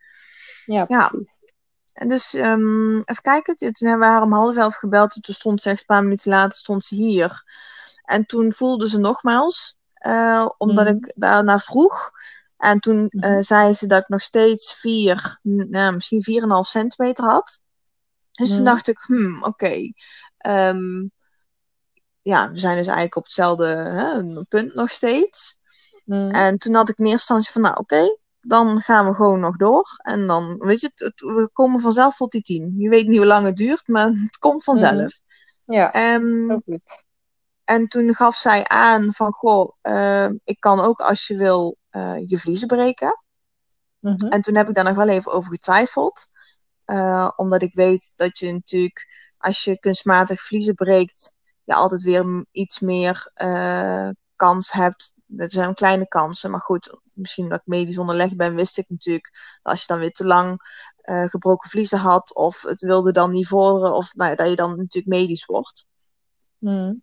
Ja, 0.66 0.86
Ja. 0.88 1.08
precies. 1.08 1.39
En 2.00 2.08
dus, 2.08 2.34
ehm, 2.34 2.96
even 2.98 3.22
kijken, 3.22 3.56
toen 3.56 3.88
hebben 3.90 4.08
we 4.08 4.14
haar 4.14 4.22
om 4.22 4.34
half 4.34 4.56
elf 4.58 4.76
gebeld. 4.76 5.16
En 5.16 5.22
toen 5.22 5.34
stond 5.36 5.62
ze 5.62 5.70
echt 5.70 5.80
een 5.80 5.86
paar 5.86 6.04
minuten 6.04 6.32
later 6.32 6.58
stond 6.58 6.86
ze 6.86 6.96
hier. 6.96 7.44
En 8.04 8.26
toen 8.26 8.54
voelde 8.54 8.90
ze 8.90 8.98
nogmaals, 8.98 9.78
eh, 9.94 10.50
omdat 10.58 10.86
Mhm. 10.86 10.96
ik 10.96 11.12
daarna 11.16 11.60
vroeg. 11.60 12.12
En 12.58 12.80
toen 12.80 13.08
Mhm. 13.10 13.42
zei 13.42 13.74
ze 13.74 13.88
dat 13.88 14.00
ik 14.02 14.08
nog 14.08 14.22
steeds 14.22 14.74
vier, 14.74 15.40
n- 15.48 15.68
nou, 15.70 15.94
misschien 15.94 16.24
4,5 16.24 16.68
centimeter 16.68 17.26
had. 17.26 17.60
Dus 18.32 18.48
toen 18.50 18.64
Mhm. 18.64 18.66
dacht 18.74 18.88
ik, 18.88 19.00
hmm, 19.00 19.44
oké. 19.44 19.92
ehm, 20.38 21.08
ja, 22.22 22.52
we 22.52 22.58
zijn 22.60 22.76
dus 22.76 22.86
eigenlijk 22.86 23.16
op 23.16 23.24
hetzelfde 23.24 23.66
hè, 23.66 24.44
punt 24.44 24.74
nog 24.76 24.92
steeds. 24.92 25.58
En 26.32 26.58
toen 26.58 26.74
had 26.76 26.90
ik 26.90 26.98
in 26.98 27.06
eerste 27.06 27.34
instantie 27.34 27.52
van, 27.52 27.62
nou 27.62 27.76
oké, 27.78 28.18
dan 28.42 28.82
gaan 28.82 29.06
we 29.08 29.14
gewoon 29.14 29.40
nog 29.40 29.58
door. 29.58 29.86
En 30.04 30.28
dan, 30.28 30.58
weet 30.58 30.80
je, 30.82 30.88
het, 30.88 31.00
het- 31.00 31.22
we 31.22 31.50
komen 31.54 31.80
vanzelf 31.80 32.16
tot 32.16 32.32
die 32.32 32.42
tien. 32.42 32.74
Je 32.78 32.90
weet 32.90 33.08
niet 33.08 33.18
hoe 33.18 33.26
lang 33.26 33.46
het 33.46 33.56
duurt, 33.56 33.88
maar 33.88 34.08
het 34.26 34.38
komt 34.38 34.64
vanzelf. 34.64 35.20
Ja, 35.66 35.92
Ehm, 35.94 36.50
goed. 36.66 37.06
en 37.64 37.88
toen 37.88 38.14
gaf 38.16 38.36
zij 38.36 38.68
aan 38.68 39.14
van, 39.14 39.34
goh, 39.34 39.74
eh, 39.82 40.30
ik 40.44 40.60
kan 40.60 40.80
ook 40.80 41.00
als 41.00 41.28
je 41.28 41.38
wil 41.38 41.78
eh, 41.90 42.16
je 42.28 42.38
vliezen 42.38 42.68
breken. 42.68 43.24
Mhm. 44.00 44.26
En 44.28 44.42
toen 44.42 44.56
heb 44.56 44.68
ik 44.70 44.76
daar 44.76 44.84
nog 44.84 44.96
wel 44.96 45.08
even 45.08 45.32
over 45.32 45.52
getwijfeld. 45.52 46.28
Eh, 46.86 47.30
omdat 47.36 47.62
ik 47.62 47.74
weet 47.74 48.14
dat 48.16 48.38
je 48.40 48.52
natuurlijk, 48.54 49.08
als 49.38 49.64
je 49.64 49.80
kunstmatig 49.80 50.42
vliezen 50.42 50.76
breekt, 50.76 51.34
je 51.64 51.74
altijd 51.74 52.02
weer 52.02 52.46
iets 52.52 52.80
meer 52.80 53.32
eh, 53.34 54.10
kans 54.36 54.72
hebt. 54.72 55.14
Dat 55.32 55.52
zijn 55.52 55.74
kleine 55.74 56.08
kansen, 56.08 56.52
maar 56.52 56.60
goed, 56.60 56.98
misschien 57.14 57.50
dat 57.50 57.60
ik 57.60 57.66
medisch 57.66 57.98
onderlegd 57.98 58.38
ben, 58.38 58.56
wist 58.56 58.78
ik 58.78 58.90
natuurlijk 58.90 59.30
dat 59.62 59.72
als 59.72 59.82
je 59.82 59.88
dan 59.88 60.00
weer 60.00 60.12
te 60.12 60.26
lang 60.26 60.60
eh, 61.02 61.26
gebroken 61.26 61.70
vliezen 61.70 61.98
had, 62.00 62.36
of 62.36 62.62
het 62.62 62.82
wilde 62.82 63.12
dan 63.12 63.32
niet 63.32 63.48
vorderen, 63.48 63.94
of 63.94 64.14
nou 64.16 64.30
ja, 64.30 64.36
dat 64.36 64.50
je 64.50 64.56
dan 64.56 64.70
natuurlijk 64.70 65.16
medisch 65.16 65.46
wordt. 65.46 65.86
Mhm. 66.58 66.94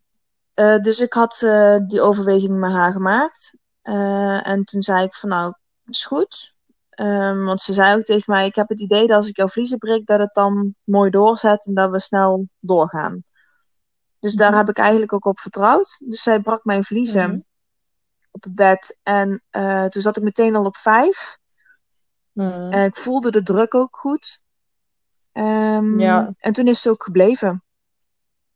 Eh, 0.54 0.78
dus 0.78 1.00
ik 1.00 1.12
had 1.12 1.42
eh, 1.42 1.76
die 1.86 2.00
overweging 2.00 2.58
met 2.58 2.70
haar 2.70 2.92
gemaakt. 2.92 3.56
En 4.42 4.64
toen 4.64 4.82
zei 4.82 5.04
ik 5.04 5.14
van 5.14 5.28
nou, 5.28 5.54
is 5.84 6.04
goed. 6.04 6.56
Ehm, 6.90 7.44
want 7.44 7.60
ze 7.60 7.72
zei 7.72 7.96
ook 7.96 8.04
tegen 8.04 8.32
mij, 8.32 8.46
ik 8.46 8.54
heb 8.54 8.68
het 8.68 8.80
idee 8.80 9.06
dat 9.06 9.16
als 9.16 9.28
ik 9.28 9.36
jouw 9.36 9.48
vliezen 9.48 9.78
breek, 9.78 10.06
dat 10.06 10.18
het 10.18 10.32
dan 10.32 10.74
mooi 10.84 11.10
doorzet 11.10 11.66
en 11.66 11.74
dat 11.74 11.90
we 11.90 12.00
snel 12.00 12.48
doorgaan. 12.58 13.24
Dus 14.18 14.34
daar 14.34 14.48
Mhm. 14.48 14.58
heb 14.58 14.68
ik 14.68 14.78
eigenlijk 14.78 15.12
ook 15.12 15.24
op 15.24 15.40
vertrouwd. 15.40 15.96
Dus 16.04 16.22
zij 16.22 16.40
brak 16.40 16.64
mijn 16.64 16.84
vliezen 16.84 17.30
Mhm. 17.30 17.40
Op 18.36 18.42
het 18.42 18.54
bed. 18.54 18.98
En 19.02 19.42
eh, 19.50 19.84
toen 19.84 20.02
zat 20.02 20.16
ik 20.16 20.22
meteen 20.22 20.56
al 20.56 20.64
op 20.64 20.76
vijf. 20.76 21.38
Mhm. 22.32 22.72
En 22.72 22.84
ik 22.84 22.96
voelde 22.96 23.30
de 23.30 23.42
druk 23.42 23.74
ook 23.74 23.96
goed. 23.96 24.40
Ehm, 25.32 25.98
Ja. 26.00 26.32
En 26.38 26.52
toen 26.52 26.66
is 26.66 26.80
ze 26.80 26.90
ook 26.90 27.02
gebleven. 27.04 27.60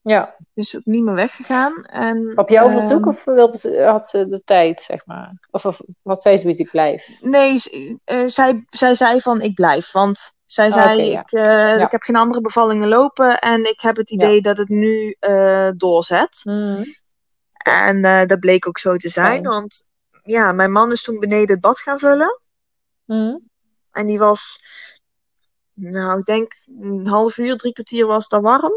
Ja, 0.03 0.37
Dus 0.55 0.77
ook 0.77 0.85
niet 0.85 1.03
meer 1.03 1.15
weggegaan. 1.15 1.85
En, 1.85 2.33
op 2.39 2.49
jouw 2.49 2.69
ehm, 2.69 2.79
verzoek 2.79 3.07
of 3.07 3.25
wilde 3.25 3.59
ze, 3.59 3.83
had 3.83 4.09
ze 4.09 4.29
de 4.29 4.43
tijd, 4.45 4.83
zeg 4.83 5.07
maar? 5.07 5.49
Of, 5.51 5.67
of 5.67 5.81
had 6.03 6.23
zij 6.23 6.39
zoiets, 6.39 6.61
ik 6.61 6.71
blijf? 6.71 7.09
Nee, 7.21 7.61
eh, 8.05 8.27
zij, 8.27 8.65
zij 8.71 8.95
zei 8.95 9.21
van 9.21 9.41
ik 9.41 9.55
blijf. 9.55 9.93
Want 9.93 10.33
zij 10.45 10.67
Ah, 10.67 10.73
zei 10.73 11.03
ja. 11.11 11.21
ik, 11.21 11.33
eh, 11.33 11.43
Ja. 11.45 11.85
ik 11.85 11.91
heb 11.91 12.03
geen 12.03 12.17
andere 12.17 12.41
bevallingen 12.41 12.89
lopen 12.89 13.39
en 13.39 13.65
ik 13.65 13.81
heb 13.81 13.97
het 13.97 14.11
idee 14.11 14.43
dat 14.43 14.57
het 14.57 14.69
nu 14.69 15.17
doorzet. 15.77 16.41
Mhm. 16.45 16.85
En 17.63 18.05
eh, 18.05 18.27
dat 18.27 18.41
bleek 18.41 18.67
ook 18.67 18.79
zo 18.79 18.97
te 18.97 19.09
zijn. 19.09 19.43
Want 19.43 19.87
ja, 20.23 20.53
mijn 20.53 20.73
man 20.73 20.93
is 20.93 21.03
toen 21.03 21.19
beneden 21.19 21.51
het 21.51 21.61
bad 21.61 21.81
gaan 21.81 21.99
vullen. 21.99 22.41
Mhm. 23.05 23.37
En 23.93 24.07
die 24.07 24.19
was, 24.19 24.59
nou 25.75 26.19
ik 26.19 26.25
denk 26.25 26.63
een 26.81 27.07
half 27.07 27.39
uur, 27.39 27.57
drie 27.57 27.73
kwartier 27.73 28.07
was 28.07 28.29
dat 28.29 28.43
warm. 28.43 28.73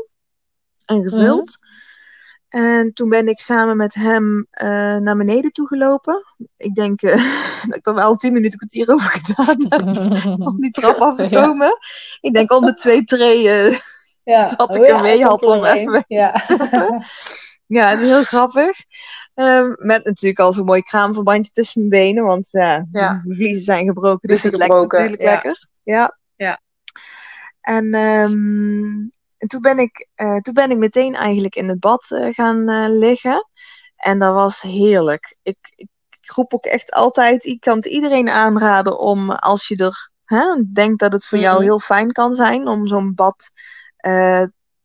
En 0.85 1.03
gevuld. 1.03 1.55
En 2.49 2.93
toen 2.93 3.09
ben 3.09 3.27
ik 3.27 3.39
samen 3.39 3.77
met 3.77 3.93
hem 3.93 4.47
eh, 4.49 4.95
naar 4.95 5.17
beneden 5.17 5.51
toe 5.51 5.67
gelopen. 5.67 6.23
Ik 6.57 6.75
denk 6.75 7.01
eh, 7.01 7.15
dat 7.67 7.75
ik 7.75 7.87
er 7.87 7.93
wel 7.93 8.15
tien 8.15 8.33
minuten 8.33 8.57
kwartier 8.57 8.89
over 8.89 9.09
gedaan 9.11 9.65
heb. 9.69 10.25
om 10.47 10.61
die 10.61 10.71
trap 10.71 10.97
af 10.97 11.17
te 11.17 11.29
Ja. 11.29 11.45
komen. 11.45 11.77
Ik 12.21 12.33
denk 12.33 12.51
om 12.51 12.65
de 12.65 12.73
twee 12.73 13.03
treden. 13.03 13.79
Ja. 14.23 14.45
Dat 14.55 14.75
ik 14.75 14.81
Oh 14.81 14.89
er 14.89 15.01
mee 15.01 15.23
had 15.23 15.45
om 15.45 15.65
even 15.65 16.05
te 16.07 16.15
Ja. 16.15 16.45
Ja, 17.65 17.89
het 17.89 17.99
is 17.99 18.07
heel 18.07 18.23
grappig. 18.23 18.77
Ehm, 19.33 19.73
met 19.77 20.05
natuurlijk 20.05 20.39
al 20.39 20.53
zo'n 20.53 20.65
mooi 20.65 20.81
kraamverbandje 20.81 21.51
tussen 21.51 21.87
mijn 21.87 22.03
benen. 22.03 22.23
Want 22.23 22.47
ja, 22.51 22.85
mijn 22.91 23.23
vliezen 23.27 23.63
zijn 23.63 23.85
gebroken. 23.85 24.29
Dus 24.29 24.43
het 24.43 24.55
lijkt 24.57 24.73
natuurlijk 24.73 25.21
lekker. 25.21 25.67
Ja. 25.83 26.17
Ja. 26.35 26.61
En, 27.61 27.93
ehm, 27.93 29.09
en 29.37 29.47
toen, 29.47 29.61
ben 29.61 29.77
ik, 29.79 30.07
eh, 30.15 30.37
toen 30.37 30.53
ben 30.53 30.71
ik 30.71 30.77
meteen 30.77 31.15
eigenlijk 31.15 31.55
in 31.55 31.69
het 31.69 31.79
bad 31.79 32.05
eh, 32.09 32.33
gaan 32.33 32.69
eh, 32.69 32.85
liggen. 32.87 33.47
En 33.95 34.19
dat 34.19 34.33
was 34.33 34.61
heerlijk. 34.61 35.37
Ik, 35.43 35.57
ik, 35.75 35.87
ik 36.09 36.31
roep 36.31 36.53
ook 36.53 36.65
echt 36.65 36.91
altijd, 36.91 37.45
ik 37.45 37.59
kan 37.59 37.75
het 37.75 37.85
iedereen 37.85 38.29
aanraden 38.29 38.99
om 38.99 39.31
als 39.31 39.67
je 39.67 39.75
er 39.75 40.11
hè, 40.25 40.63
denkt 40.73 40.99
dat 40.99 41.11
het 41.11 41.25
voor 41.25 41.37
jou 41.37 41.55
Mhm. 41.55 41.63
heel 41.63 41.79
fijn 41.79 42.11
kan 42.11 42.33
zijn 42.33 42.67
om 42.67 42.87
zo'n 42.87 43.15
bad 43.15 43.51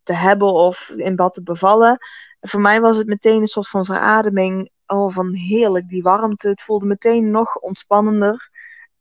te 0.03 0.15
hebben 0.15 0.53
of 0.53 0.89
in 0.89 1.17
bad 1.17 1.35
te 1.35 1.43
bevallen. 1.43 1.99
Voor 2.41 2.61
mij 2.61 2.81
was 2.81 2.97
het 2.97 3.07
meteen 3.07 3.41
een 3.41 3.47
soort 3.47 3.69
van 3.69 3.85
verademing. 3.85 4.71
Oh, 4.87 5.13
van 5.13 5.35
heerlijk, 5.35 5.89
die 5.89 6.03
warmte. 6.03 6.49
Het 6.49 6.63
voelde 6.63 6.87
meteen 6.87 7.31
nog 7.31 7.57
ontspannender. 7.57 8.51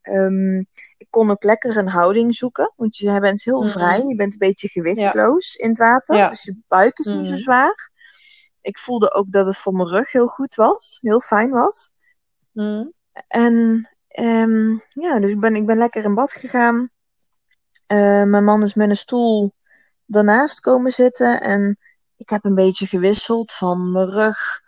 Ehm, 0.02 0.58
ik 0.98 1.08
kon 1.10 1.32
ook 1.32 1.44
lekker 1.44 1.78
een 1.78 1.88
houding 1.88 2.36
zoeken, 2.36 2.74
want 2.76 2.98
je 2.98 3.20
bent 3.20 3.44
heel 3.44 3.62
Mhm. 3.62 3.70
vrij. 3.72 4.00
Je 4.08 4.16
bent 4.16 4.34
een 4.34 4.40
beetje 4.40 4.68
gewichtsloos 4.68 5.56
in 5.56 5.70
het 5.70 5.78
water, 5.78 6.18
Ja. 6.18 6.28
dus 6.28 6.44
je 6.44 6.58
buik 6.68 6.98
is 7.00 7.06
niet 7.06 7.26
zo 7.26 7.32
Mhm. 7.32 7.42
zwaar. 7.42 7.92
Ik 8.62 8.80
voelde 8.80 9.14
ook 9.14 9.32
dat 9.32 9.46
het 9.46 9.58
voor 9.58 9.74
mijn 9.74 9.88
rug 9.88 10.12
heel 10.12 10.28
goed 10.28 10.56
was, 10.56 10.98
heel 11.02 11.22
fijn 11.22 11.50
was. 11.50 11.92
Mhm. 12.52 12.86
En 13.28 13.88
ehm, 14.08 14.70
ja, 14.90 15.20
dus 15.20 15.32
ik 15.32 15.40
ben, 15.40 15.56
ik 15.56 15.66
ben 15.66 15.78
lekker 15.78 16.04
in 16.04 16.14
bad 16.16 16.32
gegaan. 16.32 16.90
Eh, 17.86 18.24
mijn 18.24 18.44
man 18.44 18.64
is 18.64 18.74
met 18.74 18.90
een 18.90 18.96
stoel 18.96 19.54
daarnaast 20.06 20.60
komen 20.60 20.92
zitten 20.92 21.42
en 21.42 21.78
ik 22.18 22.30
heb 22.30 22.46
een 22.46 22.56
beetje 22.56 22.88
gewisseld 22.88 23.54
van 23.54 23.92
mijn 23.92 24.10
rug 24.10 24.62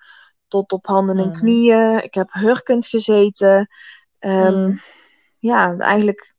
tot 0.47 0.71
op 0.71 0.85
handen 0.85 1.17
en 1.17 1.27
Mhm. 1.27 1.37
knieën. 1.37 2.03
Ik 2.03 2.13
heb 2.13 2.33
hurkend 2.33 2.87
gezeten. 2.87 3.69
Ehm, 4.19 4.61
Mhm. 4.63 4.75
Ja, 5.39 5.77
eigenlijk 5.77 6.35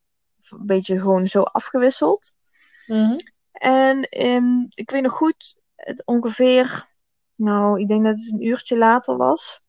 een 0.51 0.67
beetje 0.67 0.99
gewoon 0.99 1.27
zo 1.27 1.43
afgewisseld. 1.43 2.35
Mhm. 2.87 3.17
En 3.53 4.03
ehm, 4.03 4.65
ik 4.69 4.91
weet 4.91 5.03
nog 5.03 5.13
goed, 5.13 5.57
het 5.77 6.03
ongeveer, 6.07 6.89
nou, 7.35 7.81
ik 7.81 7.89
denk 7.89 8.05
dat 8.05 8.17
het 8.19 8.33
een 8.33 8.47
uurtje 8.47 8.77
later 8.77 9.17
was. 9.17 9.61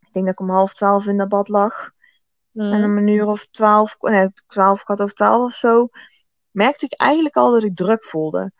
Ik 0.00 0.12
denk 0.12 0.24
dat 0.24 0.34
ik 0.34 0.40
om 0.40 0.50
half 0.50 0.74
twaalf 0.74 1.06
in 1.06 1.16
dat 1.16 1.28
bad 1.28 1.48
lag. 1.48 1.90
En 2.72 2.84
om 2.84 2.96
een 2.98 3.06
uur 3.08 3.26
of 3.26 3.46
twaalf, 3.46 3.96
nee, 4.00 4.32
twaalf, 4.46 4.84
kwart 4.84 5.00
over 5.02 5.14
twaalf 5.14 5.44
of 5.44 5.54
zo, 5.54 5.88
merkte 6.50 6.84
ik 6.84 6.92
eigenlijk 6.92 7.36
al 7.36 7.52
dat 7.52 7.62
ik 7.62 7.76
druk 7.76 8.04
voelde. 8.04 8.52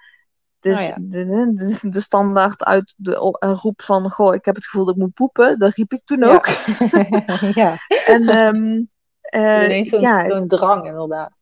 Dus 0.61 0.79
Oh 0.79 0.87
ja. 0.87 0.97
de, 1.01 1.27
de, 1.27 1.89
de 1.91 2.01
standaard 2.01 2.65
uit 2.65 2.95
de 2.97 3.13
roep 3.39 3.83
van, 3.83 4.11
goh, 4.11 4.35
ik 4.35 4.45
heb 4.45 4.55
het 4.55 4.65
gevoel 4.65 4.85
dat 4.85 4.95
ik 4.95 5.01
moet 5.01 5.15
poepen, 5.15 5.59
dat 5.59 5.75
riep 5.75 5.93
ik 5.93 6.01
toen 6.05 6.19
Ja. 6.19 6.35
ook. 6.35 6.47
ja, 7.63 7.77
En 8.07 8.23
ineens 9.33 9.89
zo'n 9.89 10.01
ja, 10.01 10.27
zo'n 10.27 10.49
drang 10.49 10.87
inderdaad. 10.87 11.33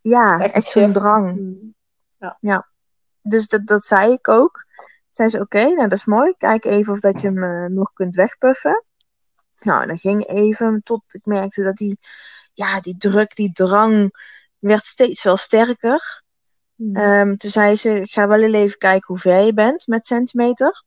ja, 0.00 0.38
echt 0.40 0.70
zo'n 0.70 0.92
drang. 0.92 1.34
Mhm. 2.18 2.60
Dus 3.22 3.48
dat, 3.48 3.66
dat 3.66 3.84
zei 3.84 4.12
ik 4.12 4.28
ook. 4.28 4.64
Zei 5.10 5.28
ze, 5.28 5.40
oké, 5.40 5.62
nou 5.62 5.88
dat 5.88 5.92
is 5.98 6.04
mooi. 6.04 6.34
Kijk 6.38 6.64
even 6.64 6.92
of 6.92 7.00
dat 7.00 7.20
je 7.20 7.26
hem 7.28 7.42
eh, 7.42 7.70
nog 7.70 7.92
kunt 7.92 8.14
wegpuffen. 8.14 8.84
Nou, 9.60 9.86
dat 9.86 10.00
ging 10.00 10.26
even 10.26 10.82
tot 10.82 11.02
ik 11.14 11.24
merkte 11.24 11.62
dat 11.62 11.76
die, 11.76 11.98
ja, 12.52 12.80
die 12.80 12.96
druk, 12.98 13.36
die 13.36 13.52
drang 13.52 14.16
werd 14.58 14.84
steeds 14.84 15.22
wel 15.22 15.36
sterker. 15.36 16.21
Mhm. 16.82 16.96
Ehm, 16.96 17.34
toen 17.36 17.50
zei 17.50 17.76
ze, 17.76 18.00
ik 18.00 18.10
ga 18.12 18.28
wel 18.28 18.54
even 18.54 18.78
kijken 18.78 19.06
hoe 19.06 19.18
ver 19.18 19.40
je 19.44 19.54
bent 19.54 19.86
met 19.86 20.06
centimeter. 20.06 20.84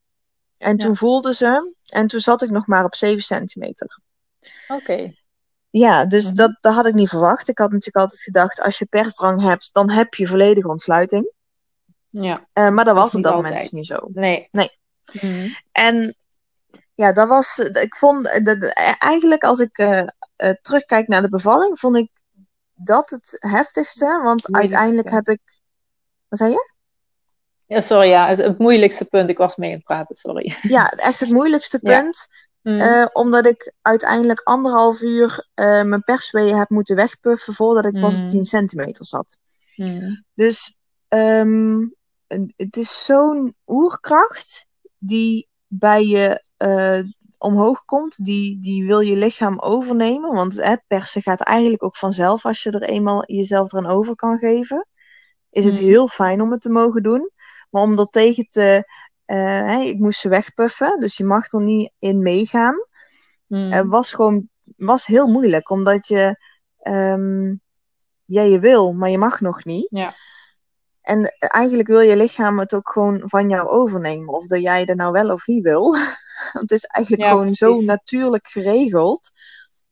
En 0.58 0.78
Ja. 0.78 0.86
toen 0.86 0.96
voelde 0.96 1.34
ze, 1.34 1.74
en 1.86 2.08
toen 2.08 2.20
zat 2.20 2.42
ik 2.42 2.50
nog 2.50 2.68
maar 2.68 2.84
op 2.84 2.96
7 2.96 3.24
centimeter. 3.24 4.00
Oké. 4.68 5.14
Ja, 5.70 6.06
dus 6.06 6.26
Mhm. 6.26 6.36
dat, 6.36 6.58
dat 6.62 6.74
had 6.74 6.86
ik 6.86 6.94
niet 6.94 7.10
verwacht. 7.10 7.48
Ik 7.48 7.58
had 7.58 7.70
natuurlijk 7.70 7.98
altijd 7.98 8.22
gedacht, 8.22 8.62
als 8.62 8.78
je 8.80 8.86
persdrang 8.86 9.42
hebt, 9.42 9.70
dan 9.74 9.90
heb 9.90 10.14
je 10.14 10.28
volledige 10.28 10.68
ontsluiting. 10.68 11.32
Ja, 12.10 12.48
Eh, 12.54 12.70
maar 12.70 12.86
dat 12.86 12.86
Dat 12.86 12.96
was 12.96 13.08
is 13.10 13.16
op 13.16 13.24
dat 13.24 13.36
moment 13.36 13.60
dus 13.60 13.72
niet 13.72 13.86
zo. 13.86 13.98
nee. 14.14 14.48
Nee. 14.52 14.70
Mhm. 15.22 15.48
En 15.72 16.16
ja, 16.96 17.12
dat 17.12 17.28
was. 17.28 17.60
Ik 17.60 17.96
vond. 17.96 18.28
eh, 18.28 18.44
Dat, 18.44 18.64
eigenlijk, 18.98 19.44
als 19.44 19.60
ik 19.60 19.78
eh, 19.78 20.00
eh, 20.36 20.54
terugkijk 20.62 21.08
naar 21.08 21.22
de 21.22 21.30
bevalling, 21.30 21.80
vond 21.80 21.96
ik 21.96 22.10
dat 22.74 23.10
het 23.10 23.36
heftigste. 23.40 24.20
Want 24.24 24.56
uiteindelijk 24.56 25.10
heb 25.10 25.28
ik. 25.28 25.64
Wat 26.28 26.40
zei 26.40 26.52
je? 26.52 26.74
Ja, 27.66 27.82
sorry, 27.82 28.08
ja, 28.08 28.28
het, 28.28 28.38
het 28.38 28.58
moeilijkste 28.58 29.06
punt. 29.06 29.30
Ik 29.30 29.38
was 29.38 29.56
mee 29.56 29.70
aan 29.70 29.76
het 29.76 29.86
praten, 29.86 30.16
sorry. 30.16 30.56
Ja, 30.62 30.90
echt 30.90 31.20
het 31.20 31.30
moeilijkste 31.30 31.80
Ja. 31.82 32.02
punt. 32.02 32.28
Mhm. 32.62 32.80
eh, 32.80 33.06
omdat 33.14 33.46
ik 33.46 33.74
uiteindelijk 33.82 34.42
anderhalf 34.44 35.02
uur 35.02 35.48
eh, 35.54 35.84
mijn 35.84 36.04
persweeën 36.04 36.58
heb 36.58 36.70
moeten 36.70 36.96
wegpuffen 36.96 37.54
voordat 37.54 37.86
ik 37.86 38.00
pas 38.00 38.14
op 38.16 38.22
Mm. 38.22 38.28
10 38.28 38.44
centimeter 38.46 39.06
zat. 39.06 39.38
Mhm. 39.76 40.16
Dus 40.34 40.76
ehm, 41.08 41.86
het 42.56 42.78
is 42.78 43.06
zo'n 43.06 43.56
oerkracht 43.66 44.66
die 44.98 45.50
bij 45.68 46.06
je 46.06 46.44
eh, 46.58 47.00
omhoog 47.38 47.86
komt. 47.86 48.26
Die, 48.26 48.60
die 48.60 48.86
wil 48.86 49.00
je 49.00 49.16
lichaam 49.16 49.60
overnemen. 49.60 50.34
Want 50.34 50.56
hè, 50.56 50.76
persen 50.88 51.22
gaat 51.22 51.42
eigenlijk 51.42 51.84
ook 51.84 51.98
vanzelf 51.98 52.46
als 52.46 52.64
je 52.64 52.72
er 52.72 52.82
eenmaal 52.84 53.24
jezelf 53.32 53.74
eraan 53.74 53.92
over 53.92 54.16
kan 54.16 54.38
geven. 54.38 54.88
Is 55.56 55.66
het 55.66 55.74
Mm. 55.74 55.80
heel 55.80 56.08
fijn 56.08 56.42
om 56.42 56.52
het 56.52 56.62
te 56.62 56.70
mogen 56.70 57.04
doen. 57.04 57.32
Maar 57.70 57.82
om 57.82 58.00
er 58.00 58.06
tegen 58.10 58.48
te... 58.50 58.94
eh, 59.26 59.80
ik 59.82 60.00
moest 60.00 60.20
ze 60.20 60.30
wegpuffen, 60.30 61.00
dus 61.00 61.18
je 61.18 61.24
mag 61.24 61.52
er 61.52 61.62
niet 61.62 61.92
in 62.00 62.22
meegaan. 62.22 62.76
Mhm. 63.48 63.72
Het 63.72 63.88
was 63.88 64.14
gewoon 64.14 64.50
was 64.78 65.06
heel 65.06 65.28
moeilijk, 65.28 65.70
omdat 65.70 66.08
je... 66.08 66.38
ehm, 66.80 67.48
ja, 68.26 68.42
je 68.42 68.60
wil, 68.60 68.94
maar 68.94 69.10
je 69.10 69.18
mag 69.18 69.42
nog 69.42 69.66
niet. 69.66 69.88
Ja. 69.90 70.16
En 71.02 71.36
eigenlijk 71.38 71.88
wil 71.88 72.00
je 72.00 72.16
lichaam 72.16 72.60
het 72.60 72.74
ook 72.74 72.90
gewoon 72.90 73.22
van 73.24 73.50
jou 73.50 73.68
overnemen. 73.68 74.34
Of 74.34 74.46
dat 74.48 74.62
jij 74.62 74.86
er 74.86 74.96
nou 74.96 75.12
wel 75.12 75.30
of 75.32 75.48
niet 75.48 75.64
wil. 75.64 75.92
Want 75.92 76.06
het 76.70 76.72
is 76.72 76.84
eigenlijk 76.84 77.24
Ja, 77.24 77.30
gewoon 77.32 77.50
zo 77.50 77.82
natuurlijk 77.82 78.48
geregeld. 78.48 79.30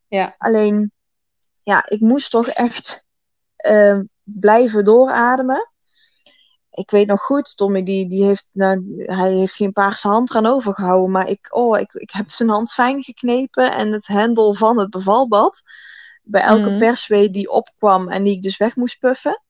Ja. 0.07 0.36
Alleen, 0.38 0.91
ja, 1.64 1.86
ik 1.89 1.99
moest 1.99 2.32
toch 2.32 2.47
echt 2.47 3.03
eh, 3.55 3.99
blijven 4.24 4.84
doorademen. 4.86 5.71
Ik 6.71 6.91
weet 6.91 7.07
nog 7.07 7.21
goed, 7.21 7.57
Tommy, 7.57 7.84
die, 7.84 8.09
die 8.09 8.24
heeft, 8.24 8.49
nou, 8.51 9.03
hij 9.05 9.32
heeft 9.34 9.55
geen 9.55 9.71
paarse 9.74 10.07
hand 10.07 10.30
eraan 10.30 10.45
overgehouden. 10.45 11.11
Maar 11.11 11.30
ik, 11.30 11.55
oh, 11.55 11.80
ik, 11.80 11.93
ik 11.93 12.11
heb 12.11 12.30
zijn 12.32 12.49
hand 12.49 12.71
fijn 12.74 13.03
geknepen. 13.03 13.71
En 13.71 13.91
het 13.91 14.07
hendel 14.07 14.53
van 14.53 14.80
het 14.80 14.89
bevalbad. 14.89 15.61
Bij 16.24 16.41
elke 16.41 16.69
Mhm. 16.69 16.78
perswee 16.78 17.30
die 17.30 17.49
opkwam 17.51 18.09
en 18.09 18.24
die 18.24 18.36
ik 18.36 18.41
dus 18.41 18.57
weg 18.57 18.76
moest 18.76 18.99
puffen. 18.99 19.41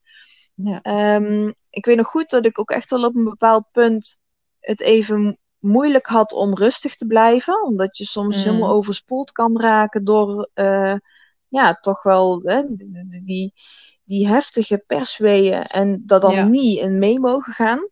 Ja. 0.54 0.82
Ehm, 0.82 1.52
ik 1.70 1.84
weet 1.86 1.96
nog 1.96 2.06
goed 2.06 2.30
dat 2.30 2.44
ik 2.44 2.58
ook 2.58 2.70
echt 2.70 2.90
wel 2.90 3.04
op 3.04 3.14
een 3.14 3.24
bepaald 3.24 3.64
punt 3.72 4.16
het 4.60 4.80
even 4.80 5.20
mo- 5.22 5.34
moeilijk 5.58 6.06
had 6.06 6.32
om 6.32 6.54
rustig 6.54 6.94
te 6.94 7.06
blijven. 7.06 7.62
Omdat 7.64 7.96
je 7.98 8.04
soms 8.04 8.36
Mm. 8.36 8.42
helemaal 8.50 8.70
overspoeld 8.70 9.32
kan 9.32 9.60
raken 9.60 10.04
door, 10.04 10.48
eh, 10.54 10.94
ja, 11.48 11.74
toch 11.74 12.02
wel 12.02 12.40
hè, 12.42 12.62
die, 13.24 13.52
die, 14.04 14.28
heftige 14.28 14.84
persweeën. 14.86 15.62
En 15.62 16.02
dat 16.06 16.22
dan 16.22 16.34
Ja. 16.34 16.44
niet 16.44 16.80
in 16.80 16.98
mee 16.98 17.20
mogen 17.20 17.52
gaan. 17.52 17.88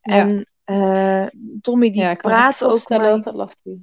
Ja. 0.00 0.14
En 0.14 0.46
eh, 0.64 1.26
Tommy 1.60 1.90
die 1.90 2.00
ja, 2.00 2.14
praatte 2.14 2.66
ook 2.66 2.88
mij... 2.88 3.20
dat 3.20 3.34
lastig 3.34 3.72
is. 3.72 3.78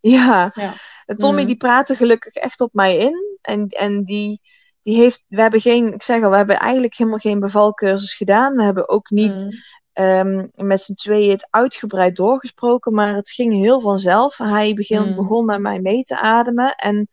Ja, 0.00 0.52
Ja. 0.54 0.72
Tommy 1.16 1.40
Mm. 1.40 1.46
die 1.46 1.56
praatte 1.56 1.96
gelukkig 1.96 2.34
echt 2.34 2.60
op 2.60 2.72
mij 2.72 2.96
in. 2.96 3.38
En, 3.42 3.68
en 3.68 4.04
die, 4.04 4.40
die 4.82 4.96
heeft, 4.96 5.24
we 5.28 5.40
hebben 5.40 5.60
geen, 5.60 5.92
ik 5.92 6.02
zeg 6.02 6.22
al, 6.22 6.30
we 6.30 6.36
hebben 6.36 6.58
eigenlijk 6.58 6.96
helemaal 6.96 7.18
geen 7.18 7.40
bevalcursus 7.40 8.14
gedaan. 8.14 8.56
We 8.56 8.62
hebben 8.62 8.88
ook 8.88 9.10
niet 9.10 9.44
Mhm. 9.44 9.50
ehm, 9.92 10.46
met 10.54 10.80
z'n 10.80 10.94
tweeën 10.94 11.30
het 11.30 11.48
uitgebreid 11.50 12.16
doorgesproken, 12.16 12.92
maar 12.94 13.14
het 13.14 13.30
ging 13.30 13.52
heel 13.54 13.80
vanzelf. 13.80 14.36
Hij 14.38 14.74
begon, 14.74 15.08
Mm. 15.08 15.14
begon 15.14 15.44
met 15.44 15.60
mij 15.60 15.80
mee 15.80 16.02
te 16.02 16.18
ademen 16.20 16.74
en 16.74 17.08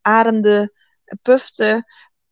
ademde, 0.00 0.72
pufte 1.22 1.84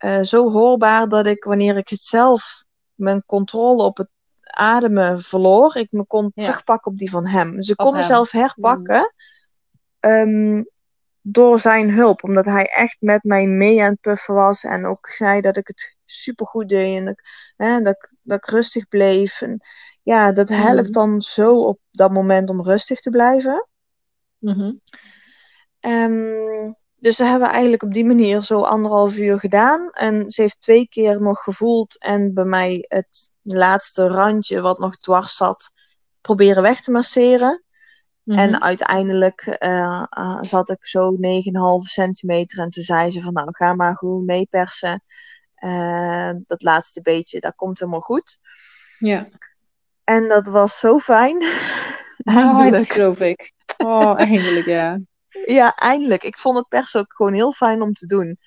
eh, 0.02 0.22
zo 0.22 0.50
hoorbaar 0.50 1.08
dat 1.08 1.26
ik, 1.26 1.44
wanneer 1.44 1.76
ik 1.76 1.88
het 1.88 2.02
zelf, 2.04 2.64
mijn 2.94 3.22
controle 3.26 3.82
op 3.82 3.96
het 3.96 4.08
ademen 4.42 5.20
verloor, 5.20 5.76
ik 5.76 5.92
me 5.92 6.04
kon 6.06 6.32
Ja. 6.34 6.44
terugpakken 6.44 6.92
op 6.92 6.98
die 6.98 7.10
van 7.10 7.26
hem. 7.26 7.56
Dus 7.56 7.68
ik 7.68 7.80
Op 7.80 7.86
kon 7.86 7.94
hem. 7.94 8.02
mezelf 8.02 8.30
herpakken 8.30 9.14
ehm, 10.00 10.62
door 11.20 11.60
zijn 11.60 11.92
hulp, 11.92 12.24
omdat 12.24 12.44
hij 12.44 12.66
echt 12.66 12.96
met 13.00 13.22
mij 13.22 13.46
mee 13.46 13.82
aan 13.82 13.90
het 13.90 14.00
puffen 14.00 14.34
was 14.34 14.64
en 14.64 14.86
ook 14.86 15.06
zei 15.08 15.40
dat 15.40 15.56
ik 15.56 15.66
het 15.66 15.96
supergoed 16.04 16.68
deed 16.68 16.96
en 16.98 17.04
dat, 17.04 17.18
ik- 17.18 17.26
hè, 17.56 17.80
dat, 17.80 18.10
dat 18.22 18.38
ik 18.38 18.46
rustig 18.46 18.88
bleef. 18.88 19.40
En, 19.40 19.60
ja, 20.02 20.32
dat 20.32 20.48
helpt 20.48 20.82
Mhm. 20.82 20.92
dan 20.92 21.20
zo 21.22 21.56
op 21.64 21.78
dat 21.90 22.12
moment 22.12 22.50
om 22.50 22.62
rustig 22.62 23.00
te 23.00 23.10
blijven. 23.10 23.68
Ehm, 25.80 26.72
dus 27.02 27.16
dat 27.16 27.28
hebben 27.28 27.48
eigenlijk 27.48 27.82
op 27.82 27.92
die 27.92 28.04
manier 28.04 28.42
zo 28.42 28.62
anderhalf 28.62 29.16
uur 29.16 29.38
gedaan. 29.38 29.90
En 29.90 30.30
ze 30.30 30.40
heeft 30.42 30.60
twee 30.60 30.88
keer 30.88 31.20
nog 31.20 31.42
gevoeld 31.42 31.98
en 31.98 32.34
bij 32.34 32.44
mij 32.44 32.84
het 32.88 33.30
laatste 33.42 34.06
randje 34.06 34.60
wat 34.60 34.78
nog 34.78 34.98
dwars 34.98 35.36
zat 35.36 35.72
proberen 36.20 36.62
weg 36.62 36.80
te 36.80 36.90
masseren. 36.90 37.64
Mhm. 38.22 38.38
En 38.38 38.62
uiteindelijk 38.62 39.40
eh, 39.40 40.04
eh, 40.10 40.38
zat 40.40 40.70
ik 40.70 40.86
zo 40.86 41.16
9,5 41.16 41.88
centimeter 41.88 42.58
en 42.58 42.70
toen 42.70 42.82
zei 42.82 43.10
ze 43.10 43.20
van 43.20 43.32
nou 43.32 43.48
ga 43.50 43.74
maar 43.74 43.96
gewoon 43.96 44.24
meepersen. 44.24 45.04
Eh, 45.54 46.30
dat 46.46 46.62
laatste 46.62 47.00
beetje, 47.00 47.40
dat 47.40 47.54
komt 47.54 47.78
helemaal 47.78 48.00
goed. 48.00 48.38
Ja. 48.98 49.26
En 50.04 50.28
dat 50.28 50.46
was 50.46 50.78
zo 50.78 50.98
fijn. 50.98 51.36
Oh, 51.36 52.34
dat 52.34 52.60
eindelijk. 52.60 52.92
geloof 52.92 53.20
ik. 53.20 53.52
Oh, 53.76 54.20
eindelijk, 54.20 54.66
ja. 54.66 54.98
Ja, 55.46 55.74
eindelijk. 55.76 56.22
Ik 56.24 56.38
vond 56.38 56.58
het 56.58 56.68
persen 56.68 57.00
ook 57.00 57.12
gewoon 57.12 57.32
heel 57.34 57.52
fijn 57.52 57.82
om 57.82 57.92
te 57.92 58.06
doen. 58.06 58.38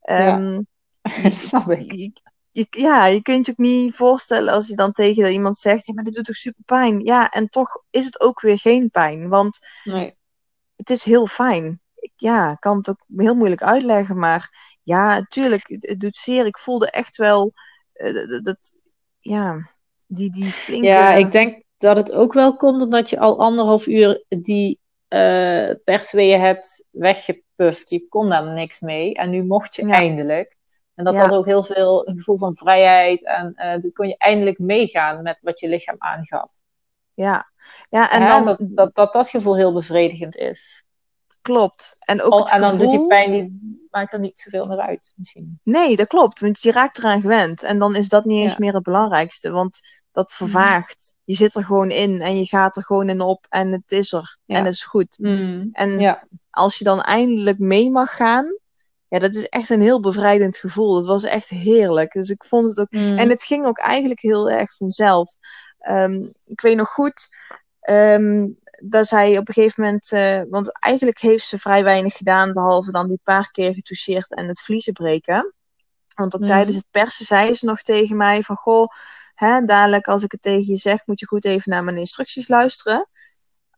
Ehm, 0.00 0.60
Snap 1.48 1.70
ik. 1.70 1.92
je, 1.92 2.12
je- 2.50 2.66
ja, 2.70 3.06
je 3.06 3.22
kunt 3.22 3.46
je 3.46 3.52
ook 3.52 3.58
niet 3.58 3.94
voorstellen 3.94 4.52
als 4.54 4.66
je 4.68 4.76
dan 4.76 4.92
tegen 4.92 5.32
iemand 5.32 5.56
zegt, 5.58 5.86
ja, 5.86 5.94
maar 5.94 6.04
dit 6.04 6.14
doet 6.14 6.24
toch 6.24 6.36
super 6.36 6.62
pijn. 6.64 7.00
Ja, 7.04 7.30
en 7.30 7.48
toch 7.48 7.82
is 7.90 8.04
het 8.04 8.20
ook 8.20 8.40
weer 8.40 8.58
geen 8.58 8.90
pijn, 8.90 9.28
want 9.28 9.58
Nee. 9.84 10.14
het 10.76 10.90
is 10.90 11.02
heel 11.04 11.26
fijn. 11.26 11.80
Ik, 11.94 12.12
ja, 12.16 12.50
ik 12.52 12.60
kan 12.60 12.76
het 12.76 12.88
ook 12.88 13.04
heel 13.16 13.34
moeilijk 13.34 13.62
uitleggen, 13.62 14.18
maar 14.18 14.76
ja, 14.82 15.14
natuurlijk, 15.14 15.68
het, 15.68 15.86
het 15.88 16.00
doet 16.00 16.16
zeer. 16.16 16.46
Ik 16.46 16.58
voelde 16.58 16.90
echt 16.90 17.16
wel 17.16 17.52
eh, 17.92 18.14
dat, 18.14 18.44
dat- 18.44 18.74
ja, 19.20 19.70
die, 20.06 20.30
die 20.30 20.50
flinke... 20.50 20.86
Ja, 20.86 21.12
ik 21.14 21.32
denk 21.32 21.62
dat 21.78 21.96
het 21.96 22.12
ook 22.12 22.32
wel 22.32 22.56
komt 22.56 22.82
omdat 22.82 23.10
je 23.10 23.18
al 23.18 23.38
anderhalf 23.38 23.86
uur 23.86 24.24
die 24.28 24.78
eh 25.14 25.74
persweeën 25.84 26.40
hebt 26.40 26.86
weggepuft. 26.90 27.90
Je 27.90 28.08
kon 28.08 28.28
daar 28.28 28.46
niks 28.52 28.80
mee 28.80 29.14
en 29.14 29.30
nu 29.30 29.44
mocht 29.44 29.74
je 29.74 29.86
Ja. 29.86 29.94
eindelijk. 29.94 30.56
En 30.94 31.04
dat 31.04 31.14
Ja. 31.14 31.20
had 31.20 31.30
ook 31.32 31.44
heel 31.46 31.62
veel 31.64 32.08
een 32.08 32.16
gevoel 32.16 32.38
van 32.38 32.56
vrijheid 32.56 33.24
en 33.24 33.52
eh 33.54 33.80
dan 33.80 33.92
kon 33.92 34.08
je 34.08 34.16
eindelijk 34.18 34.58
meegaan 34.58 35.22
met 35.22 35.38
wat 35.40 35.60
je 35.60 35.68
lichaam 35.68 35.96
aangaf. 35.98 36.50
Ja, 37.14 37.50
ja 37.88 38.10
en 38.12 38.26
dan 38.26 38.44
dat, 38.44 38.58
dat, 38.60 38.94
dat 38.94 39.12
dat 39.12 39.30
gevoel 39.30 39.56
heel 39.56 39.72
bevredigend 39.72 40.36
is. 40.36 40.84
klopt. 41.42 41.96
En 41.98 42.22
ook 42.22 42.32
Al- 42.32 42.38
het 42.38 42.50
en 42.50 42.60
dan 42.60 42.78
doet 42.78 42.90
die 42.90 43.06
pijn, 43.06 43.30
die 43.30 43.88
maakt 43.90 44.12
er 44.12 44.18
niet 44.18 44.38
zoveel 44.38 44.66
meer 44.66 44.78
uit 44.80 45.12
misschien. 45.16 45.58
Nee, 45.62 45.96
dat 45.96 46.06
klopt, 46.06 46.40
want 46.40 46.62
je 46.62 46.72
raakt 46.72 46.98
eraan 46.98 47.20
gewend. 47.20 47.62
En 47.62 47.78
dan 47.78 47.96
is 47.96 48.08
dat 48.08 48.24
niet 48.24 48.42
eens 48.42 48.52
Ja. 48.52 48.58
meer 48.58 48.74
het 48.74 48.82
belangrijkste, 48.82 49.50
want 49.50 49.80
dat 50.14 50.32
vervaagt. 50.32 51.14
Je 51.24 51.34
zit 51.34 51.54
er 51.54 51.64
gewoon 51.64 51.90
in 51.90 52.20
en 52.20 52.38
je 52.38 52.44
gaat 52.44 52.76
er 52.76 52.84
gewoon 52.84 53.08
in 53.08 53.20
op 53.20 53.46
en 53.48 53.72
het 53.72 53.92
is 53.92 54.12
er. 54.12 54.38
Ja. 54.44 54.56
En 54.56 54.64
het 54.64 54.74
is 54.74 54.84
goed. 54.84 55.18
En 55.72 55.98
Ja, 56.00 56.26
als 56.50 56.78
je 56.78 56.84
dan 56.84 57.00
eindelijk 57.02 57.58
mee 57.58 57.90
mag 57.90 58.16
gaan, 58.16 58.58
ja, 59.08 59.18
dat 59.18 59.34
is 59.34 59.48
echt 59.48 59.70
een 59.70 59.80
heel 59.80 60.00
bevrijdend 60.00 60.56
gevoel. 60.58 60.96
Het 60.96 61.06
was 61.06 61.22
echt 61.22 61.48
heerlijk. 61.48 62.12
Dus 62.12 62.28
ik 62.28 62.44
vond 62.44 62.68
het 62.68 62.80
ook. 62.80 62.90
Mm. 62.90 63.18
En 63.18 63.28
het 63.28 63.42
ging 63.44 63.66
ook 63.66 63.78
eigenlijk 63.78 64.20
heel 64.20 64.50
erg 64.50 64.76
vanzelf. 64.76 65.34
Ehm, 65.78 66.22
ik 66.44 66.60
weet 66.60 66.76
nog 66.76 66.88
goed 66.88 67.28
ehm, 67.80 68.48
dat 68.82 69.06
zij 69.06 69.38
op 69.38 69.48
een 69.48 69.54
gegeven 69.54 69.82
moment. 69.84 70.12
eh, 70.12 70.40
want 70.48 70.80
eigenlijk 70.80 71.20
heeft 71.20 71.46
ze 71.46 71.58
vrij 71.58 71.84
weinig 71.84 72.16
gedaan, 72.16 72.52
behalve 72.52 72.90
dan 72.90 73.08
die 73.08 73.20
paar 73.22 73.50
keer 73.50 73.74
getoucheerd 73.74 74.34
en 74.34 74.48
het 74.48 74.60
vliezen 74.60 74.92
breken. 74.92 75.54
Want 76.14 76.34
ook 76.34 76.40
Mhm. 76.40 76.50
tijdens 76.50 76.76
het 76.76 76.86
persen 76.90 77.24
zei 77.26 77.54
ze 77.54 77.64
nog 77.64 77.82
tegen 77.82 78.16
mij: 78.16 78.42
van 78.42 78.56
goh, 78.56 78.88
hè, 79.34 79.60
dadelijk 79.64 80.06
als 80.08 80.22
ik 80.22 80.32
het 80.32 80.42
tegen 80.42 80.66
je 80.66 80.76
zeg, 80.76 81.06
moet 81.06 81.20
je 81.20 81.26
goed 81.26 81.44
even 81.44 81.70
naar 81.70 81.84
mijn 81.84 81.96
instructies 81.96 82.48
luisteren. 82.48 83.08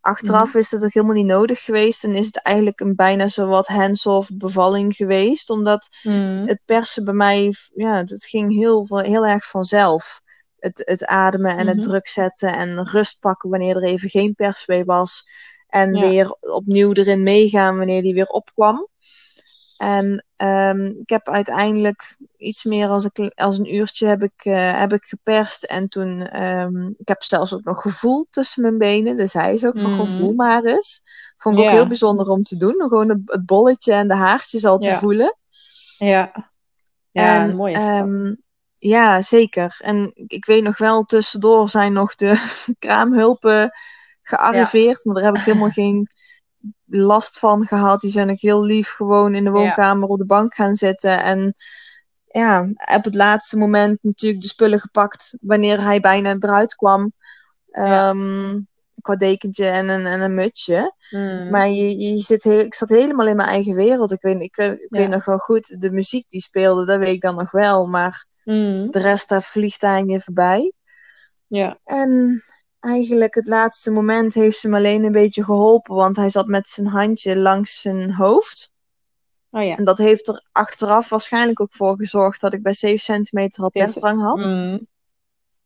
Achteraf 0.00 0.54
is 0.54 0.70
het 0.70 0.84
ook 0.84 0.92
helemaal 0.92 1.16
niet 1.16 1.26
nodig 1.26 1.62
geweest 1.64 2.04
en 2.04 2.14
is 2.14 2.26
het 2.26 2.36
eigenlijk 2.42 2.80
een 2.80 2.94
bijna 2.94 3.28
zo 3.28 3.46
wat 3.46 3.66
hands-off 3.66 4.30
bevalling 4.34 4.94
geweest. 4.96 5.50
Omdat 5.50 5.88
Mm. 6.02 6.42
het 6.46 6.60
persen 6.64 7.04
bij 7.04 7.14
mij, 7.14 7.54
ja, 7.74 7.96
het 7.98 8.24
ging 8.24 8.52
heel, 8.54 8.86
heel 9.02 9.26
erg 9.26 9.46
vanzelf. 9.48 10.20
Het, 10.58 10.82
het 10.84 11.04
ademen 11.06 11.56
en 11.56 11.66
het 11.66 11.76
Mhm. 11.76 11.86
druk 11.86 12.08
zetten 12.08 12.56
en 12.56 12.88
rust 12.88 13.20
pakken 13.20 13.50
wanneer 13.50 13.76
er 13.76 13.82
even 13.82 14.08
geen 14.08 14.34
perswee 14.34 14.84
was. 14.84 15.24
En 15.66 15.94
Ja. 15.94 16.00
weer 16.00 16.30
opnieuw 16.40 16.92
erin 16.92 17.22
meegaan 17.22 17.76
wanneer 17.76 18.02
die 18.02 18.14
weer 18.14 18.26
opkwam. 18.26 18.88
En 19.76 20.24
ehm, 20.36 20.86
ik 20.86 21.08
heb 21.08 21.28
uiteindelijk 21.28 22.16
iets 22.36 22.64
meer 22.64 22.88
als 22.88 23.06
een, 23.12 23.32
als 23.34 23.58
een 23.58 23.74
uurtje 23.74 24.06
heb 24.06 24.22
ik, 24.22 24.32
eh, 24.44 24.78
heb 24.78 24.92
ik 24.92 25.04
geperst. 25.04 25.64
En 25.64 25.88
toen, 25.88 26.42
um, 26.46 26.94
ik 26.98 27.08
heb 27.08 27.22
zelfs 27.22 27.54
ook 27.54 27.64
nog 27.64 27.82
gevoel 27.82 28.26
tussen 28.30 28.62
mijn 28.62 28.78
benen. 28.78 29.16
Dus 29.16 29.32
hij 29.32 29.54
is 29.54 29.64
ook 29.64 29.78
van 29.78 29.92
gevoel 30.06 30.32
maar 30.32 30.64
eens. 30.64 31.02
Vond 31.36 31.58
ik 31.58 31.64
ook 31.64 31.70
heel 31.70 31.86
bijzonder 31.86 32.28
om 32.28 32.42
te 32.42 32.56
doen. 32.56 32.74
Gewoon 32.76 33.08
het- 33.08 33.46
bolletje 33.46 33.92
en 33.92 34.08
de 34.08 34.14
haartjes 34.14 34.64
al 34.64 34.78
te 34.78 34.88
Ja. 34.88 34.98
voelen. 34.98 35.36
Ja. 35.98 36.50
Ja, 37.10 37.40
En, 37.48 37.56
mooie 37.56 37.80
stap. 37.80 37.88
ehm, 37.90 38.34
ja, 38.78 39.22
zeker. 39.22 39.76
En 39.80 40.10
ik- 40.14 40.32
ik 40.32 40.44
weet 40.44 40.62
nog 40.62 40.78
wel, 40.78 41.04
tussendoor 41.04 41.68
zijn 41.68 41.92
nog 41.92 42.14
de 42.14 42.34
kraamhulpen 42.78 43.70
gearriveerd. 44.22 45.04
Maar 45.04 45.14
daar 45.14 45.24
heb 45.24 45.34
ik 45.36 45.40
helemaal 45.42 45.70
geen 45.70 46.06
last 46.86 47.38
van 47.38 47.66
gehad. 47.66 48.00
Die 48.00 48.10
zijn 48.10 48.30
ook 48.30 48.40
heel 48.40 48.64
lief 48.64 48.90
gewoon 48.90 49.34
in 49.34 49.44
de 49.44 49.50
Ja. 49.50 49.56
woonkamer 49.56 50.08
op 50.08 50.18
de 50.18 50.26
bank 50.26 50.54
gaan 50.54 50.74
zitten. 50.74 51.22
En 51.22 51.54
ja, 52.26 52.68
op 52.96 53.04
het 53.04 53.14
laatste 53.14 53.56
moment 53.56 53.98
natuurlijk 54.02 54.42
de 54.42 54.48
spullen 54.48 54.80
gepakt 54.80 55.36
wanneer 55.40 55.80
hij 55.82 56.00
bijna 56.00 56.36
eruit 56.38 56.74
kwam. 56.74 57.12
Ja. 57.66 58.08
Ehm, 58.08 58.60
qua 59.00 59.16
dekentje 59.16 59.66
en 59.66 59.88
een, 59.88 60.06
en 60.06 60.20
een 60.20 60.34
mutsje. 60.34 60.94
Mm. 61.10 61.50
Maar 61.50 61.68
je, 61.68 61.96
je 61.98 62.18
zit 62.18 62.42
heel, 62.42 62.58
ik 62.60 62.74
zat 62.74 62.88
helemaal 62.88 63.26
in 63.26 63.36
mijn 63.36 63.48
eigen 63.48 63.74
wereld. 63.74 64.12
Ik 64.12 64.22
weet, 64.22 64.40
ik, 64.40 64.56
ik 64.56 64.86
Ja. 64.88 64.98
weet 64.98 65.08
nog 65.08 65.24
wel 65.24 65.38
goed, 65.38 65.80
de 65.80 65.90
muziek 65.90 66.24
die 66.28 66.40
speelde, 66.40 66.84
dat 66.84 66.98
weet 66.98 67.08
ik 67.14 67.20
dan 67.20 67.36
nog 67.36 67.50
wel. 67.50 67.86
Maar 67.86 68.24
Mm. 68.44 68.90
de 68.90 68.98
rest, 68.98 69.28
daar 69.28 69.42
vliegt 69.42 69.82
aan 69.82 70.08
je 70.08 70.20
voorbij. 70.20 70.72
Ja. 71.46 71.78
En 71.84 72.42
eigenlijk 72.86 73.34
het 73.34 73.46
laatste 73.46 73.90
moment 73.90 74.34
heeft 74.34 74.58
ze 74.58 74.68
me 74.68 74.76
alleen 74.76 75.04
een 75.04 75.12
beetje 75.12 75.44
geholpen. 75.44 75.94
Want 75.94 76.16
hij 76.16 76.30
zat 76.30 76.46
met 76.46 76.68
zijn 76.68 76.86
handje 76.86 77.36
langs 77.36 77.80
zijn 77.80 78.12
hoofd. 78.12 78.70
Oh 79.50 79.62
ja. 79.62 79.76
En 79.76 79.84
dat 79.84 79.98
heeft 79.98 80.28
er 80.28 80.46
achteraf 80.52 81.08
waarschijnlijk 81.08 81.60
ook 81.60 81.74
voor 81.74 81.96
gezorgd 81.96 82.40
dat 82.40 82.52
ik 82.52 82.62
bij 82.62 82.74
7 82.74 82.98
centimeter 82.98 83.60
halterstrang 83.60 84.22
had. 84.22 84.44
Mm. 84.44 84.86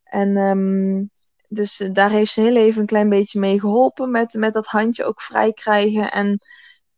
En 0.04 0.36
ehm, 0.36 1.04
dus 1.48 1.80
eh, 1.80 1.92
daar 1.92 2.10
heeft 2.10 2.32
ze 2.32 2.40
heel 2.40 2.56
even 2.56 2.80
een 2.80 2.86
klein 2.86 3.08
beetje 3.08 3.40
mee 3.40 3.60
geholpen 3.60 4.10
met, 4.10 4.32
met 4.32 4.52
dat 4.52 4.66
handje 4.66 5.04
ook 5.04 5.20
vrij 5.20 5.52
krijgen. 5.52 6.12
En 6.12 6.38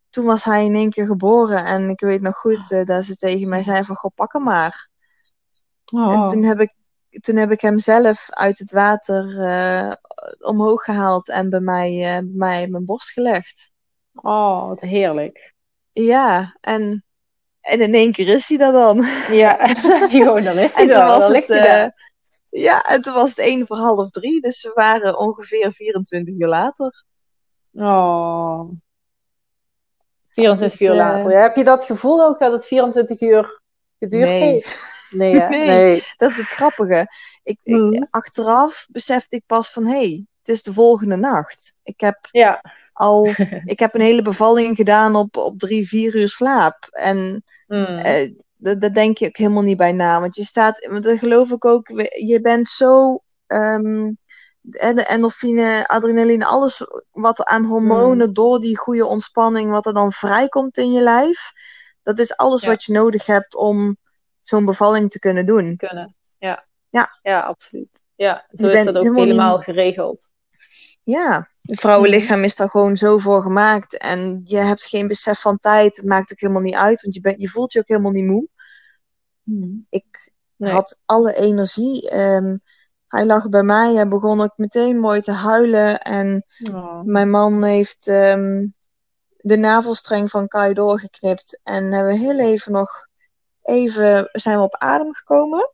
toen 0.09 0.25
was 0.25 0.43
hij 0.43 0.65
in 0.65 0.75
één 0.75 0.89
keer 0.89 1.05
geboren. 1.05 1.65
En 1.65 1.89
ik 1.89 1.99
weet 1.99 2.21
nog 2.21 2.35
goed 2.35 2.71
eh, 2.71 2.85
dat 2.85 3.05
ze 3.05 3.15
tegen 3.15 3.49
mij 3.49 3.63
zei 3.63 3.83
van, 3.83 3.95
goh, 3.95 4.11
pak 4.15 4.33
hem 4.33 4.43
maar. 4.43 4.89
En 5.85 5.99
Oh. 5.99 6.27
toen 6.27 6.43
heb 6.43 6.59
ik, 6.59 6.73
toen 7.19 7.35
heb 7.35 7.51
ik 7.51 7.61
hem 7.61 7.79
zelf 7.79 8.27
uit 8.29 8.59
het 8.59 8.71
water 8.71 9.39
eh, 9.39 9.91
omhoog 10.39 10.83
gehaald 10.83 11.29
en 11.29 11.49
bij 11.49 11.59
mij, 11.59 11.89
bij 11.99 12.31
mij 12.33 12.67
mijn 12.67 12.85
borst 12.85 13.09
gelegd. 13.11 13.71
Oh, 14.13 14.67
wat 14.67 14.81
heerlijk. 14.81 15.53
Ja, 15.91 16.57
en, 16.61 17.05
en 17.61 17.81
in 17.81 17.93
één 17.93 18.11
keer 18.11 18.27
is 18.27 18.49
hij 18.49 18.57
dat 18.57 18.73
dan. 18.73 19.05
Ja, 19.31 19.67
gewoon, 20.09 20.43
dan 20.43 20.57
is 20.57 20.73
hij 20.73 20.83
En 20.83 20.89
toen 20.89 21.05
was 21.05 21.27
dan 21.27 21.35
het, 21.35 21.49
eh, 21.49 21.85
ja, 22.49 22.81
en 22.81 23.01
toen 23.01 23.13
was 23.13 23.29
het 23.29 23.39
één 23.39 23.67
voor 23.67 23.77
half 23.77 24.09
drie. 24.11 24.41
Dus 24.41 24.63
we 24.63 24.71
waren 24.73 25.19
ongeveer 25.19 25.73
24 25.73 26.35
uur 26.37 26.47
later. 26.47 27.05
Oh. 27.73 28.69
24 30.29 30.77
Dus, 30.77 30.89
uur 30.89 30.95
later. 30.95 31.31
Ja, 31.31 31.41
heb 31.41 31.55
je 31.55 31.63
dat 31.63 31.85
gevoel 31.85 32.23
ook 32.23 32.39
dat 32.39 32.51
het 32.51 32.65
24 32.65 33.21
uur 33.21 33.61
geduurd 33.99 34.27
Nee. 34.27 34.41
heeft? 34.41 34.92
Nee, 35.13 35.39
hè? 35.41 35.47
Nee. 35.49 35.67
nee. 35.67 36.03
Dat 36.17 36.29
is 36.29 36.37
het 36.37 36.47
grappige. 36.49 37.07
Ik, 37.43 37.59
ik- 37.63 37.75
Mm. 37.75 38.07
achteraf 38.09 38.85
besefte 38.89 39.35
ik 39.35 39.43
pas 39.45 39.71
van, 39.71 39.85
hé, 39.85 39.91
hey, 39.97 40.25
het 40.39 40.47
is 40.47 40.63
de 40.63 40.73
volgende 40.73 41.15
nacht. 41.15 41.73
Ik 41.83 41.99
heb 41.99 42.17
Ja. 42.31 42.61
al, 42.93 43.25
ik 43.73 43.79
heb 43.79 43.95
een 43.95 44.01
hele 44.01 44.21
bevalling 44.21 44.75
gedaan 44.75 45.15
op, 45.15 45.37
op 45.37 45.59
drie, 45.59 45.87
vier 45.87 46.15
uur 46.15 46.29
slaap. 46.29 46.87
En 46.91 47.43
Mm. 47.67 47.85
eh, 47.85 48.31
dat, 48.57 48.81
dat 48.81 48.93
denk 48.93 49.17
je 49.17 49.25
ook 49.27 49.37
helemaal 49.37 49.61
niet 49.63 49.77
bij 49.77 49.91
na. 49.91 50.19
Want 50.19 50.35
je 50.35 50.43
staat, 50.43 50.87
want 50.89 51.03
dat 51.03 51.19
geloof 51.19 51.49
ik 51.51 51.65
ook, 51.65 51.87
je 52.27 52.39
bent 52.41 52.67
zo, 52.69 53.19
ehm, 53.47 54.11
de 54.61 55.03
endorfine, 55.05 55.87
adrenaline, 55.87 56.45
alles 56.45 56.81
wat 57.11 57.43
aan 57.43 57.63
hormonen 57.65 58.33
door 58.33 58.59
die 58.59 58.77
goede 58.77 59.05
ontspanning, 59.05 59.71
wat 59.71 59.85
er 59.85 59.93
dan 59.93 60.11
vrijkomt 60.11 60.77
in 60.77 60.91
je 60.91 61.01
lijf. 61.01 61.51
Dat 62.03 62.19
is 62.19 62.37
alles 62.37 62.61
Ja. 62.61 62.69
wat 62.69 62.83
je 62.83 62.91
nodig 62.91 63.25
hebt 63.25 63.55
om 63.55 63.97
zo'n 64.43 64.65
bevalling 64.65 65.09
te 65.11 65.19
kunnen 65.19 65.45
doen. 65.45 65.75
kunnen. 65.77 66.15
Ja. 66.37 66.65
Ja. 66.89 67.19
Ja, 67.21 67.39
absoluut. 67.41 68.05
Ja, 68.15 68.45
zo 68.51 68.67
Je 68.69 68.77
is 68.77 68.85
dat 68.85 68.95
ook 68.97 69.15
helemaal 69.15 69.55
niet- 69.55 69.63
geregeld. 69.65 70.31
Ja, 71.03 71.49
het 71.61 71.79
vrouwenlichaam 71.79 72.43
is 72.43 72.55
daar 72.55 72.69
gewoon 72.69 72.97
zo 72.97 73.17
voor 73.17 73.41
gemaakt. 73.41 73.97
En 73.97 74.41
je 74.43 74.57
hebt 74.57 74.85
geen 74.85 75.07
besef 75.07 75.39
van 75.39 75.59
tijd. 75.59 75.95
Het 75.97 76.05
maakt 76.05 76.31
ook 76.31 76.39
helemaal 76.39 76.61
niet 76.61 76.75
uit, 76.75 77.01
want 77.01 77.15
je, 77.15 77.21
bent, 77.21 77.39
je 77.41 77.47
voelt 77.49 77.73
je 77.73 77.79
ook 77.79 77.87
helemaal 77.87 78.11
niet 78.11 78.25
moe. 78.25 78.47
Ik 79.89 80.31
Nee. 80.55 80.71
had 80.71 81.01
alle 81.05 81.35
energie. 81.35 82.09
Ehm, 82.09 82.57
hij 83.07 83.25
lag 83.25 83.49
bij 83.49 83.63
mij. 83.63 83.93
Hij 83.93 84.07
begon 84.07 84.41
ook 84.41 84.53
meteen 84.55 84.99
mooi 84.99 85.21
te 85.21 85.31
huilen. 85.31 85.99
En 86.01 86.45
Oh. 86.71 87.01
mijn 87.01 87.29
man 87.29 87.63
heeft 87.63 88.07
ehm, 88.07 88.67
de 89.37 89.57
navelstreng 89.57 90.29
van 90.29 90.47
Kai 90.47 90.73
doorgeknipt. 90.73 91.59
En 91.63 91.91
hebben 91.91 92.13
we 92.13 92.19
heel 92.19 92.39
even 92.39 92.71
nog 92.71 93.07
even 93.63 94.29
zijn 94.31 94.57
we 94.57 94.63
op 94.63 94.75
adem 94.75 95.13
gekomen. 95.13 95.73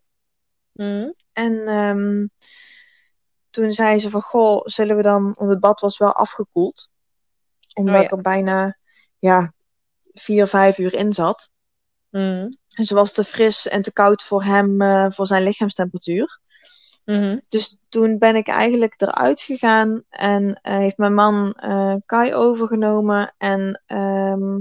Mm. 0.73 1.13
En 1.33 1.67
ehm, 1.67 2.27
toen 3.49 3.73
zei 3.73 3.99
ze 3.99 4.09
van, 4.09 4.21
goh, 4.21 4.61
zullen 4.63 4.95
we 4.95 5.01
dan... 5.01 5.33
Want 5.37 5.49
het 5.49 5.59
bad 5.59 5.79
was 5.81 5.97
wel 5.97 6.13
afgekoeld. 6.13 6.89
Omdat 7.73 7.95
Oh 7.95 7.99
ja. 7.99 8.05
ik 8.05 8.11
er 8.11 8.21
bijna, 8.21 8.77
ja, 9.19 9.53
vier, 10.13 10.47
vijf 10.47 10.77
uur 10.77 10.93
in 10.93 11.13
zat. 11.13 11.49
Mm. 12.09 12.57
En 12.69 12.83
ze 12.83 12.93
was 12.93 13.11
te 13.11 13.23
fris 13.23 13.67
en 13.67 13.81
te 13.81 13.93
koud 13.93 14.23
voor 14.23 14.43
hem, 14.43 14.81
eh, 14.81 15.05
voor 15.09 15.27
zijn 15.27 15.43
lichaamstemperatuur. 15.43 16.39
Mhm. 17.05 17.39
Dus 17.49 17.77
toen 17.89 18.17
ben 18.17 18.35
ik 18.35 18.47
eigenlijk 18.47 19.01
eruit 19.01 19.41
gegaan 19.41 20.03
en 20.09 20.59
eh, 20.61 20.77
heeft 20.77 20.97
mijn 20.97 21.13
man 21.13 21.53
eh, 21.53 21.95
Kai 22.05 22.33
overgenomen. 22.33 23.33
En 23.37 23.83
ehm, 23.85 24.59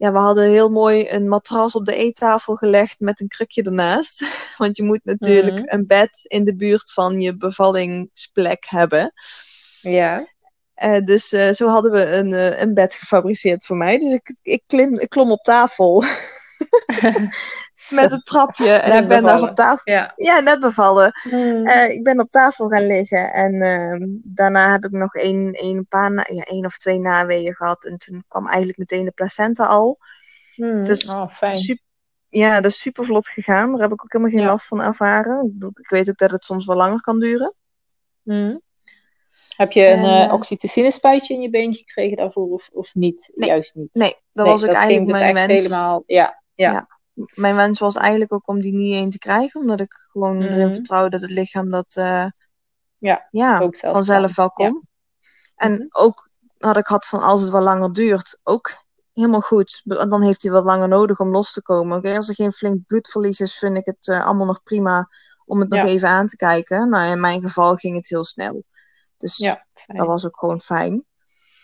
ja, 0.00 0.12
we 0.12 0.18
hadden 0.18 0.50
heel 0.50 0.68
mooi 0.68 1.10
een 1.10 1.28
matras 1.28 1.74
op 1.74 1.84
de 1.84 1.94
eettafel 1.94 2.54
gelegd 2.54 3.00
met 3.00 3.20
een 3.20 3.28
krukje 3.28 3.62
ernaast. 3.62 4.24
Want 4.58 4.76
je 4.76 4.82
moet 4.82 5.00
natuurlijk 5.04 5.58
Mhm. 5.58 5.74
een 5.74 5.86
bed 5.86 6.20
in 6.22 6.44
de 6.44 6.56
buurt 6.56 6.92
van 6.92 7.20
je 7.20 7.36
bevallingsplek 7.36 8.64
hebben. 8.68 9.12
Ja. 9.80 10.28
Eh, 10.74 11.04
dus 11.04 11.32
eh, 11.32 11.50
zo 11.52 11.68
hadden 11.68 11.92
we 11.92 12.04
een, 12.06 12.32
eh, 12.32 12.60
een 12.60 12.74
bed 12.74 12.94
gefabriceerd 12.94 13.66
voor 13.66 13.76
mij. 13.76 13.98
Dus 13.98 14.12
ik, 14.12 14.38
ik, 14.42 14.62
klim, 14.66 14.98
ik 14.98 15.08
klom 15.08 15.30
op 15.30 15.42
tafel 15.42 16.04
met 18.00 18.12
een 18.12 18.22
trapje. 18.22 18.70
En 18.72 18.90
Net 18.90 19.02
ik 19.02 19.08
ben 19.08 19.22
daar 19.22 19.42
op 19.42 19.54
tafel. 19.54 19.92
Ja. 19.92 20.12
Ja, 20.16 20.40
net 20.40 20.60
bevallen. 20.60 21.12
Mm. 21.30 21.66
Eh, 21.66 21.90
ik 21.90 22.02
ben 22.04 22.20
op 22.20 22.30
tafel 22.30 22.68
gaan 22.68 22.86
liggen 22.86 23.32
en 23.32 23.62
ehm, 23.62 24.06
daarna 24.22 24.70
heb 24.72 24.84
ik 24.84 24.90
nog 24.90 25.14
één, 25.14 25.52
één, 25.52 25.86
paar 25.88 26.12
na- 26.12 26.26
ja, 26.32 26.42
één 26.42 26.64
of 26.64 26.76
twee 26.78 26.98
naweeën 26.98 27.54
gehad. 27.54 27.84
En 27.84 27.96
toen 27.98 28.24
kwam 28.28 28.46
eigenlijk 28.46 28.78
meteen 28.78 29.04
de 29.04 29.10
placenta 29.10 29.66
al. 29.66 29.98
Mm. 30.56 30.80
dus- 30.82 31.08
oh, 31.10 31.30
fijn. 31.30 31.56
Sup- 31.56 31.82
ja, 32.28 32.60
dat 32.60 32.70
is 32.70 32.80
super 32.80 33.04
vlot 33.04 33.28
gegaan. 33.28 33.70
Daar 33.72 33.80
heb 33.80 33.92
ik 33.92 34.02
ook 34.04 34.12
helemaal 34.12 34.34
geen 34.34 34.42
Ja. 34.44 34.50
last 34.50 34.66
van 34.66 34.80
ervaren. 34.80 35.56
Ik 35.74 35.88
weet 35.88 36.10
ook 36.10 36.18
dat 36.18 36.30
het 36.30 36.44
soms 36.44 36.66
wel 36.66 36.76
langer 36.76 37.00
kan 37.00 37.20
duren. 37.20 37.54
Mm. 38.22 38.60
Heb 39.56 39.72
je 39.72 39.86
een 39.86 39.98
En, 39.98 40.04
eh 40.04 40.24
eh, 40.24 40.32
oxytocine 40.32 40.90
spuitje 40.90 41.34
in 41.34 41.40
je 41.40 41.50
beentje 41.50 41.78
gekregen 41.86 42.16
daarvoor 42.16 42.46
of, 42.48 42.68
of 42.72 42.94
niet? 42.94 43.30
Nee. 43.34 43.48
Juist 43.48 43.74
niet. 43.74 43.88
Nee, 43.92 44.14
dat 44.32 44.44
Nee, 44.44 44.54
was 44.54 44.64
ook 44.64 44.74
eigenlijk 44.74 45.06
dus 45.06 45.18
mijn 45.18 45.34
wens. 45.34 45.52
helemaal. 45.62 46.02
Ja, 46.06 46.39
ja. 46.60 46.70
Ja. 46.72 46.88
Mijn 47.34 47.56
wens 47.56 47.78
was 47.78 47.96
eigenlijk 47.96 48.32
ook 48.32 48.48
om 48.48 48.60
die 48.60 48.72
niet 48.72 48.94
één 48.94 49.10
te 49.10 49.18
krijgen. 49.18 49.60
Omdat 49.60 49.80
ik 49.80 49.92
gewoon 49.92 50.36
Mhm. 50.36 50.52
erin 50.52 50.72
vertrouwde 50.72 51.10
dat 51.10 51.20
het 51.20 51.30
lichaam 51.38 51.70
dat 51.70 51.94
eh, 51.96 52.26
Ja, 52.98 53.28
ja, 53.30 53.58
ook 53.60 53.76
zelf 53.76 53.92
vanzelf 53.94 54.36
wel 54.36 54.50
kon. 54.50 54.88
En 55.56 55.72
Mhm. 55.72 55.86
ook 55.90 56.28
had 56.58 56.76
ik 56.76 56.86
had 56.86 57.06
van 57.06 57.20
als 57.20 57.40
het 57.42 57.50
wel 57.50 57.60
langer 57.62 57.92
duurt, 57.92 58.38
ook 58.42 58.72
helemaal 59.12 59.40
goed. 59.40 59.80
Dan 59.84 60.22
heeft 60.22 60.42
hij 60.42 60.50
wat 60.50 60.64
langer 60.64 60.88
nodig 60.88 61.20
om 61.20 61.28
los 61.30 61.52
te 61.52 61.62
komen. 61.62 61.98
Oké, 61.98 62.16
Als 62.16 62.28
er 62.28 62.34
geen 62.34 62.52
flink 62.52 62.86
bloedverlies 62.86 63.40
is, 63.40 63.58
vind 63.58 63.76
ik 63.76 63.84
het 63.86 64.08
eh, 64.08 64.26
allemaal 64.26 64.46
nog 64.46 64.62
prima 64.62 65.08
om 65.44 65.60
het 65.60 65.68
nog 65.68 65.80
Ja. 65.80 65.86
even 65.86 66.08
aan 66.08 66.26
te 66.26 66.36
kijken. 66.36 66.88
Nou, 66.88 67.12
in 67.12 67.20
mijn 67.20 67.40
geval 67.40 67.74
ging 67.76 67.96
het 67.96 68.08
heel 68.08 68.24
snel. 68.24 68.64
Dus 69.16 69.36
Ja, 69.36 69.66
dat 69.86 70.06
was 70.06 70.26
ook 70.26 70.38
gewoon 70.38 70.60
fijn. 70.60 71.04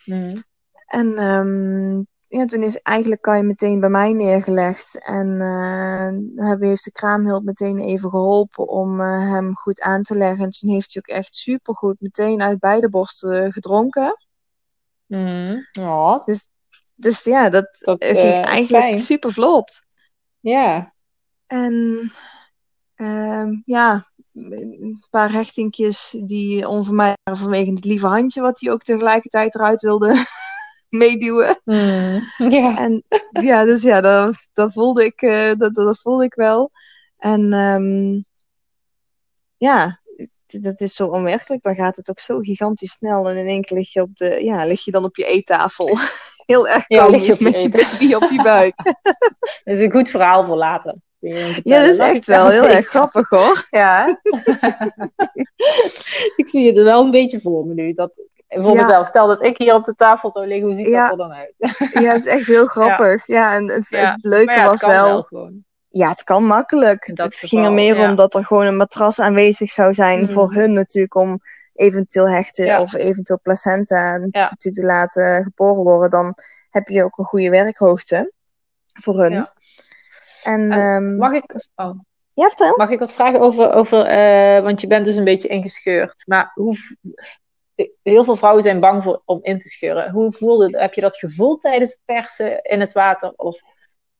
Mhm. 0.04 0.40
En 0.86 1.18
ehm, 1.18 2.02
ja, 2.28 2.44
toen 2.44 2.62
is 2.62 2.80
eigenlijk 2.82 3.22
Kai 3.22 3.42
meteen 3.42 3.80
bij 3.80 3.88
mij 3.88 4.12
neergelegd. 4.12 5.04
En 5.04 5.40
eh 5.40 6.44
hebben, 6.46 6.68
heeft 6.68 6.84
de 6.84 6.92
kraamhulp 6.92 7.44
meteen 7.44 7.78
even 7.78 8.10
geholpen 8.10 8.68
om 8.68 9.00
eh, 9.00 9.30
hem 9.30 9.56
goed 9.56 9.80
aan 9.80 10.02
te 10.02 10.14
leggen. 10.16 10.44
En 10.44 10.50
toen 10.50 10.70
heeft 10.70 10.94
hij 10.94 11.02
ook 11.06 11.16
echt 11.16 11.34
supergoed 11.34 12.00
meteen 12.00 12.42
uit 12.42 12.58
beide 12.58 12.88
borsten 12.88 13.52
gedronken. 13.52 14.16
Mhm. 15.06 15.58
Ja, 15.72 16.22
Dus 16.94 17.24
ja, 17.24 17.48
dat, 17.50 17.68
Dat, 17.84 17.98
eh, 18.00 18.08
ging 18.08 18.18
eh, 18.32 18.44
eigenlijk 18.46 18.84
fijn. 18.84 19.00
super 19.00 19.32
vlot. 19.32 19.82
ja. 20.40 20.94
En 21.46 22.10
ehm, 22.94 23.54
ja, 23.64 24.10
een 24.32 25.04
paar 25.10 25.32
hechtingjes 25.32 26.16
die 26.24 26.68
onvermijdelijk 26.68 27.38
vanwege 27.42 27.72
het 27.74 27.84
lieve 27.84 28.06
handje 28.06 28.40
wat 28.40 28.60
hij 28.60 28.72
ook 28.72 28.82
tegelijkertijd 28.82 29.54
eruit 29.54 29.80
wilde. 29.80 30.14
meeduwen. 30.88 31.60
Mm, 31.64 32.20
ja. 32.58 32.78
En 32.78 33.04
ja, 33.30 33.64
dus 33.64 33.82
ja, 33.82 34.00
dat, 34.00 34.48
dat, 34.52 34.72
voelde, 34.72 35.04
ik, 35.04 35.22
uh, 35.22 35.52
dat, 35.58 35.74
dat 35.74 35.98
voelde 35.98 36.24
ik 36.24 36.34
wel. 36.34 36.70
En 37.18 37.52
um, 37.52 38.24
ja, 39.56 40.00
dat 40.46 40.80
is 40.80 40.94
zo 40.94 41.06
onwerkelijk. 41.06 41.62
Dan 41.62 41.74
gaat 41.74 41.96
het 41.96 42.10
ook 42.10 42.20
zo 42.20 42.38
gigantisch 42.38 42.92
snel. 42.92 43.28
En 43.28 43.36
in 43.36 43.46
één 43.46 43.62
keer 43.62 43.76
lig 43.76 43.92
je, 43.92 44.02
op 44.02 44.16
de, 44.16 44.44
ja, 44.44 44.64
lig 44.64 44.84
je 44.84 44.90
dan 44.90 45.04
op 45.04 45.16
je 45.16 45.26
eettafel. 45.26 45.98
Heel 46.46 46.68
erg 46.68 46.84
ja, 46.88 47.08
met 47.08 47.62
je 47.62 47.68
baby 47.68 48.14
op 48.14 48.30
je 48.30 48.42
buik. 48.42 48.76
dat 49.64 49.76
is 49.76 49.80
een 49.80 49.90
goed 49.90 50.08
verhaal 50.08 50.44
voor 50.44 50.56
later. 50.56 50.94
Ja, 51.62 51.80
dat 51.80 51.88
is 51.88 51.98
echt 51.98 52.26
wel 52.26 52.48
heel 52.48 52.66
erg 52.66 52.86
grappig 52.86 53.28
hoor. 53.28 53.66
Ja. 53.70 54.06
ik 56.36 56.48
zie 56.48 56.66
het 56.66 56.76
er 56.76 56.84
wel 56.84 57.04
een 57.04 57.10
beetje 57.10 57.40
voor 57.40 57.66
me 57.66 57.74
nu. 57.74 57.92
Dat, 57.92 58.22
voor 58.48 58.74
ja. 58.74 58.82
mezelf, 58.82 59.06
stel 59.06 59.26
dat 59.26 59.42
ik 59.42 59.58
hier 59.58 59.74
op 59.74 59.84
de 59.84 59.94
tafel 59.94 60.30
zou 60.30 60.46
liggen, 60.46 60.66
hoe 60.66 60.76
ziet 60.76 60.92
dat 60.92 61.10
er 61.10 61.16
dan 61.16 61.32
uit? 61.32 61.54
ja, 61.92 62.12
het 62.12 62.26
is 62.26 62.32
echt 62.32 62.46
heel 62.46 62.66
grappig. 62.66 63.26
Ja, 63.26 63.54
en 63.54 63.68
het, 63.68 63.90
het 63.90 64.18
leuke 64.20 64.62
was 64.62 64.86
wel. 64.86 65.26
wel 65.30 65.50
ja, 65.88 66.08
het 66.08 66.24
kan 66.24 66.44
makkelijk. 66.44 67.10
Het 67.14 67.34
ging 67.34 67.64
er 67.64 67.72
meer 67.72 68.08
om 68.08 68.16
dat 68.16 68.34
er 68.34 68.44
gewoon 68.44 68.66
een 68.66 68.76
matras 68.76 69.20
aanwezig 69.20 69.70
zou 69.70 69.94
zijn 69.94 70.20
mm. 70.20 70.28
voor 70.28 70.52
hun 70.52 70.72
natuurlijk 70.72 71.14
om 71.14 71.40
eventueel 71.74 72.28
hechten 72.28 72.80
of 72.80 72.94
eventueel 72.94 73.40
placenta 73.42 74.18
natuurlijk 74.18 74.74
te 74.74 74.82
laten 74.82 75.42
geboren 75.42 75.82
worden. 75.82 76.10
Dan 76.10 76.34
heb 76.70 76.88
je 76.88 77.04
ook 77.04 77.18
een 77.18 77.24
goede 77.24 77.50
werkhoogte 77.50 78.32
voor 78.92 79.22
hun. 79.22 79.48
En, 80.46 80.72
um, 80.72 81.16
mag 81.16 81.32
ik... 81.32 81.68
Oh. 81.76 81.98
Ja, 82.32 82.48
vertel. 82.48 82.76
Mag 82.76 82.90
ik 82.90 82.98
wat 82.98 83.12
vragen 83.12 83.40
over, 83.40 83.72
over 83.72 83.98
uh, 83.98 84.62
want 84.62 84.80
je 84.80 84.86
bent 84.86 85.04
dus 85.04 85.16
een 85.16 85.24
beetje 85.24 85.48
ingescheurd. 85.48 86.22
Maar 86.26 86.50
hoe, 86.54 86.76
heel 88.02 88.24
veel 88.24 88.36
vrouwen 88.36 88.62
zijn 88.62 88.80
bang 88.80 89.02
voor, 89.02 89.22
om 89.24 89.38
in 89.42 89.58
te 89.58 89.68
scheuren. 89.68 90.10
Hoe 90.10 90.32
voelde, 90.32 90.78
heb 90.78 90.94
je 90.94 91.00
dat 91.00 91.16
gevoeld 91.16 91.60
tijdens 91.60 91.90
het 91.90 92.00
persen 92.04 92.62
in 92.62 92.80
het 92.80 92.92
water? 92.92 93.32
Of 93.36 93.60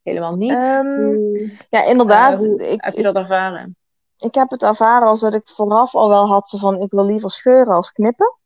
helemaal 0.03 0.37
niet? 0.37 0.53
Um, 0.53 1.33
ja, 1.71 1.85
inderdaad. 1.85 2.43
Uh, 2.43 2.73
ik, 2.73 2.85
heb 2.85 2.95
je 2.95 3.03
dat 3.03 3.17
ervaren? 3.17 3.77
Ik, 4.17 4.27
ik 4.27 4.35
heb 4.35 4.51
het 4.51 4.63
ervaren 4.63 5.09
als 5.09 5.21
dat 5.21 5.35
ik 5.35 5.49
vooraf 5.49 5.95
al 5.95 6.09
wel 6.09 6.27
had 6.27 6.55
van 6.59 6.81
ik 6.81 6.91
wil 6.91 7.07
liever 7.07 7.31
scheuren 7.31 7.75
als 7.75 7.93
knippen. 7.93 8.39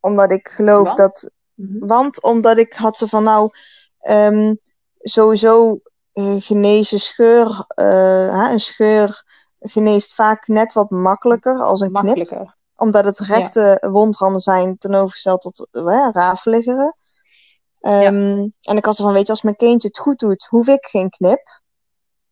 Omdat 0.00 0.32
ik 0.32 0.48
geloof 0.48 0.94
dat. 0.94 1.30
Mm-hmm. 1.54 1.86
Want 1.86 2.22
omdat 2.22 2.58
ik 2.58 2.72
had 2.72 2.96
ze 2.96 3.08
van 3.08 3.22
nou. 3.22 3.50
Um, 4.08 4.58
sowieso 4.98 5.80
genezen 6.38 7.00
scheur. 7.00 7.66
Uh, 7.76 8.50
een 8.50 8.60
scheur 8.60 9.24
geneest 9.58 10.14
vaak 10.14 10.46
net 10.46 10.72
wat 10.72 10.90
makkelijker 10.90 11.60
als 11.60 11.80
een 11.80 11.92
makkelijker. 11.92 12.36
knip. 12.36 12.56
Omdat 12.76 13.04
het 13.04 13.18
rechte 13.18 13.78
ja. 13.80 13.90
wondranden 13.90 14.40
zijn 14.40 14.78
ten 14.78 14.94
overgesteld 14.94 15.40
tot 15.40 15.68
uh. 15.72 16.92
Um, 17.80 18.40
ja. 18.40 18.48
En 18.60 18.76
ik 18.76 18.84
had 18.84 18.96
ze 18.96 19.02
van, 19.02 19.12
weet 19.12 19.26
je, 19.26 19.32
als 19.32 19.42
mijn 19.42 19.56
kindje 19.56 19.88
het 19.88 19.98
goed 19.98 20.18
doet, 20.18 20.46
hoef 20.50 20.66
ik 20.66 20.86
geen 20.86 21.10
knip. 21.10 21.60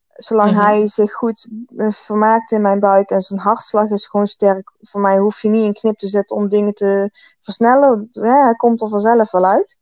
Zolang 0.09 0.51
mm-hmm. 0.51 0.65
hij 0.65 0.89
zich 0.89 1.13
goed 1.13 1.49
vermaakt 1.89 2.53
in 2.53 2.63
mijn 2.63 2.81
buik 2.81 3.11
en 3.11 3.21
zijn 3.21 3.41
hartslag 3.41 3.91
is 3.91 4.07
gewoon 4.07 4.27
sterk. 4.27 4.73
Voor 4.81 5.01
mij 5.01 5.19
hoef 5.19 5.43
je 5.43 5.49
niet 5.49 5.65
een 5.65 5.73
knip 5.73 5.99
te 5.99 6.09
zetten 6.09 6.37
om 6.37 6.49
dingen 6.49 6.75
te 6.75 7.11
versnellen. 7.41 8.09
Ja, 8.11 8.45
hij 8.45 8.55
komt 8.55 8.81
er 8.81 8.89
vanzelf 8.89 9.31
wel 9.31 9.45
uit. 9.45 9.79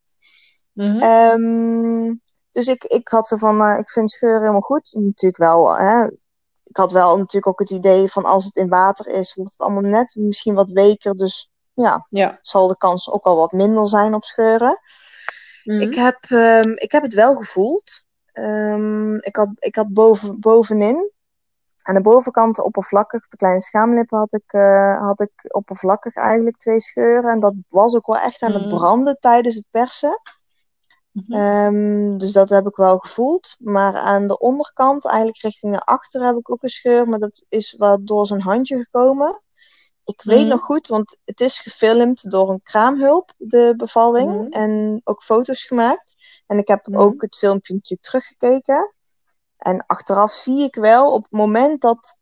Um, 0.74 2.22
dus 2.52 2.66
ik, 2.66 2.84
ik 2.84 3.08
had 3.08 3.28
ze 3.28 3.38
van, 3.38 3.60
uh, 3.60 3.78
ik 3.78 3.90
vind 3.90 4.10
scheuren 4.10 4.40
helemaal 4.40 4.60
goed. 4.60 4.96
Natuurlijk 4.98 5.42
wel, 5.42 5.76
hè. 5.76 6.04
Ik 6.64 6.76
had 6.76 6.92
wel 6.92 7.16
natuurlijk 7.16 7.46
ook 7.46 7.58
het 7.58 7.70
idee 7.70 8.08
van 8.08 8.24
als 8.24 8.44
het 8.44 8.56
in 8.56 8.68
water 8.68 9.06
is, 9.06 9.34
wordt 9.34 9.52
het 9.52 9.60
allemaal 9.60 9.90
net 9.90 10.14
misschien 10.18 10.54
wat 10.54 10.70
weker. 10.70 11.16
Dus 11.16 11.50
ja, 11.72 12.06
ja. 12.10 12.38
zal 12.42 12.68
de 12.68 12.76
kans 12.76 13.10
ook 13.10 13.24
al 13.24 13.36
wat 13.36 13.52
minder 13.52 13.88
zijn 13.88 14.14
op 14.14 14.24
scheuren. 14.24 14.78
Mm-hmm. 15.64 15.82
Ik, 15.82 15.94
heb, 15.94 16.30
um, 16.30 16.72
ik 16.76 16.92
heb 16.92 17.02
het 17.02 17.14
wel 17.14 17.34
gevoeld. 17.34 18.06
Um, 18.32 19.14
ik 19.14 19.36
had, 19.36 19.48
ik 19.58 19.76
had 19.76 19.92
boven, 19.92 20.40
bovenin, 20.40 21.10
aan 21.82 21.94
de 21.94 22.00
bovenkant 22.00 22.62
oppervlakkig, 22.62 23.28
de 23.28 23.36
kleine 23.36 23.60
schaamlippen, 23.60 24.18
had 24.18 24.32
ik, 24.32 24.52
uh, 24.52 25.00
had 25.00 25.20
ik 25.20 25.32
oppervlakkig 25.48 26.14
eigenlijk 26.14 26.56
twee 26.56 26.80
scheuren. 26.80 27.30
En 27.30 27.40
dat 27.40 27.54
was 27.68 27.96
ook 27.96 28.06
wel 28.06 28.18
echt 28.18 28.42
aan 28.42 28.52
het 28.52 28.62
Mm-hmm. 28.62 28.78
branden 28.78 29.16
tijdens 29.20 29.54
het 29.54 29.66
persen. 29.70 30.20
Um, 31.28 32.18
dus 32.18 32.32
dat 32.32 32.48
heb 32.48 32.66
ik 32.66 32.76
wel 32.76 32.98
gevoeld. 32.98 33.56
Maar 33.58 33.94
aan 33.94 34.26
de 34.26 34.38
onderkant, 34.38 35.04
eigenlijk 35.06 35.42
richting 35.42 35.72
naar 35.72 35.82
achter, 35.84 36.24
heb 36.26 36.36
ik 36.36 36.50
ook 36.50 36.62
een 36.62 36.68
scheur. 36.68 37.08
Maar 37.08 37.18
dat 37.18 37.44
is 37.48 37.74
wel 37.78 38.04
door 38.04 38.26
zijn 38.26 38.40
handje 38.40 38.76
gekomen. 38.78 39.42
Ik 40.04 40.22
weet 40.22 40.40
Mhm. 40.40 40.48
nog 40.48 40.60
goed, 40.60 40.86
want 40.86 41.18
het 41.24 41.40
is 41.40 41.60
gefilmd 41.60 42.30
door 42.30 42.50
een 42.50 42.62
kraamhulp, 42.62 43.32
de 43.36 43.74
bevalling. 43.76 44.34
Mhm. 44.34 44.46
En 44.52 45.00
ook 45.04 45.22
foto's 45.22 45.64
gemaakt. 45.64 46.14
En 46.46 46.58
ik 46.58 46.68
heb 46.68 46.86
Mhm. 46.86 46.98
ook 47.00 47.22
het 47.22 47.36
filmpje 47.36 47.74
natuurlijk 47.74 48.08
teruggekeken. 48.08 48.94
En 49.56 49.86
achteraf 49.86 50.32
zie 50.32 50.62
ik 50.62 50.74
wel, 50.74 51.12
op 51.12 51.22
het 51.22 51.32
moment 51.32 51.80
dat... 51.80 52.16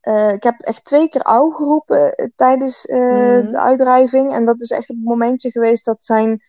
eh, 0.00 0.32
ik 0.32 0.42
heb 0.42 0.60
echt 0.60 0.84
twee 0.84 1.08
keer 1.08 1.22
auw 1.22 1.50
geroepen 1.50 2.12
eh, 2.14 2.28
tijdens 2.34 2.86
eh, 2.86 2.98
Mhm. 2.98 3.50
de 3.50 3.58
uitdrijving. 3.58 4.32
En 4.32 4.44
dat 4.44 4.60
is 4.60 4.70
echt 4.70 4.90
op 4.90 4.96
het 4.96 5.04
momentje 5.04 5.50
geweest 5.50 5.84
dat 5.84 6.04
zijn 6.04 6.42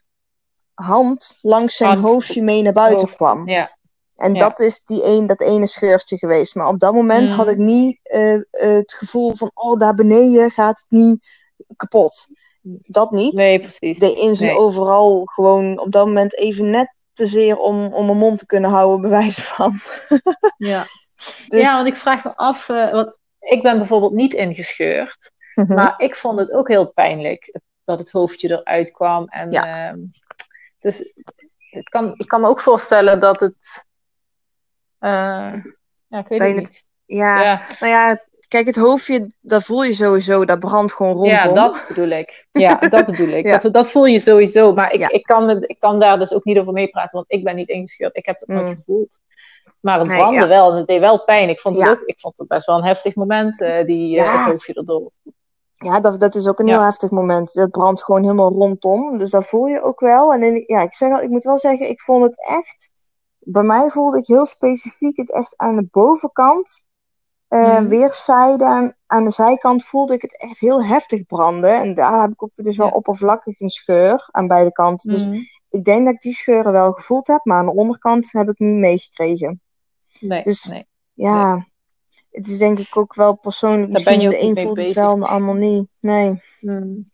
hand 0.84 1.38
langs 1.42 1.76
zijn 1.76 1.90
Hand. 1.92 2.06
hoofdje 2.08 2.42
mee 2.44 2.62
naar 2.62 2.74
buiten 2.74 3.00
Hoofd. 3.06 3.16
kwam. 3.16 3.50
Ja. 3.50 3.78
En 4.16 4.34
Ja. 4.34 4.40
dat 4.40 4.60
is 4.60 4.84
die 4.84 5.04
een, 5.06 5.28
dat 5.28 5.42
ene 5.42 5.68
scheurtje 5.68 6.18
geweest. 6.18 6.56
Maar 6.56 6.68
op 6.68 6.80
dat 6.80 6.94
moment 6.94 7.30
Mm. 7.30 7.36
had 7.36 7.48
ik 7.48 7.58
niet 7.58 8.00
eh, 8.04 8.36
het 8.52 8.94
gevoel 8.94 9.36
van, 9.36 9.52
oh, 9.54 9.80
daar 9.80 9.96
beneden 9.96 10.52
gaat 10.52 10.78
het 10.78 11.00
niet 11.00 11.26
kapot. 11.76 12.28
Dat 12.86 13.12
niet. 13.12 13.34
Nee, 13.34 13.60
precies. 13.60 14.00
De 14.00 14.14
in 14.16 14.36
zijn 14.36 14.50
Nee. 14.52 14.60
overal 14.60 15.22
gewoon 15.26 15.80
op 15.80 15.92
dat 15.92 16.06
moment 16.06 16.38
even 16.38 16.70
net 16.70 16.94
te 17.14 17.26
zeer 17.26 17.58
om, 17.58 17.94
om 17.94 18.06
mijn 18.06 18.18
mond 18.18 18.40
te 18.40 18.46
kunnen 18.46 18.70
houden, 18.70 19.02
bewijs 19.10 19.48
van. 19.48 19.74
Ja. 20.58 20.84
Dus, 21.48 21.62
ja, 21.62 21.76
want 21.76 21.88
ik 21.88 21.96
vraag 21.96 22.24
me 22.24 22.36
af, 22.36 22.70
eh, 22.70 22.92
want 22.92 23.16
ik 23.40 23.62
ben 23.64 23.78
bijvoorbeeld 23.78 24.14
niet 24.14 24.34
ingescheurd, 24.34 25.32
mhm. 25.56 25.74
maar 25.74 25.94
ik 25.98 26.16
vond 26.16 26.40
het 26.40 26.52
ook 26.52 26.68
heel 26.68 26.88
pijnlijk 26.92 27.60
dat 27.86 28.00
het 28.00 28.12
hoofdje 28.12 28.50
eruit 28.52 28.92
kwam. 28.92 29.26
En, 29.28 29.52
Ja. 29.52 29.88
ehm, 29.90 29.98
dus 30.84 31.14
ik 31.72 31.86
kan, 31.90 32.14
ik 32.18 32.28
kan 32.28 32.42
me 32.42 32.48
ook 32.48 32.62
voorstellen 32.62 33.20
dat 33.20 33.40
het. 33.40 33.84
eh, 35.00 35.54
ja, 36.08 36.20
ik 36.20 36.28
weet 36.28 36.40
het 36.42 36.56
niet. 36.56 36.86
ja, 37.06 37.42
Ja, 37.44 37.60
nou 37.80 37.92
ja, 37.92 38.24
kijk, 38.48 38.66
het 38.66 38.76
hoofdje, 38.76 39.28
dat 39.42 39.64
voel 39.64 39.84
je 39.84 39.94
sowieso, 39.94 40.46
dat 40.46 40.60
brandt 40.60 40.94
gewoon 40.94 41.12
rondom. 41.12 41.30
ja, 41.30 41.48
dat 41.54 41.86
bedoel 41.88 42.08
ik. 42.10 42.48
Ja, 42.52 42.76
dat 42.90 43.06
bedoel 43.06 43.28
ik. 43.28 43.46
Ja. 43.46 43.58
dat, 43.58 43.74
dat 43.74 43.88
voel 43.88 44.06
je 44.06 44.20
sowieso. 44.20 44.74
Maar 44.74 44.92
ik, 44.94 45.00
Ja. 45.00 45.10
ik, 45.10 45.24
kan, 45.24 45.64
ik 45.64 45.80
kan 45.80 46.00
daar 46.00 46.20
dus 46.20 46.34
ook 46.34 46.44
niet 46.44 46.58
over 46.58 46.74
meepraten, 46.74 47.16
want 47.16 47.32
ik 47.32 47.44
ben 47.44 47.56
niet 47.56 47.70
ingescheurd. 47.70 48.16
Ik 48.18 48.26
heb 48.26 48.40
het 48.40 48.50
nooit 48.50 48.66
Mm. 48.68 48.76
gevoeld. 48.76 49.20
Maar 49.80 50.00
het 50.00 50.08
brandde 50.08 50.48
wel 50.48 50.72
en 50.72 50.78
het 50.78 50.88
deed 50.88 51.00
wel 51.00 51.24
pijn. 51.24 51.50
Ik 51.50 51.60
vond 51.60 51.78
het, 51.78 51.90
ook, 51.90 52.02
ik 52.06 52.20
vond 52.20 52.38
het 52.38 52.48
best 52.48 52.66
wel 52.66 52.78
een 52.78 52.84
heftig 52.86 53.16
moment, 53.16 53.62
eh, 53.62 53.86
die 53.86 54.08
Ja. 54.16 54.38
het 54.38 54.52
hoofdje 54.52 54.74
erdoor. 54.74 55.12
Ja, 55.84 56.00
dat, 56.00 56.20
dat 56.20 56.36
is 56.36 56.48
ook 56.48 56.60
een 56.60 56.66
Ja. 56.66 56.74
heel 56.74 56.84
heftig 56.84 57.10
moment. 57.10 57.54
Dat 57.54 57.72
brandt 57.72 58.04
gewoon 58.04 58.22
helemaal 58.22 58.52
rondom. 58.52 59.18
Dus 59.18 59.30
dat 59.30 59.46
voel 59.46 59.66
je 59.66 59.82
ook 59.82 60.00
wel. 60.00 60.34
En 60.34 60.44
in, 60.44 60.64
ja, 60.66 60.82
ik, 60.82 60.94
zeg 60.94 61.12
al, 61.14 61.22
ik 61.22 61.30
moet 61.30 61.44
wel 61.44 61.58
zeggen, 61.60 61.90
ik 61.90 62.02
vond 62.02 62.24
het 62.24 62.48
echt. 62.48 62.92
Bij 63.40 63.64
mij 63.64 63.90
voelde 63.90 64.18
ik 64.18 64.28
heel 64.28 64.46
specifiek 64.46 65.18
het 65.18 65.32
echt 65.34 65.58
aan 65.58 65.76
de 65.76 65.88
bovenkant. 65.92 66.86
Weerszijden. 67.88 68.68
Aan, 68.68 68.94
aan 69.08 69.24
de 69.24 69.30
zijkant 69.30 69.86
voelde 69.86 70.14
ik 70.14 70.22
het 70.22 70.42
echt 70.42 70.60
heel 70.60 70.84
heftig 70.84 71.26
branden. 71.26 71.82
En 71.82 71.96
daar 71.96 72.22
heb 72.22 72.32
ik 72.32 72.44
ook 72.44 72.52
dus 72.56 72.78
wel 72.78 72.88
Ja. 72.88 72.94
oppervlakkig 72.94 73.60
een 73.60 73.70
scheur 73.70 74.28
aan 74.32 74.48
beide 74.48 74.72
kanten. 74.72 75.12
Dus 75.12 75.28
Mhm. 75.28 75.40
ik 75.70 75.84
denk 75.84 76.06
dat 76.06 76.14
ik 76.14 76.22
die 76.22 76.34
scheuren 76.34 76.72
wel 76.72 76.92
gevoeld 76.92 77.28
heb. 77.28 77.40
Maar 77.46 77.58
aan 77.58 77.66
de 77.66 77.76
onderkant 77.76 78.32
heb 78.32 78.50
ik 78.50 78.60
niet 78.60 78.76
meegekregen. 78.78 79.62
Nee, 80.20 80.44
Dus- 80.44 80.64
nee. 80.64 80.88
Ja, 81.14 81.68
het 82.34 82.48
is 82.48 82.58
denk 82.58 82.80
ik 82.80 82.98
ook 82.98 83.16
wel 83.16 83.36
persoonlijk. 83.36 83.92
Daar 83.92 84.04
ben 84.04 84.20
je 84.20 84.30
de 84.30 84.42
een 84.42 84.58
voelt 84.58 84.78
het 84.78 84.94
wel 84.94 85.20
de 85.20 85.26
ander 85.26 85.56
niet. 85.56 85.88
Nee. 86.00 86.42
Hmm. 86.60 87.12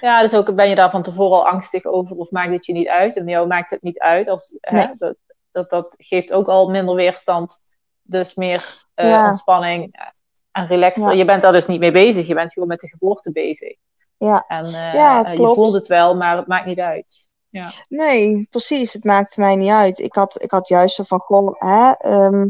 Ja, 0.00 0.22
dus 0.22 0.34
ook 0.34 0.54
ben 0.54 0.68
je 0.68 0.74
daar 0.74 0.90
van 0.90 1.02
tevoren 1.02 1.36
al 1.36 1.48
angstig 1.48 1.84
over 1.84 2.16
of 2.16 2.30
maakt 2.30 2.52
het 2.52 2.66
je 2.66 2.72
niet 2.72 2.88
uit? 2.88 3.16
En 3.16 3.28
jou 3.28 3.46
maakt 3.46 3.70
het 3.70 3.82
niet 3.82 3.98
uit. 3.98 4.28
Als, 4.28 4.56
hè, 4.60 4.86
dat, 4.98 5.16
dat, 5.52 5.70
dat 5.70 5.94
geeft 5.98 6.32
ook 6.32 6.46
al 6.48 6.68
minder 6.68 6.94
weerstand. 6.94 7.60
Dus 8.02 8.34
meer 8.34 8.86
eh, 8.94 9.08
Ja. 9.08 9.28
ontspanning 9.28 9.88
ja, 9.92 10.12
en 10.52 10.66
relaxed. 10.66 11.04
Ja. 11.04 11.12
Je 11.12 11.24
bent 11.24 11.40
daar 11.40 11.52
dus 11.52 11.66
niet 11.66 11.80
mee 11.80 11.92
bezig. 11.92 12.26
Je 12.26 12.34
bent 12.34 12.52
gewoon 12.52 12.68
met 12.68 12.80
de 12.80 12.88
geboorte 12.88 13.32
bezig. 13.32 13.76
Ja. 14.16 14.44
En 14.48 14.64
eh, 14.64 14.94
Ja, 14.94 15.24
eh, 15.24 15.32
je 15.32 15.46
voelt 15.54 15.72
het 15.72 15.86
wel, 15.86 16.16
maar 16.16 16.36
het 16.36 16.46
maakt 16.46 16.66
niet 16.66 16.80
uit. 16.80 17.30
Ja. 17.48 17.72
Nee, 17.88 18.46
precies. 18.50 18.92
Het 18.92 19.04
maakte 19.04 19.40
mij 19.40 19.56
niet 19.56 19.70
uit. 19.70 19.98
Ik 19.98 20.14
had, 20.14 20.42
ik 20.42 20.50
had 20.50 20.68
juist 20.68 20.94
zo 20.94 21.02
van, 21.02 21.20
goh, 21.20 21.60
hè, 21.60 21.92
ehm, 21.92 22.48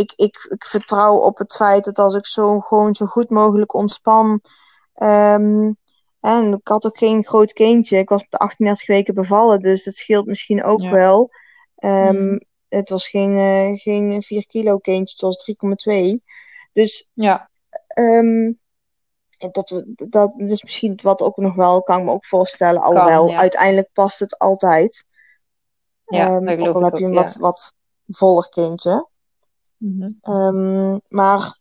ik, 0.00 0.12
ik, 0.16 0.46
ik 0.48 0.64
vertrouw 0.64 1.16
op 1.16 1.38
het 1.38 1.54
feit 1.54 1.84
dat 1.84 1.98
als 1.98 2.14
ik 2.14 2.26
zo 2.26 2.60
gewoon 2.60 2.94
zo 2.94 3.06
goed 3.06 3.30
mogelijk 3.30 3.74
ontspan. 3.74 4.40
ehm, 4.94 5.72
en 6.20 6.52
ik 6.52 6.68
had 6.68 6.86
ook 6.86 6.98
geen 6.98 7.24
groot 7.24 7.52
kindje. 7.52 7.98
Ik 7.98 8.08
was 8.08 8.22
op 8.22 8.30
de 8.30 8.36
38 8.38 8.86
weken 8.86 9.14
bevallen, 9.14 9.60
dus 9.60 9.84
dat 9.84 9.94
scheelt 9.94 10.26
misschien 10.26 10.64
ook 10.64 10.80
Ja. 10.80 10.90
wel. 10.90 11.30
Ehm, 11.76 12.24
Mhm. 12.26 12.38
Het 12.68 12.90
was 12.90 13.08
geen, 13.08 13.36
eh, 13.36 13.78
geen 13.78 14.22
4 14.22 14.46
kilo 14.46 14.78
kindje, 14.78 15.12
het 15.12 15.20
was 15.20 15.36
3,2. 15.36 16.22
Dus 16.72 17.08
Ja. 17.14 17.50
Ehm, 17.86 18.52
dat, 19.52 19.82
dat 20.10 20.32
is 20.36 20.62
misschien 20.62 20.98
wat 21.02 21.20
ook 21.22 21.36
nog 21.36 21.54
wel, 21.54 21.82
kan 21.82 21.98
ik 21.98 22.04
me 22.04 22.10
ook 22.10 22.24
voorstellen. 22.26 22.80
Alhoewel, 22.82 23.28
ja. 23.28 23.36
uiteindelijk 23.36 23.88
past 23.92 24.18
het 24.18 24.38
altijd. 24.38 25.04
Ja, 26.04 26.26
Ehm, 26.36 26.44
dat 26.56 26.68
ook 26.68 26.74
al 26.74 26.82
heb 26.84 26.96
je 26.96 27.04
een 27.04 27.14
wat, 27.14 27.36
wat 27.36 27.74
voller 28.06 28.48
kindje. 28.48 29.08
Mhm. 29.80 30.10
Ehm, 30.20 30.98
maar 31.08 31.58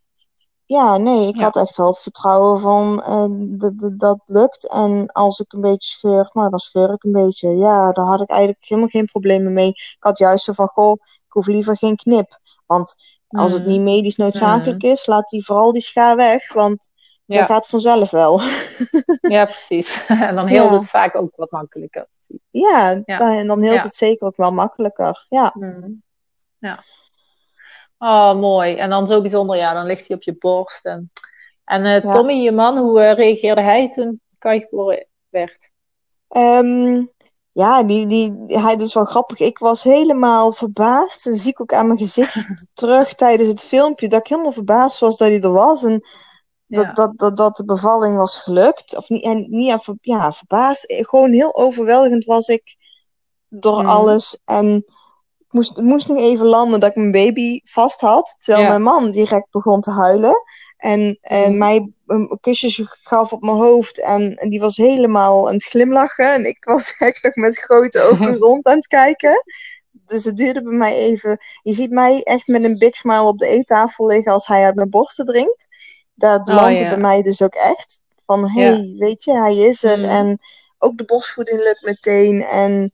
ja, 0.66 0.98
nee, 0.98 1.28
ik 1.28 1.36
Ja. 1.36 1.44
had 1.44 1.56
echt 1.56 1.76
wel 1.78 1.88
het 1.88 2.00
vertrouwen 2.00 2.60
van 2.60 3.04
eh, 3.04 3.26
dat- 3.98 4.22
lukt. 4.26 4.68
En 4.70 5.08
als 5.12 5.40
ik 5.40 5.54
een 5.54 5.62
beetje 5.62 5.90
scheur, 5.90 6.30
nou 6.34 6.50
dan 6.50 6.60
scheur 6.60 6.94
ik 6.94 7.04
een 7.04 7.12
beetje. 7.12 7.50
Ja, 7.50 7.92
daar 7.92 8.06
had 8.06 8.22
ik 8.22 8.30
eigenlijk 8.30 8.66
helemaal 8.68 8.90
geen 8.90 9.06
problemen 9.06 9.54
mee. 9.54 9.68
Ik 9.68 9.96
had 10.00 10.18
juist 10.18 10.44
zo 10.44 10.54
van, 10.54 10.68
goh, 10.68 10.92
ik 11.02 11.32
hoef 11.32 11.48
liever 11.48 11.78
geen 11.78 11.96
knip. 11.96 12.40
Want 12.66 12.96
als 13.28 13.52
het 13.52 13.62
Mhm. 13.62 13.72
niet 13.72 13.82
medisch 13.82 14.16
noodzakelijk 14.16 14.84
is, 14.84 15.06
laat 15.06 15.30
die 15.30 15.46
vooral 15.46 15.72
die 15.74 15.82
schaar 15.82 16.16
weg. 16.16 16.54
Want 16.54 16.90
dat 17.26 17.46
gaat 17.46 17.68
vanzelf 17.68 18.12
wel. 18.12 18.40
ja, 19.36 19.46
precies. 19.46 20.06
en 20.08 20.36
dan 20.36 20.48
heelt 20.48 20.70
Ja. 20.70 20.76
het 20.78 20.90
vaak 20.90 21.16
ook 21.16 21.36
wat 21.36 21.52
makkelijker. 21.52 22.08
ja, 22.50 23.02
Ja. 23.06 23.18
Dan, 23.18 23.48
dan 23.48 23.62
heelt 23.62 23.84
het 23.84 23.96
zeker 23.96 24.28
ook 24.28 24.36
wel 24.38 24.52
makkelijker. 24.52 25.26
Ja, 25.30 25.52
Mhm. 25.58 25.92
Ja. 26.58 26.84
Oh, 28.00 28.34
mooi. 28.40 28.76
En 28.76 28.90
dan 28.90 29.08
zo 29.08 29.22
bijzonder, 29.22 29.56
ja, 29.58 29.74
dan 29.74 29.86
ligt 29.86 30.08
hij 30.08 30.18
op 30.18 30.24
je 30.24 30.36
borst. 30.40 30.86
En, 30.86 31.12
en 31.66 31.86
eh, 31.86 32.04
Ja. 32.04 32.12
Tommy, 32.12 32.34
je 32.34 32.52
man, 32.52 32.78
hoe 32.78 33.02
eh, 33.02 33.14
reageerde 33.16 33.62
hij 33.62 33.90
toen 33.90 34.22
Kai 34.38 34.60
geboren 34.60 35.06
werd? 35.30 35.72
Ehm, 36.28 37.06
ja 37.52 37.84
die, 37.84 38.08
die, 38.08 38.44
hij, 38.48 38.76
is 38.76 38.94
wel 38.94 39.06
grappig. 39.06 39.40
Ik 39.40 39.58
was 39.58 39.84
helemaal 39.84 40.52
verbaasd. 40.52 41.24
Dat 41.24 41.38
zie 41.38 41.52
ik 41.52 41.62
ook 41.62 41.74
aan 41.74 41.88
mijn 41.88 42.00
gezicht 42.00 42.36
terug 42.74 43.14
tijdens 43.14 43.50
het 43.50 43.62
filmpje. 43.62 44.08
Dat 44.08 44.20
ik 44.20 44.28
helemaal 44.28 44.52
verbaasd 44.52 45.00
was 45.00 45.18
dat 45.18 45.28
hij 45.28 45.42
er 45.42 45.52
was. 45.52 45.84
En 45.84 46.04
dat, 46.66 46.84
Ja. 46.86 46.92
dat, 46.94 47.18
dat, 47.18 47.38
dat 47.38 47.56
de 47.56 47.66
bevalling 47.66 48.18
was 48.18 48.38
gelukt. 48.38 48.96
Of 48.98 49.10
niet, 49.10 49.24
en 49.24 49.46
niet 49.50 49.78
ver- 49.84 49.98
ja, 50.02 50.32
verbaasd. 50.32 50.84
Gewoon 50.88 51.32
heel 51.32 51.56
overweldigend 51.56 52.26
was 52.26 52.48
ik 52.48 52.76
door 53.48 53.78
Mhm. 53.82 53.90
alles. 53.90 54.40
En 54.46 54.86
ik 55.50 55.56
moest, 55.56 55.78
moest 55.78 56.08
nog 56.08 56.18
even 56.18 56.46
landen 56.46 56.80
dat 56.80 56.90
ik 56.90 56.96
mijn 56.96 57.12
baby 57.12 57.60
vast 57.64 58.00
had. 58.02 58.36
Terwijl 58.40 58.64
Ja. 58.64 58.70
mijn 58.70 58.82
man 58.84 59.12
direct 59.12 59.52
begon 59.52 59.82
te 59.82 59.92
huilen. 59.92 60.36
En 60.78 61.18
eh, 61.22 61.48
Mhm. 61.48 61.58
mij 61.58 61.90
een 62.08 62.38
kusjes 62.42 62.82
gaf 63.04 63.34
op 63.34 63.42
mijn 63.42 63.58
hoofd. 63.58 64.02
En, 64.02 64.36
en 64.36 64.50
die 64.50 64.60
was 64.60 64.78
helemaal 64.78 65.48
aan 65.48 65.54
het 65.54 65.64
glimlachen. 65.64 66.34
En 66.34 66.46
ik 66.46 66.64
was 66.66 66.96
echt 66.98 67.24
nog 67.24 67.36
met 67.36 67.58
grote 67.58 68.02
ogen 68.02 68.36
rond 68.48 68.66
aan 68.68 68.76
het 68.76 68.88
kijken. 68.88 69.44
Dus 70.06 70.24
het 70.24 70.38
duurde 70.38 70.62
bij 70.64 70.74
mij 70.78 70.96
even. 70.96 71.38
Je 71.64 71.74
ziet 71.74 71.92
mij 71.92 72.24
echt 72.24 72.48
met 72.48 72.64
een 72.64 72.78
big 72.78 72.96
smile 72.96 73.22
op 73.28 73.38
de 73.38 73.48
eettafel 73.48 74.06
liggen 74.08 74.32
als 74.32 74.48
hij 74.48 74.64
uit 74.64 74.76
mijn 74.76 74.90
borsten 74.90 75.26
drinkt. 75.26 75.68
Dat 76.16 76.40
Oh, 76.50 76.56
landde 76.56 76.82
ja. 76.82 76.90
bij 76.90 76.98
mij 76.98 77.22
dus 77.22 77.42
ook 77.42 77.56
echt. 77.56 78.02
Van, 78.26 78.50
hé, 78.50 78.62
hey, 78.64 78.96
weet 78.98 79.24
je, 79.24 79.34
hij 79.34 79.56
is 79.56 79.84
er. 79.84 80.00
Mhm. 80.00 80.10
En 80.10 80.40
ook 80.78 80.98
de 80.98 81.06
borstvoeding 81.06 81.60
lukt 81.64 81.82
meteen. 81.82 82.42
En 82.42 82.92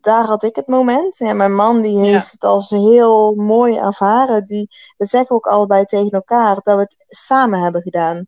daar 0.00 0.24
had 0.24 0.42
ik 0.42 0.56
het 0.56 0.66
moment. 0.66 1.20
En 1.20 1.36
mijn 1.36 1.54
man 1.54 1.82
die 1.82 1.98
Ja. 1.98 2.02
heeft 2.04 2.32
het 2.32 2.44
als 2.44 2.70
heel 2.70 3.34
mooi 3.34 3.76
ervaren. 3.76 4.46
Die, 4.46 4.68
dat 4.96 5.08
zeggen 5.08 5.28
we 5.28 5.34
ook 5.34 5.46
allebei 5.46 5.84
tegen 5.84 6.10
elkaar. 6.10 6.54
Dat 6.62 6.74
we 6.74 6.80
het 6.80 6.96
samen 7.08 7.60
hebben 7.60 7.82
gedaan. 7.82 8.26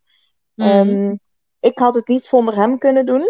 Mhm. 0.55 0.69
Ehm, 0.69 1.17
ik 1.61 1.79
had 1.79 1.95
het 1.95 2.09
niet 2.09 2.25
zonder 2.25 2.55
hem 2.57 2.79
kunnen 2.79 3.07
doen. 3.07 3.23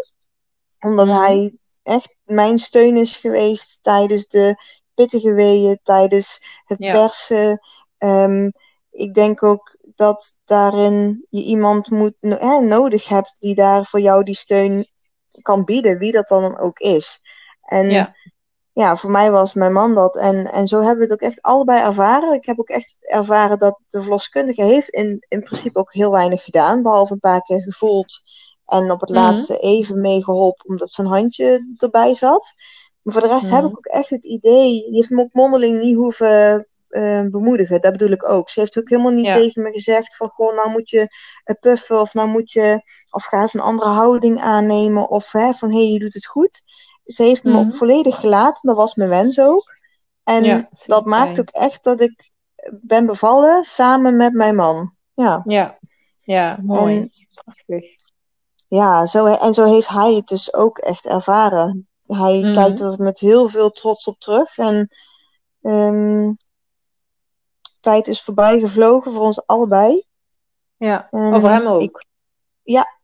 Omdat 0.81 1.07
Mhm. 1.07 1.17
hij 1.17 1.57
echt 1.83 2.15
mijn 2.25 2.59
steun 2.59 2.97
is 2.97 3.17
geweest 3.17 3.79
tijdens 3.83 4.27
de 4.27 4.57
pittige 4.95 5.33
weeën, 5.33 5.79
tijdens 5.83 6.43
het 6.65 6.79
Ja. 6.79 6.93
persen. 6.93 7.61
Ehm, 7.99 8.51
ik 8.91 9.15
denk 9.15 9.43
ook 9.43 9.77
dat 9.95 10.37
daarin 10.45 11.27
je 11.31 11.43
iemand 11.43 11.91
moet, 11.91 12.15
nodig 12.61 13.09
hebt 13.09 13.35
die 13.39 13.55
daar 13.55 13.87
voor 13.87 14.01
jou 14.01 14.23
die 14.25 14.35
steun 14.35 14.89
kan 15.43 15.65
bieden, 15.65 15.99
wie 15.99 16.13
dat 16.13 16.29
dan 16.29 16.59
ook 16.59 16.79
is. 16.79 17.21
En 17.69 17.91
Ja. 17.91 18.14
ja, 18.73 18.97
voor 18.97 19.11
mij 19.11 19.31
was 19.31 19.55
mijn 19.55 19.73
man 19.73 19.95
dat. 19.95 20.16
En, 20.16 20.53
en 20.53 20.66
zo 20.66 20.77
hebben 20.79 20.97
we 20.97 21.03
het 21.03 21.12
ook 21.12 21.29
echt 21.31 21.43
allebei 21.43 21.83
ervaren. 21.83 22.33
Ik 22.35 22.47
heb 22.47 22.61
ook 22.61 22.69
echt 22.69 22.97
ervaren 23.01 23.59
dat 23.59 23.79
de 23.89 24.01
verloskundige 24.01 24.62
heeft 24.62 24.89
in, 24.89 25.25
in 25.29 25.43
principe 25.43 25.79
ook 25.79 25.93
heel 25.93 26.11
weinig 26.11 26.45
gedaan. 26.45 26.83
Behalve 26.83 27.12
een 27.12 27.21
paar 27.21 27.43
keer 27.43 27.61
gevoeld. 27.62 28.21
En 28.64 28.91
op 28.91 29.01
het 29.01 29.11
Mhm. 29.11 29.19
laatste 29.19 29.59
even 29.59 30.01
meegeholpen 30.01 30.69
omdat 30.69 30.91
zijn 30.91 31.07
handje 31.07 31.75
erbij 31.77 32.14
zat. 32.14 32.53
Maar 33.03 33.12
voor 33.14 33.23
de 33.23 33.35
rest 33.35 33.51
heb 33.51 33.62
Mhm. 33.62 33.71
ik 33.71 33.77
ook 33.77 33.87
echt 33.87 34.11
het 34.11 34.25
idee. 34.25 34.71
Die 34.83 34.95
heeft 34.95 35.11
me 35.11 35.21
ook 35.23 35.33
mondeling 35.33 35.81
niet 35.81 35.97
hoeven 35.97 36.62
eh, 36.89 37.21
bemoedigen. 37.31 37.81
Dat 37.81 37.93
bedoel 37.93 38.11
ik 38.11 38.29
ook. 38.29 38.49
Ze 38.51 38.61
heeft 38.61 38.79
ook 38.79 38.89
helemaal 38.89 39.12
niet 39.12 39.25
Ja. 39.25 39.33
tegen 39.33 39.62
me 39.62 39.71
gezegd 39.73 40.16
van 40.16 40.29
goh, 40.29 40.55
nou 40.55 40.71
moet 40.71 40.91
je 40.91 41.09
eh, 41.45 41.55
puffen. 41.61 42.01
Of 42.01 42.14
nou 42.14 42.29
moet 42.29 42.51
je. 42.53 42.83
Of 43.11 43.25
ga 43.25 43.41
eens 43.41 43.55
een 43.55 43.61
andere 43.61 43.89
houding 43.91 44.41
aannemen. 44.41 45.09
Of 45.09 45.33
hè, 45.33 45.53
van 45.53 45.71
hé, 45.71 45.77
hey, 45.79 45.87
je 45.93 45.99
doet 45.99 46.14
het 46.14 46.27
goed. 46.27 46.62
Ze 47.09 47.23
heeft 47.23 47.45
me 47.45 47.51
Mhm. 47.51 47.59
ook 47.59 47.75
volledig 47.75 48.21
gelaten. 48.21 48.69
Dat 48.69 48.77
was 48.77 48.95
mijn 48.95 49.09
wens 49.09 49.39
ook. 49.41 49.77
En 50.25 50.45
Ja, 50.45 50.69
dat 50.87 51.05
maakt 51.07 51.41
ook 51.41 51.49
echt 51.49 51.85
dat 51.85 52.01
ik 52.01 52.31
ben 52.71 53.07
bevallen 53.07 53.65
samen 53.65 54.17
met 54.17 54.33
mijn 54.33 54.55
man. 54.55 54.95
Ja, 55.15 55.43
Ja, 55.45 55.79
ja, 56.21 56.59
mooi. 56.63 56.97
En- 56.97 57.13
Prachtig. 57.45 57.85
ja 58.67 59.07
zo, 59.07 59.27
en 59.27 59.55
zo 59.55 59.65
heeft 59.65 59.89
hij 59.89 60.15
het 60.15 60.27
dus 60.27 60.55
ook 60.55 60.79
echt 60.79 61.07
ervaren. 61.07 61.89
Hij 62.07 62.39
Mhm. 62.39 62.53
kijkt 62.55 62.81
er 62.81 62.95
met 63.03 63.19
heel 63.19 63.49
veel 63.49 63.71
trots 63.71 64.07
op 64.07 64.19
terug. 64.19 64.57
En 64.59 64.89
ehm, 65.63 66.33
tijd 67.81 68.09
is 68.09 68.23
voorbij 68.23 68.61
gevlogen 68.61 69.13
voor 69.13 69.23
ons 69.23 69.47
allebei. 69.47 70.05
Ja, 70.77 71.09
En 71.11 71.35
over 71.35 71.51
hem 71.51 71.67
ook. 71.67 71.81
ik- 71.81 72.07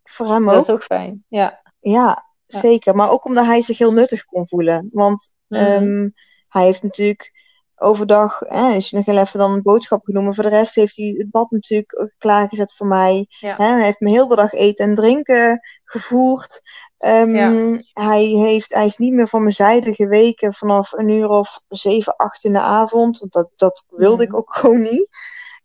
Voor 0.07 0.27
hem 0.29 0.45
Dat 0.45 0.55
ook. 0.55 0.61
is 0.61 0.71
ook 0.71 0.83
fijn. 0.83 1.25
Ja. 1.29 1.63
Ja, 1.81 2.27
Ja. 2.55 2.61
zeker. 2.61 2.95
Maar 2.95 3.11
ook 3.11 3.25
omdat 3.25 3.45
hij 3.45 3.63
zich 3.63 3.79
heel 3.79 3.93
nuttig 3.93 4.25
kon 4.25 4.49
voelen. 4.49 4.89
Want 4.93 5.33
Mhm. 5.49 5.61
ehm, 5.63 6.09
hij 6.49 6.65
heeft 6.65 6.83
natuurlijk 6.83 7.33
overdag, 7.77 8.39
hè, 8.47 8.69
is 8.75 8.91
nog 8.91 9.07
heel 9.07 9.19
even 9.19 9.39
dan 9.39 9.53
een 9.53 9.63
boodschap 9.63 10.05
genomen. 10.05 10.35
Voor 10.35 10.45
de 10.45 10.51
rest 10.51 10.75
heeft 10.75 10.97
hij 10.97 11.15
het 11.19 11.31
bad 11.31 11.51
natuurlijk 11.51 12.11
klaargezet 12.19 12.75
voor 12.75 12.87
mij. 12.87 13.27
Ja. 13.29 13.57
Hè, 13.57 13.65
hij 13.65 13.85
heeft 13.85 14.01
me 14.01 14.11
heel 14.11 14.29
de 14.29 14.37
dag 14.37 14.53
eten 14.53 14.87
en 14.89 14.95
drinken 14.95 15.61
gevoerd. 15.85 16.61
Ehm, 16.99 17.35
Ja. 17.35 17.79
hij, 17.93 18.25
heeft, 18.25 18.75
hij 18.75 18.87
is 18.87 18.97
niet 18.97 19.13
meer 19.13 19.29
van 19.29 19.43
mijn 19.43 19.55
zijde 19.55 19.95
geweken 19.95 20.53
vanaf 20.55 20.93
een 20.93 21.09
uur 21.09 21.29
of 21.29 21.61
zeven, 21.69 22.17
acht 22.17 22.45
in 22.45 22.53
de 22.53 22.61
avond. 22.61 23.19
Want 23.19 23.33
dat, 23.33 23.51
dat 23.57 23.85
wilde 23.89 24.23
Mhm. 24.25 24.33
ik 24.33 24.37
ook 24.39 24.55
gewoon 24.55 24.81
niet. 24.83 25.09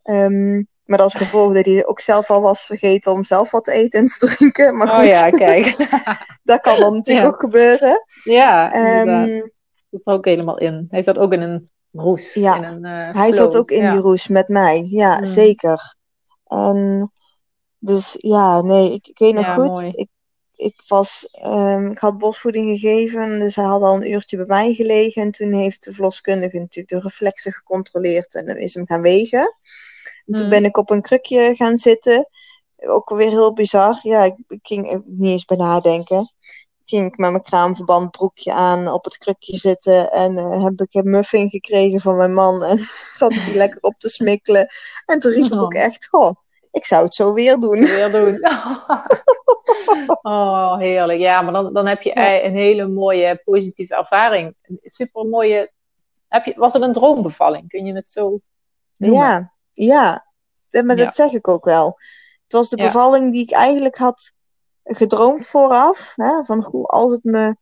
Ehm, 0.03 0.63
maar 0.89 1.01
als 1.01 1.15
gevolg 1.15 1.53
dat 1.53 1.65
hij 1.65 1.85
ook 1.85 1.99
zelf 1.99 2.29
al 2.29 2.41
was 2.41 2.61
vergeten 2.65 3.11
om 3.11 3.23
zelf 3.23 3.51
wat 3.51 3.63
te 3.63 3.71
eten 3.71 3.99
en 3.99 4.05
te 4.05 4.35
drinken. 4.35 4.77
Maar 4.77 4.87
Oh 4.87 4.95
goed, 4.99 5.07
ja, 5.07 5.29
kijk. 5.29 5.75
dat 6.43 6.61
kan 6.61 6.79
dan 6.79 6.93
natuurlijk 6.95 7.25
Ja. 7.27 7.31
ook 7.33 7.39
gebeuren. 7.39 8.03
ja. 8.23 8.73
Ehm, 8.73 9.41
zit 9.89 10.01
er 10.07 10.13
ook 10.13 10.25
helemaal 10.25 10.57
in. 10.57 10.87
Hij 10.89 11.01
zat 11.01 11.17
ook 11.17 11.33
in 11.33 11.41
een 11.41 11.69
roes. 11.91 12.33
Ja, 12.33 12.55
in 12.55 12.63
een, 12.63 12.85
eh, 12.85 13.15
hij 13.21 13.31
zat 13.31 13.55
ook 13.57 13.71
in 13.71 13.81
ja. 13.83 13.91
die 13.91 14.01
roes 14.01 14.27
met 14.27 14.47
mij. 14.47 14.85
Ja, 14.89 15.17
Mm. 15.19 15.25
zeker. 15.25 15.95
En 16.47 17.11
dus 17.79 18.17
ja, 18.19 18.61
nee, 18.61 18.93
ik, 18.93 19.07
ik 19.07 19.17
weet 19.19 19.33
nog 19.33 19.45
Ja, 19.45 19.53
goed. 19.53 19.83
Ik, 19.83 20.07
ik, 20.55 20.81
was, 20.87 21.27
ehm, 21.31 21.85
ik 21.85 21.97
had 21.97 22.17
borstvoeding 22.17 22.79
gegeven, 22.79 23.39
dus 23.39 23.55
hij 23.55 23.65
had 23.65 23.81
al 23.81 23.95
een 23.95 24.11
uurtje 24.11 24.37
bij 24.37 24.45
mij 24.45 24.73
gelegen. 24.73 25.21
En 25.21 25.31
toen 25.31 25.53
heeft 25.53 25.83
de 25.83 25.93
verloskundige 25.93 26.57
natuurlijk 26.57 26.89
de 26.89 26.99
reflexen 27.09 27.51
gecontroleerd 27.51 28.33
en 28.35 28.57
is 28.57 28.73
hem 28.73 28.85
gaan 28.87 29.01
wegen. 29.01 29.55
En 30.25 30.33
toen 30.33 30.43
Mm. 30.43 30.49
ben 30.49 30.65
ik 30.65 30.77
op 30.77 30.89
een 30.89 31.01
krukje 31.01 31.55
gaan 31.55 31.77
zitten. 31.77 32.29
Ook 32.77 33.09
weer 33.09 33.29
heel 33.29 33.53
bizar. 33.53 33.99
Ja, 34.01 34.23
ik, 34.23 34.35
ik 34.47 34.59
ging 34.61 34.91
er 34.91 35.01
niet 35.05 35.31
eens 35.31 35.45
bij 35.45 35.57
nadenken. 35.57 36.33
Ging 36.85 37.05
ik 37.05 37.17
met 37.17 37.31
mijn 37.31 37.43
kraamverband 37.43 38.11
broekje 38.11 38.53
aan 38.53 38.87
op 38.87 39.03
het 39.03 39.17
krukje 39.17 39.57
zitten. 39.57 40.11
En 40.11 40.37
eh, 40.37 40.63
heb 40.63 40.81
ik 40.81 40.93
een 40.93 41.09
muffin 41.09 41.49
gekregen 41.49 41.99
van 41.99 42.17
mijn 42.17 42.33
man. 42.33 42.63
En 42.63 42.79
zat 43.19 43.33
ik 43.33 43.45
die 43.45 43.55
lekker 43.55 43.81
op 43.81 43.93
te 43.97 44.09
smikkelen. 44.09 44.67
En 45.05 45.19
toen 45.19 45.31
riep 45.31 45.45
ik 45.51 45.61
ook 45.61 45.73
Oh. 45.73 45.81
echt, 45.81 46.07
goh, 46.07 46.35
ik 46.71 46.85
zou 46.85 47.03
het 47.05 47.15
zo 47.15 47.33
weer 47.33 47.57
doen. 47.59 47.79
Weer 47.79 48.11
doen. 48.11 48.39
oh, 50.21 50.77
heerlijk. 50.77 51.19
Ja, 51.19 51.41
maar 51.41 51.53
dan, 51.53 51.73
dan 51.73 51.85
heb 51.87 52.01
je 52.01 52.09
Ja. 52.15 52.43
een 52.43 52.55
hele 52.55 52.87
mooie 52.87 53.41
positieve 53.45 53.95
ervaring. 53.95 54.55
Een 54.61 54.79
super 54.83 55.25
mooie. 55.25 55.71
Heb 56.27 56.45
je, 56.45 56.53
was 56.57 56.73
het 56.73 56.81
een 56.81 56.93
droombevalling? 56.93 57.67
Kun 57.67 57.85
je 57.85 57.93
het 57.93 58.09
zo 58.09 58.39
noemen? 58.97 59.19
Ja, 59.19 59.53
ja. 59.85 60.27
En 60.69 60.85
Maar 60.85 60.97
Ja. 60.97 61.03
dat 61.05 61.15
zeg 61.15 61.31
ik 61.31 61.47
ook 61.47 61.65
wel. 61.65 61.85
Het 62.43 62.53
was 62.53 62.69
de 62.69 62.77
Ja. 62.77 62.83
bevalling 62.85 63.31
die 63.31 63.43
ik 63.43 63.51
eigenlijk 63.51 63.97
had 63.97 64.31
gedroomd 64.83 65.47
vooraf. 65.47 66.11
Hè? 66.15 66.43
Van 66.43 66.63
goh, 66.63 66.83
als 66.83 67.11
het 67.11 67.23
me, 67.23 67.55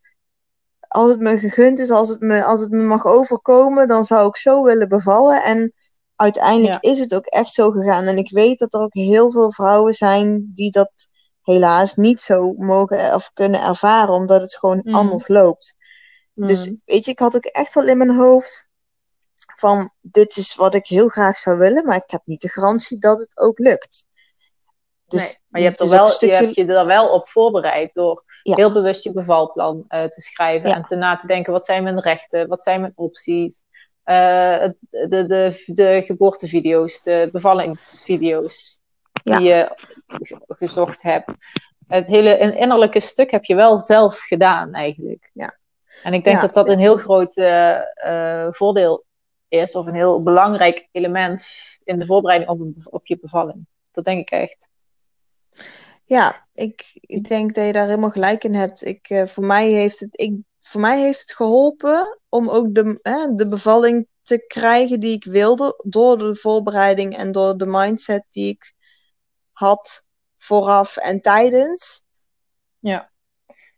als 0.88 1.10
het 1.10 1.20
me 1.20 1.38
gegund 1.38 1.80
is, 1.80 1.90
als 1.92 2.10
het 2.10 2.20
me, 2.20 2.44
als 2.44 2.60
het 2.62 2.72
me 2.72 2.84
mag 2.84 3.06
overkomen, 3.06 3.88
dan 3.88 4.06
zou 4.06 4.28
ik 4.28 4.38
zo 4.38 4.64
willen 4.64 4.88
bevallen. 4.90 5.44
En 5.44 5.74
uiteindelijk 6.16 6.84
is 6.84 7.00
het 7.00 7.16
ook 7.16 7.26
echt 7.26 7.54
zo 7.54 7.72
gegaan. 7.72 8.06
En 8.06 8.18
ik 8.18 8.32
weet 8.32 8.60
dat 8.60 8.74
er 8.74 8.80
ook 8.82 8.94
heel 8.94 9.32
veel 9.32 9.52
vrouwen 9.52 9.94
zijn 9.94 10.52
die 10.54 10.72
dat 10.72 10.92
helaas 11.42 11.96
niet 11.96 12.22
zo 12.22 12.54
mogen 12.54 13.14
of 13.14 13.32
kunnen 13.34 13.62
ervaren, 13.62 14.14
omdat 14.14 14.42
het 14.42 14.58
gewoon 14.58 14.82
Mm. 14.84 14.96
anders 14.96 15.28
loopt. 15.28 15.76
Mm. 16.34 16.48
Dus 16.48 16.72
weet 16.86 17.06
je, 17.06 17.12
ik 17.12 17.20
had 17.20 17.36
ook 17.36 17.46
echt 17.46 17.74
wel 17.74 17.88
in 17.88 17.98
mijn 17.98 18.16
hoofd 18.16 18.67
van 19.60 19.92
dit 20.02 20.38
is 20.38 20.56
wat 20.56 20.76
ik 20.76 20.88
heel 20.88 21.08
graag 21.08 21.38
zou 21.38 21.58
willen, 21.58 21.86
maar 21.86 21.96
ik 21.96 22.12
heb 22.12 22.22
niet 22.26 22.42
de 22.42 22.50
garantie 22.50 23.00
dat 23.00 23.20
het 23.20 23.38
ook 23.38 23.60
lukt. 23.60 24.08
Dus 25.08 25.22
nee, 25.22 25.36
maar 25.48 25.62
je 25.62 25.68
hebt, 25.68 25.82
er 25.82 25.90
wel, 25.90 26.08
stukje... 26.08 26.36
je 26.36 26.42
hebt 26.42 26.56
je 26.56 26.66
er 26.66 26.86
wel 26.86 27.10
op 27.10 27.30
voorbereid 27.30 27.94
door 27.94 28.24
heel 28.42 28.74
bewust 28.74 29.04
je 29.04 29.12
bevalplan 29.12 29.86
uh, 29.90 30.04
te 30.04 30.22
schrijven 30.22 30.74
en 30.74 30.84
te 30.84 30.96
na 30.96 31.16
te 31.16 31.28
denken: 31.28 31.54
wat 31.54 31.66
zijn 31.66 31.84
mijn 31.84 32.00
rechten, 32.00 32.48
wat 32.48 32.62
zijn 32.62 32.82
mijn 32.82 32.94
opties, 32.96 33.64
uh, 34.06 34.68
de, 34.90 35.26
de, 35.28 35.64
de 35.66 36.02
geboortevideo's, 36.06 37.04
de 37.04 37.30
bevallingsvideo's 37.32 38.82
die 39.24 39.42
je 39.42 39.72
gezocht 40.48 41.02
hebt. 41.02 41.36
Het 41.88 42.08
hele 42.08 42.38
innerlijke 42.38 43.00
stuk 43.00 43.32
heb 43.32 43.44
je 43.44 43.56
wel 43.56 43.80
zelf 43.80 44.20
gedaan 44.20 44.74
eigenlijk. 44.74 45.30
Ja. 45.34 45.58
En 46.04 46.14
ik 46.14 46.24
denk 46.24 46.42
dat 46.42 46.54
dat 46.54 46.70
een 46.70 46.80
heel 46.80 46.98
groot 46.98 47.38
uh, 47.38 48.48
voordeel 48.52 49.06
is, 49.48 49.76
of 49.76 49.88
een 49.88 49.96
heel 49.96 50.24
belangrijk 50.24 50.88
element 50.92 51.46
in 51.84 52.00
de 52.00 52.06
voorbereiding 52.06 52.52
op, 52.52 52.94
op 52.94 53.08
je 53.08 53.20
bevalling. 53.20 53.68
Dat 53.92 54.06
denk 54.06 54.20
ik 54.20 54.30
echt. 54.30 54.70
Ja, 56.06 56.48
ik, 56.54 56.98
ik 57.02 57.28
denk 57.28 57.56
dat 57.56 57.66
je 57.66 57.74
daar 57.74 57.88
helemaal 57.88 58.10
gelijk 58.10 58.44
in 58.44 58.54
hebt. 58.54 58.86
Ik, 58.86 59.10
uh, 59.10 59.26
voor, 59.26 59.46
mij 59.46 59.68
heeft 59.68 60.00
het, 60.00 60.20
ik, 60.20 60.36
voor 60.60 60.82
mij 60.82 61.02
heeft 61.02 61.22
het 61.22 61.34
geholpen 61.34 62.20
om 62.30 62.50
ook 62.50 62.76
de, 62.76 63.00
hè, 63.02 63.36
de 63.36 63.48
bevalling 63.48 64.08
te 64.22 64.46
krijgen 64.48 65.00
die 65.00 65.16
ik 65.16 65.24
wilde. 65.24 65.84
Door 65.86 66.18
de 66.18 66.36
voorbereiding 66.36 67.18
en 67.18 67.32
door 67.32 67.58
de 67.58 67.66
mindset 67.66 68.26
die 68.30 68.50
ik 68.50 68.74
had 69.52 70.06
vooraf 70.38 70.98
en 70.98 71.22
tijdens. 71.22 72.06
Ja. 72.80 73.12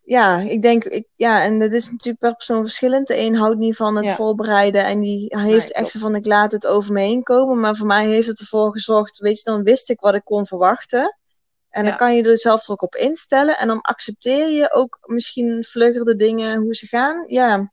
Ja, 0.09 0.39
ik 0.39 0.61
denk, 0.61 0.83
ik, 0.83 1.07
ja, 1.15 1.43
en 1.43 1.59
dat 1.59 1.71
is 1.71 1.89
natuurlijk 1.89 2.19
per 2.19 2.35
persoon 2.35 2.61
verschillend. 2.61 3.07
De 3.07 3.17
een 3.17 3.35
houdt 3.35 3.57
niet 3.57 3.75
van 3.75 3.95
het 3.95 4.09
voorbereiden 4.09 4.85
en 4.85 4.99
die 5.01 5.37
heeft 5.37 5.71
echt 5.71 5.89
zo 5.89 5.99
van 5.99 6.15
ik 6.15 6.25
laat 6.25 6.51
het 6.51 6.67
over 6.67 6.93
me 6.93 7.01
heen 7.01 7.23
komen. 7.23 7.59
Maar 7.59 7.75
voor 7.75 7.87
mij 7.87 8.07
heeft 8.07 8.27
het 8.27 8.39
ervoor 8.39 8.71
gezorgd, 8.71 9.19
weet 9.19 9.37
je, 9.37 9.51
dan 9.51 9.63
wist 9.63 9.89
ik 9.89 9.99
wat 9.99 10.13
ik 10.13 10.23
kon 10.23 10.45
verwachten. 10.45 11.17
En 11.69 11.85
dan 11.85 11.97
kan 11.97 12.15
je 12.15 12.23
er 12.23 12.37
zelf 12.37 12.65
er 12.65 12.71
ook 12.71 12.81
op 12.81 12.95
instellen. 12.95 13.57
En 13.57 13.67
dan 13.67 13.81
accepteer 13.81 14.49
je 14.49 14.71
ook 14.71 14.97
misschien 15.01 15.63
vlugger 15.63 16.05
de 16.05 16.15
dingen 16.15 16.61
hoe 16.61 16.75
ze 16.75 16.87
gaan. 16.87 17.23
Ja. 17.27 17.71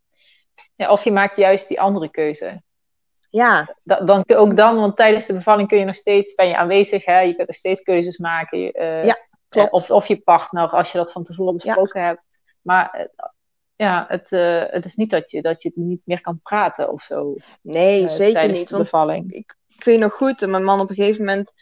ja 0.74 0.90
of 0.90 1.04
je 1.04 1.12
maakt 1.12 1.36
juist 1.36 1.68
die 1.68 1.80
andere 1.80 2.10
keuze. 2.10 2.62
Ja. 3.30 3.76
dan, 3.82 4.24
ook 4.26 4.56
dan, 4.56 4.76
want 4.76 4.96
tijdens 4.96 5.26
de 5.26 5.34
bevalling 5.34 5.68
kun 5.68 5.78
je 5.78 5.84
nog 5.84 5.96
steeds, 5.96 6.34
ben 6.34 6.48
je 6.48 6.56
aanwezig, 6.56 7.04
hè? 7.04 7.20
je 7.20 7.34
kunt 7.34 7.48
nog 7.48 7.56
steeds 7.56 7.82
keuzes 7.82 8.18
maken. 8.18 8.82
Uh, 8.82 9.04
ja, 9.04 9.16
klopt. 9.48 9.72
Of, 9.72 9.90
of 9.90 10.08
je 10.08 10.20
partner, 10.20 10.68
als 10.68 10.92
je 10.92 10.98
dat 10.98 11.12
van 11.12 11.24
tevoren 11.24 11.56
besproken 11.56 12.04
hebt. 12.04 12.24
Maar 12.66 13.00
uh, 13.00 13.26
ja, 13.76 14.04
het, 14.08 14.32
uh, 14.32 14.64
het 14.66 14.84
is 14.84 14.94
niet 14.94 15.10
dat 15.10 15.30
je, 15.30 15.42
dat 15.42 15.62
je 15.62 15.72
niet 15.74 16.00
meer 16.04 16.20
kan 16.20 16.40
praten 16.42 16.92
of 16.92 17.02
zo. 17.02 17.34
Nee, 17.62 18.08
zeker 18.08 18.48
niet. 18.48 18.68
De 18.68 18.76
bevalling. 18.76 19.32
Ik, 19.32 19.56
ik 19.68 19.84
weet 19.84 19.98
nog 19.98 20.12
goed, 20.12 20.46
mijn 20.46 20.64
man 20.64 20.80
op 20.80 20.88
een 20.88 20.94
gegeven 20.94 21.24
moment 21.24 21.52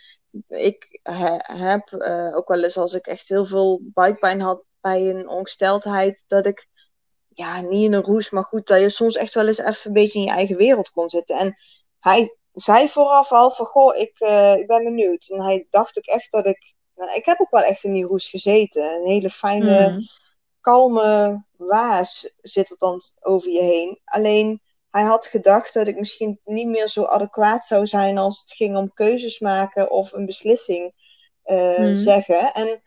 ik 0.48 1.00
heb 1.42 1.90
uh, 1.90 2.36
ook 2.36 2.48
wel 2.48 2.64
eens 2.64 2.76
als 2.76 2.94
ik 2.94 3.06
echt 3.06 3.28
heel 3.28 3.46
veel 3.46 3.80
buikpijn 3.82 4.40
had 4.40 4.62
bij 4.80 5.10
een 5.10 5.28
ongesteldheid, 5.28 6.24
dat 6.26 6.46
ik, 6.46 6.68
ja, 7.28 7.60
niet 7.60 7.84
in 7.84 7.92
een 7.92 8.02
roes, 8.02 8.30
maar 8.30 8.44
goed, 8.44 8.66
dat 8.66 8.80
je 8.80 8.90
soms 8.90 9.16
echt 9.16 9.34
wel 9.34 9.46
eens 9.46 9.58
even 9.58 9.80
een 9.86 9.92
beetje 9.92 10.18
in 10.18 10.24
je 10.24 10.30
eigen 10.30 10.56
wereld 10.56 10.90
kon 10.90 11.08
zitten. 11.08 11.38
En 11.38 11.54
hij 12.00 12.38
zei 12.52 12.88
vooraf 12.88 13.32
al 13.32 13.50
van, 13.50 13.66
goh, 13.66 13.96
ik, 13.96 14.18
ik 14.58 14.66
ben 14.66 14.84
benieuwd. 14.84 15.28
En 15.28 15.42
hij 15.42 15.66
dacht 15.70 15.98
ook 15.98 16.04
echt 16.04 16.30
dat 16.30 16.46
ik, 16.46 16.74
nou, 16.94 17.14
ik 17.14 17.24
heb 17.24 17.40
ook 17.40 17.50
wel 17.50 17.62
echt 17.62 17.84
in 17.84 17.92
die 17.92 18.04
roes 18.04 18.28
gezeten. 18.28 18.92
Een 18.92 19.06
hele 19.06 19.30
fijne, 19.30 19.90
mm. 19.90 20.08
Kalme 20.64 21.44
waas 21.56 22.34
zit 22.42 22.70
er 22.70 22.76
dan 22.78 23.00
over 23.20 23.50
je 23.50 23.62
heen. 23.62 24.00
Alleen, 24.04 24.62
hij 24.90 25.02
had 25.02 25.26
gedacht 25.26 25.74
dat 25.74 25.86
ik 25.86 25.98
misschien 25.98 26.40
niet 26.44 26.66
meer 26.66 26.88
zo 26.88 27.04
adequaat 27.04 27.64
zou 27.64 27.86
zijn 27.86 28.18
als 28.18 28.40
het 28.40 28.52
ging 28.52 28.76
om 28.76 28.94
keuzes 28.94 29.38
maken 29.38 29.90
of 29.90 30.12
een 30.12 30.26
beslissing 30.26 30.92
uh, 31.44 31.90
zeggen. 31.92 32.52
En 32.52 32.82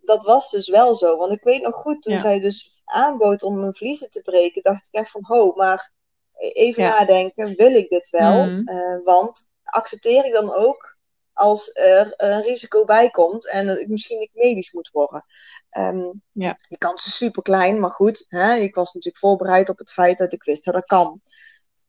dat 0.00 0.24
was 0.24 0.50
dus 0.50 0.68
wel 0.68 0.94
zo. 0.94 1.16
Want 1.16 1.32
ik 1.32 1.42
weet 1.42 1.62
nog 1.62 1.74
goed, 1.74 2.02
toen 2.02 2.20
zij 2.20 2.40
dus 2.40 2.82
aanbood 2.84 3.42
om 3.42 3.60
mijn 3.60 3.74
vliezen 3.74 4.10
te 4.10 4.22
breken, 4.22 4.62
dacht 4.62 4.86
ik 4.86 5.00
echt 5.00 5.10
van, 5.10 5.24
ho, 5.24 5.52
maar 5.52 5.92
even 6.36 6.82
nadenken, 6.82 7.54
wil 7.56 7.74
ik 7.74 7.88
dit 7.88 8.10
wel? 8.10 8.44
Mm. 8.44 8.68
Uh, 8.68 9.04
want 9.04 9.48
accepteer 9.64 10.24
ik 10.24 10.32
dan 10.32 10.54
ook 10.54 10.96
als 11.32 11.70
er 11.74 12.12
een 12.16 12.42
risico 12.42 12.84
bij 12.84 13.10
komt 13.10 13.48
en 13.48 13.66
dat 13.66 13.78
ik 13.78 13.88
misschien 13.88 14.18
niet 14.18 14.34
medisch 14.34 14.72
moet 14.72 14.90
worden? 14.92 15.24
Um, 15.78 16.22
ja. 16.32 16.58
Die 16.68 16.78
kans 16.78 17.06
is 17.06 17.16
super 17.16 17.42
klein, 17.42 17.80
maar 17.80 17.90
goed, 17.90 18.24
hè, 18.28 18.54
ik 18.54 18.74
was 18.74 18.92
natuurlijk 18.92 19.24
voorbereid 19.24 19.68
op 19.68 19.78
het 19.78 19.92
feit 19.92 20.18
dat 20.18 20.32
ik 20.32 20.44
wist 20.44 20.64
dat 20.64 20.74
dat 20.74 20.84
kan. 20.84 21.20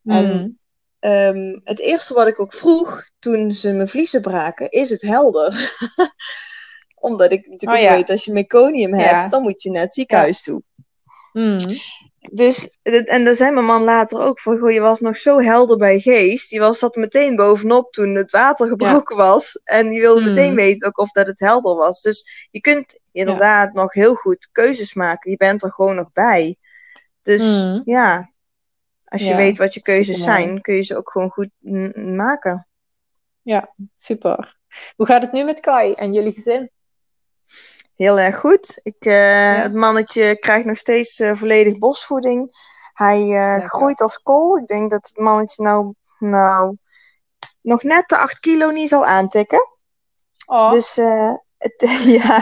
En 0.04 0.60
um, 1.00 1.62
het 1.64 1.80
eerste 1.80 2.14
wat 2.14 2.28
ik 2.28 2.40
ook 2.40 2.54
vroeg 2.54 3.08
toen 3.20 3.54
ze 3.54 3.72
mijn 3.72 3.88
vliezen 3.88 4.22
braken, 4.22 4.70
is 4.70 4.90
het 4.90 5.02
helder? 5.02 5.76
Omdat 6.96 7.32
ik 7.32 7.48
natuurlijk 7.48 7.82
oh, 7.82 7.90
ja. 7.90 7.96
weet, 7.96 8.10
als 8.10 8.26
je 8.26 8.32
meconium 8.32 8.94
hebt, 8.94 9.24
ja. 9.24 9.30
dan 9.30 9.42
moet 9.42 9.64
je 9.64 9.72
naar 9.72 9.82
het 9.82 9.94
ziekenhuis 9.94 10.42
toe. 10.42 10.64
Mm. 11.34 11.58
Dus, 12.32 12.78
en 12.84 13.24
daar 13.24 13.36
zei 13.36 13.52
mijn 13.52 13.66
man 13.66 13.84
later 13.84 14.20
ook 14.20 14.40
van, 14.40 14.58
goh, 14.58 14.72
je 14.72 14.80
was 14.80 15.00
nog 15.00 15.18
zo 15.18 15.40
helder 15.40 15.78
bij 15.78 16.00
geest. 16.00 16.50
Die 16.50 16.60
was 16.60 16.80
zat 16.80 16.96
meteen 16.96 17.36
bovenop 17.36 17.92
toen 17.92 18.16
het 18.16 18.32
water 18.32 18.68
gebroken 18.68 19.18
ja. 19.18 19.24
was. 19.24 19.62
En 19.64 19.90
die 19.90 20.02
wilde 20.02 20.22
mm. 20.22 20.28
meteen 20.28 20.56
weten 20.56 20.88
ook 20.88 20.98
of 20.98 21.12
dat 21.12 21.26
het 21.26 21.40
helder 21.40 21.76
was. 21.76 22.02
Dus 22.02 22.48
je 22.52 22.62
kunt 22.62 23.00
inderdaad 23.12 23.74
nog 23.74 23.94
heel 23.94 24.14
goed 24.14 24.50
keuzes 24.52 24.94
maken. 24.94 25.32
Je 25.32 25.38
bent 25.38 25.64
er 25.64 25.72
gewoon 25.72 25.96
nog 25.96 26.12
bij. 26.14 26.58
Dus 27.22 27.64
mm. 27.64 27.82
ja, 27.86 28.32
als 29.06 29.28
je 29.28 29.36
weet 29.36 29.58
wat 29.58 29.74
je 29.74 29.82
keuzes 29.82 30.24
zijn, 30.24 30.62
kun 30.62 30.76
je 30.76 30.82
ze 30.82 30.98
ook 30.98 31.12
gewoon 31.12 31.30
goed 31.30 31.50
maken. 31.96 32.68
Ja, 33.42 33.74
super. 33.96 34.58
Hoe 34.96 35.06
gaat 35.06 35.22
het 35.22 35.32
nu 35.32 35.44
met 35.44 35.60
Kai 35.60 35.94
en 35.94 36.14
jullie 36.14 36.34
gezin? 36.34 36.72
Heel 37.96 38.20
erg 38.20 38.40
goed. 38.40 38.80
Ik, 38.84 39.06
uh, 39.06 39.14
ja. 39.14 39.62
Het 39.62 39.74
mannetje 39.74 40.40
krijgt 40.40 40.66
nog 40.66 40.78
steeds 40.78 41.20
uh, 41.20 41.32
volledig 41.34 41.78
bosvoeding. 41.78 42.72
Hij 42.94 43.22
uh, 43.22 43.68
groeit 43.68 44.02
als 44.02 44.18
kool. 44.18 44.58
Ik 44.58 44.68
denk 44.68 44.90
dat 44.90 45.08
het 45.08 45.18
mannetje 45.18 45.64
nou, 45.64 45.94
nou 46.20 46.78
nog 47.62 47.84
net 47.84 48.08
de 48.08 48.18
8 48.18 48.40
kilo 48.40 48.70
niet 48.70 48.90
zal 48.90 49.06
aantikken. 49.06 49.68
Oh. 50.46 50.70
Dus 50.70 50.96
ja, 52.18 52.40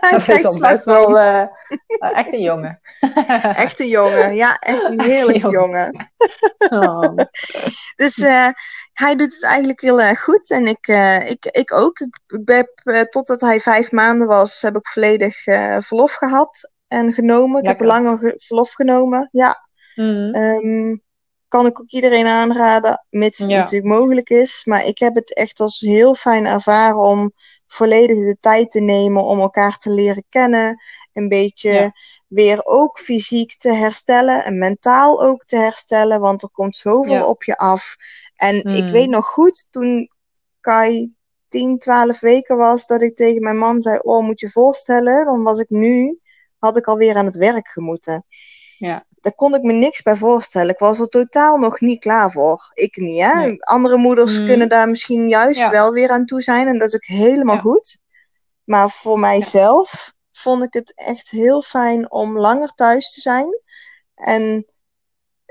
hij 0.00 0.42
is 0.42 0.58
best 0.58 0.84
wel 0.84 1.18
echt 1.98 2.32
een 2.32 2.42
jongen. 2.42 2.80
echt 3.64 3.80
een 3.80 3.88
jongen, 3.88 4.34
ja, 4.34 4.58
echt 4.58 4.82
een 4.82 5.00
heerlijk 5.00 5.50
jongen. 5.50 6.12
oh. 6.68 7.14
Dus 7.96 8.16
hij 8.94 9.16
doet 9.16 9.32
het 9.32 9.42
eigenlijk 9.42 9.80
heel 9.80 10.00
erg 10.00 10.22
goed 10.22 10.50
en 10.50 10.66
ik, 10.66 10.88
uh, 10.88 11.30
ik, 11.30 11.44
ik 11.44 11.72
ook. 11.72 11.98
Ik, 11.98 12.18
ik 12.26 12.66
heb, 12.84 13.10
totdat 13.10 13.40
hij 13.40 13.60
vijf 13.60 13.92
maanden 13.92 14.26
was, 14.26 14.62
heb 14.62 14.76
ik 14.76 14.88
volledig 14.88 15.42
verlof 15.84 16.12
gehad 16.12 16.70
en 16.88 17.12
genomen. 17.12 17.60
Ik 17.60 17.68
heb 17.68 17.80
langer 17.80 18.34
verlof 18.36 18.72
genomen, 18.72 19.28
ja. 19.32 19.68
Mm. 19.94 20.34
Um, 20.34 21.02
kan 21.48 21.66
ik 21.66 21.80
ook 21.80 21.90
iedereen 21.90 22.26
aanraden, 22.26 23.06
mits 23.10 23.38
het 23.38 23.50
ja. 23.50 23.58
natuurlijk 23.58 23.94
mogelijk 23.94 24.30
is. 24.30 24.64
Maar 24.64 24.86
ik 24.86 24.98
heb 24.98 25.14
het 25.14 25.34
echt 25.34 25.60
als 25.60 25.80
heel 25.80 26.14
fijn 26.14 26.46
ervaren 26.46 26.98
om 26.98 27.32
volledig 27.66 28.16
de 28.16 28.36
tijd 28.40 28.70
te 28.70 28.80
nemen 28.80 29.24
om 29.24 29.40
elkaar 29.40 29.78
te 29.78 29.90
leren 29.90 30.24
kennen. 30.28 30.82
Een 31.12 31.28
beetje 31.28 31.70
ja. 31.70 31.92
weer 32.28 32.64
ook 32.64 32.98
fysiek 32.98 33.56
te 33.56 33.72
herstellen 33.72 34.44
en 34.44 34.58
mentaal 34.58 35.22
ook 35.22 35.44
te 35.44 35.56
herstellen, 35.56 36.20
want 36.20 36.42
er 36.42 36.50
komt 36.52 36.76
zoveel 36.76 37.12
ja. 37.12 37.26
op 37.26 37.44
je 37.44 37.56
af. 37.56 37.96
En 38.34 38.56
mm. 38.56 38.74
ik 38.74 38.92
weet 38.92 39.08
nog 39.08 39.26
goed, 39.26 39.66
toen 39.70 40.10
Kai 40.60 41.14
10, 41.48 41.78
12 41.78 42.20
weken 42.20 42.56
was, 42.56 42.86
dat 42.86 43.02
ik 43.02 43.16
tegen 43.16 43.42
mijn 43.42 43.58
man 43.58 43.82
zei: 43.82 43.98
Oh, 43.98 44.24
moet 44.24 44.40
je 44.40 44.50
voorstellen, 44.50 45.24
dan 45.24 45.42
was 45.42 45.58
ik 45.58 45.70
nu, 45.70 46.18
had 46.58 46.76
ik 46.76 46.86
alweer 46.86 47.16
aan 47.16 47.26
het 47.26 47.36
werk 47.36 47.68
gemoeten. 47.68 48.24
Ja 48.78 49.06
daar 49.24 49.34
kon 49.34 49.54
ik 49.54 49.62
me 49.62 49.72
niks 49.72 50.02
bij 50.02 50.16
voorstellen. 50.16 50.68
Ik 50.68 50.78
was 50.78 50.98
er 50.98 51.08
totaal 51.08 51.58
nog 51.58 51.80
niet 51.80 52.00
klaar 52.00 52.30
voor. 52.30 52.70
Ik 52.74 52.96
niet, 52.96 53.22
hè? 53.22 53.34
Nee. 53.34 53.64
Andere 53.64 53.96
moeders 53.96 54.38
mm. 54.38 54.46
kunnen 54.46 54.68
daar 54.68 54.88
misschien 54.88 55.28
juist 55.28 55.60
ja. 55.60 55.70
wel 55.70 55.92
weer 55.92 56.10
aan 56.10 56.24
toe 56.24 56.42
zijn. 56.42 56.66
En 56.66 56.78
dat 56.78 56.88
is 56.88 56.94
ook 56.94 57.04
helemaal 57.04 57.54
ja. 57.54 57.60
goed. 57.60 57.98
Maar 58.64 58.90
voor 58.90 59.18
mijzelf 59.18 60.12
vond 60.32 60.62
ik 60.62 60.72
het 60.72 60.92
echt 60.94 61.30
heel 61.30 61.62
fijn 61.62 62.10
om 62.10 62.38
langer 62.38 62.68
thuis 62.74 63.12
te 63.12 63.20
zijn. 63.20 63.46
En 64.14 64.64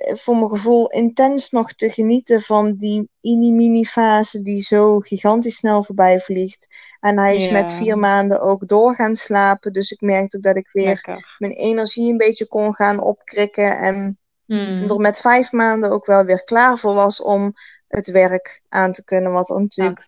voor 0.04 0.36
mijn 0.36 0.49
gevoel 0.49 0.88
intens 0.88 1.49
nog 1.49 1.74
te 1.74 1.89
genieten 1.89 2.41
van 2.41 2.76
die 2.76 3.10
mini-mini 3.22 3.86
fase 3.86 4.41
die 4.41 4.62
zo 4.62 4.99
gigantisch 4.99 5.56
snel 5.56 5.84
voorbij 5.84 6.20
vliegt. 6.20 6.68
En 6.99 7.18
hij 7.18 7.36
is 7.36 7.45
ja. 7.45 7.51
met 7.51 7.72
vier 7.72 7.97
maanden 7.97 8.41
ook 8.41 8.68
door 8.68 8.95
gaan 8.95 9.16
slapen. 9.16 9.74
Dus 9.74 9.91
ik 9.91 10.01
merkte 10.01 10.38
ook 10.38 10.43
dat 10.43 10.56
ik 10.56 10.70
weer 10.72 10.88
Lekker. 10.88 11.36
mijn 11.38 11.54
energie 11.54 12.12
een 12.12 12.18
beetje 12.18 12.47
kon 12.47 12.74
gaan 12.74 13.01
opkrikken. 13.01 13.78
En 13.78 14.20
hmm. 14.45 14.89
er 14.89 14.99
met 14.99 15.20
vijf 15.20 15.51
maanden 15.51 15.91
ook 15.91 16.06
wel 16.06 16.24
weer 16.24 16.43
klaar 16.43 16.78
voor 16.78 16.93
was 16.93 17.22
om 17.22 17.54
het 17.88 18.08
werk 18.08 18.62
aan 18.70 18.91
te 18.91 19.04
kunnen. 19.04 19.32
Wat 19.32 19.49
er 19.49 19.62
natuurlijk 19.62 20.08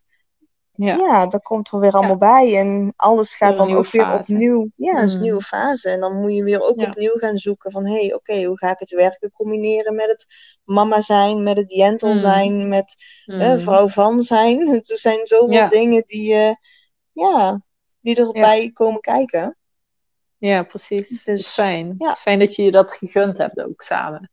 ja. 0.75 0.95
ja, 0.95 1.27
dat 1.27 1.41
komt 1.41 1.71
er 1.71 1.79
weer 1.79 1.91
allemaal 1.91 2.09
ja. 2.11 2.17
bij. 2.41 2.57
En 2.59 2.93
alles 2.95 3.35
gaat 3.35 3.57
dan 3.57 3.73
ook 3.75 3.87
weer 3.87 4.13
opnieuw. 4.13 4.69
Ja, 4.75 4.95
het 4.95 5.03
is 5.03 5.11
een 5.13 5.17
Mm. 5.19 5.23
nieuwe 5.25 5.41
fase. 5.41 5.89
En 5.89 5.99
dan 5.99 6.21
moet 6.21 6.33
je 6.35 6.43
weer 6.43 6.61
ook 6.61 6.79
Ja. 6.79 6.87
opnieuw 6.87 7.17
gaan 7.17 7.37
zoeken 7.37 7.71
van... 7.71 7.85
hé, 7.85 7.99
hey, 7.99 8.13
oké, 8.13 8.43
hoe 8.43 8.57
ga 8.57 8.71
ik 8.71 8.79
het 8.79 8.89
werken 8.91 9.31
combineren 9.31 9.95
met 9.95 10.07
het 10.07 10.25
mama 10.63 11.01
zijn... 11.01 11.43
met 11.43 11.57
het 11.57 11.71
jentel 11.71 12.11
Mm. 12.11 12.17
zijn, 12.17 12.69
met 12.69 12.95
Mm. 13.25 13.39
eh, 13.39 13.57
vrouw 13.57 13.87
van 13.87 14.23
zijn. 14.23 14.67
Er 14.91 14.97
zijn 14.97 15.27
zoveel 15.27 15.69
dingen 15.69 16.03
die 16.07 16.23
je... 16.29 16.55
ja, 17.11 17.61
die 18.01 18.15
erbij 18.15 18.71
komen 18.73 19.01
kijken. 19.01 19.57
Ja, 20.37 20.63
precies. 20.63 21.23
Dus, 21.23 21.47
fijn. 21.53 21.95
Fijn 22.17 22.39
dat 22.39 22.55
je 22.55 22.63
je 22.63 22.71
dat 22.71 22.93
gegund 22.93 23.37
hebt 23.37 23.61
ook 23.61 23.81
samen. 23.81 24.31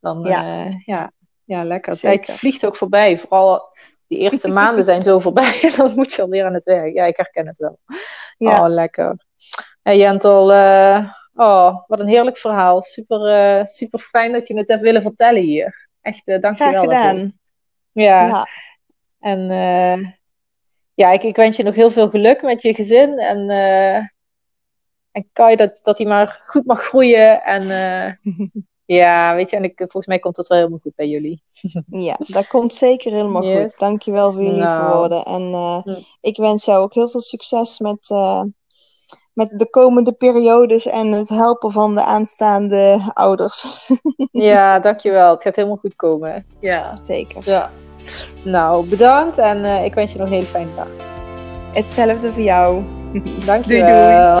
Dan, 0.00 0.22
Ja. 0.22 0.68
ja, 0.84 1.12
ja, 1.44 1.64
lekker. 1.64 1.92
Zeker. 1.96 2.24
tijd 2.24 2.38
vliegt 2.38 2.66
ook 2.66 2.76
voorbij. 2.76 3.18
Vooral 3.18 3.76
die 4.12 4.20
eerste 4.20 4.48
maanden 4.48 4.84
zijn 4.84 5.02
zo 5.02 5.18
voorbij. 5.18 5.60
Dan 5.76 5.92
moet 5.94 6.12
je 6.12 6.22
alweer 6.22 6.44
aan 6.44 6.54
het 6.54 6.64
werk. 6.64 6.94
Ja, 6.94 7.04
ik 7.04 7.16
herken 7.16 7.46
het 7.46 7.56
wel. 7.56 7.78
Ja. 8.38 8.62
Oh, 8.62 8.68
lekker. 8.68 9.16
Hey 9.82 9.98
Jentel, 9.98 10.52
eh, 10.52 11.12
oh, 11.34 11.82
wat 11.86 12.00
een 12.00 12.08
heerlijk 12.08 12.38
verhaal. 12.38 12.82
Super, 12.82 13.26
eh, 13.26 13.64
super 13.64 13.98
fijn 13.98 14.32
dat 14.32 14.48
je 14.48 14.56
het 14.56 14.68
hebt 14.68 14.80
willen 14.80 15.02
vertellen 15.02 15.42
hier. 15.42 15.88
Echt, 16.00 16.26
eh 16.26 16.40
dank 16.40 16.58
je 16.58 16.64
Graag 16.64 16.72
wel. 16.72 16.88
daarvoor. 16.88 17.30
Ja. 17.92 18.26
Ja. 18.26 18.46
En 19.20 19.50
eh, 19.50 20.10
ja, 20.94 21.10
ik, 21.10 21.22
ik 21.22 21.36
wens 21.36 21.56
je 21.56 21.62
nog 21.62 21.74
heel 21.74 21.90
veel 21.90 22.08
geluk 22.08 22.42
met 22.42 22.62
je 22.62 22.74
gezin. 22.74 23.18
En, 23.18 23.50
eh 23.50 23.96
en 25.12 25.28
Kai, 25.32 25.56
dat, 25.56 25.80
dat 25.82 25.98
hij 25.98 26.06
maar 26.06 26.42
goed 26.46 26.66
mag 26.66 26.82
groeien. 26.82 27.42
En 27.42 27.70
eh, 27.70 28.34
ja, 28.84 29.34
weet 29.34 29.50
je, 29.50 29.56
en 29.56 29.64
ik, 29.64 29.72
volgens 29.76 30.06
mij 30.06 30.18
komt 30.18 30.36
dat 30.36 30.46
wel 30.46 30.58
helemaal 30.58 30.78
goed 30.82 30.94
bij 30.96 31.08
jullie. 31.08 31.42
Ja, 32.08 32.16
dat 32.26 32.46
komt 32.48 32.74
zeker 32.74 33.12
helemaal 33.12 33.44
Yes. 33.44 33.62
goed. 33.62 33.78
Dankjewel 33.78 34.32
voor 34.32 34.42
lieve 34.42 34.56
Nou. 34.64 34.96
woorden. 34.96 35.24
En 35.24 35.42
eh, 35.52 35.82
Hm. 35.82 35.94
ik 36.20 36.36
wens 36.36 36.64
jou 36.64 36.82
ook 36.82 36.94
heel 36.94 37.08
veel 37.08 37.20
succes 37.20 37.78
met, 37.78 38.10
eh, 38.10 38.42
met 39.32 39.50
de 39.58 39.70
komende 39.70 40.12
periodes 40.12 40.86
en 40.86 41.06
het 41.12 41.28
helpen 41.28 41.70
van 41.72 41.94
de 41.94 42.02
aanstaande 42.04 43.10
ouders. 43.14 43.66
Ja, 44.32 44.78
dankjewel. 44.78 45.30
Het 45.32 45.42
gaat 45.42 45.56
helemaal 45.56 45.76
goed 45.76 45.96
komen. 45.96 46.46
Ja. 46.60 46.98
Zeker. 47.02 47.42
ja. 47.44 47.70
Nou, 48.44 48.88
bedankt. 48.88 49.38
En 49.38 49.64
eh, 49.64 49.84
ik 49.84 49.94
wens 49.94 50.12
je 50.12 50.18
nog 50.18 50.26
een 50.26 50.32
hele 50.34 50.46
fijne 50.46 50.74
dag. 50.76 50.88
Hetzelfde 51.72 52.32
voor 52.32 52.42
jou. 52.42 52.82
Dankjewel. 53.46 54.40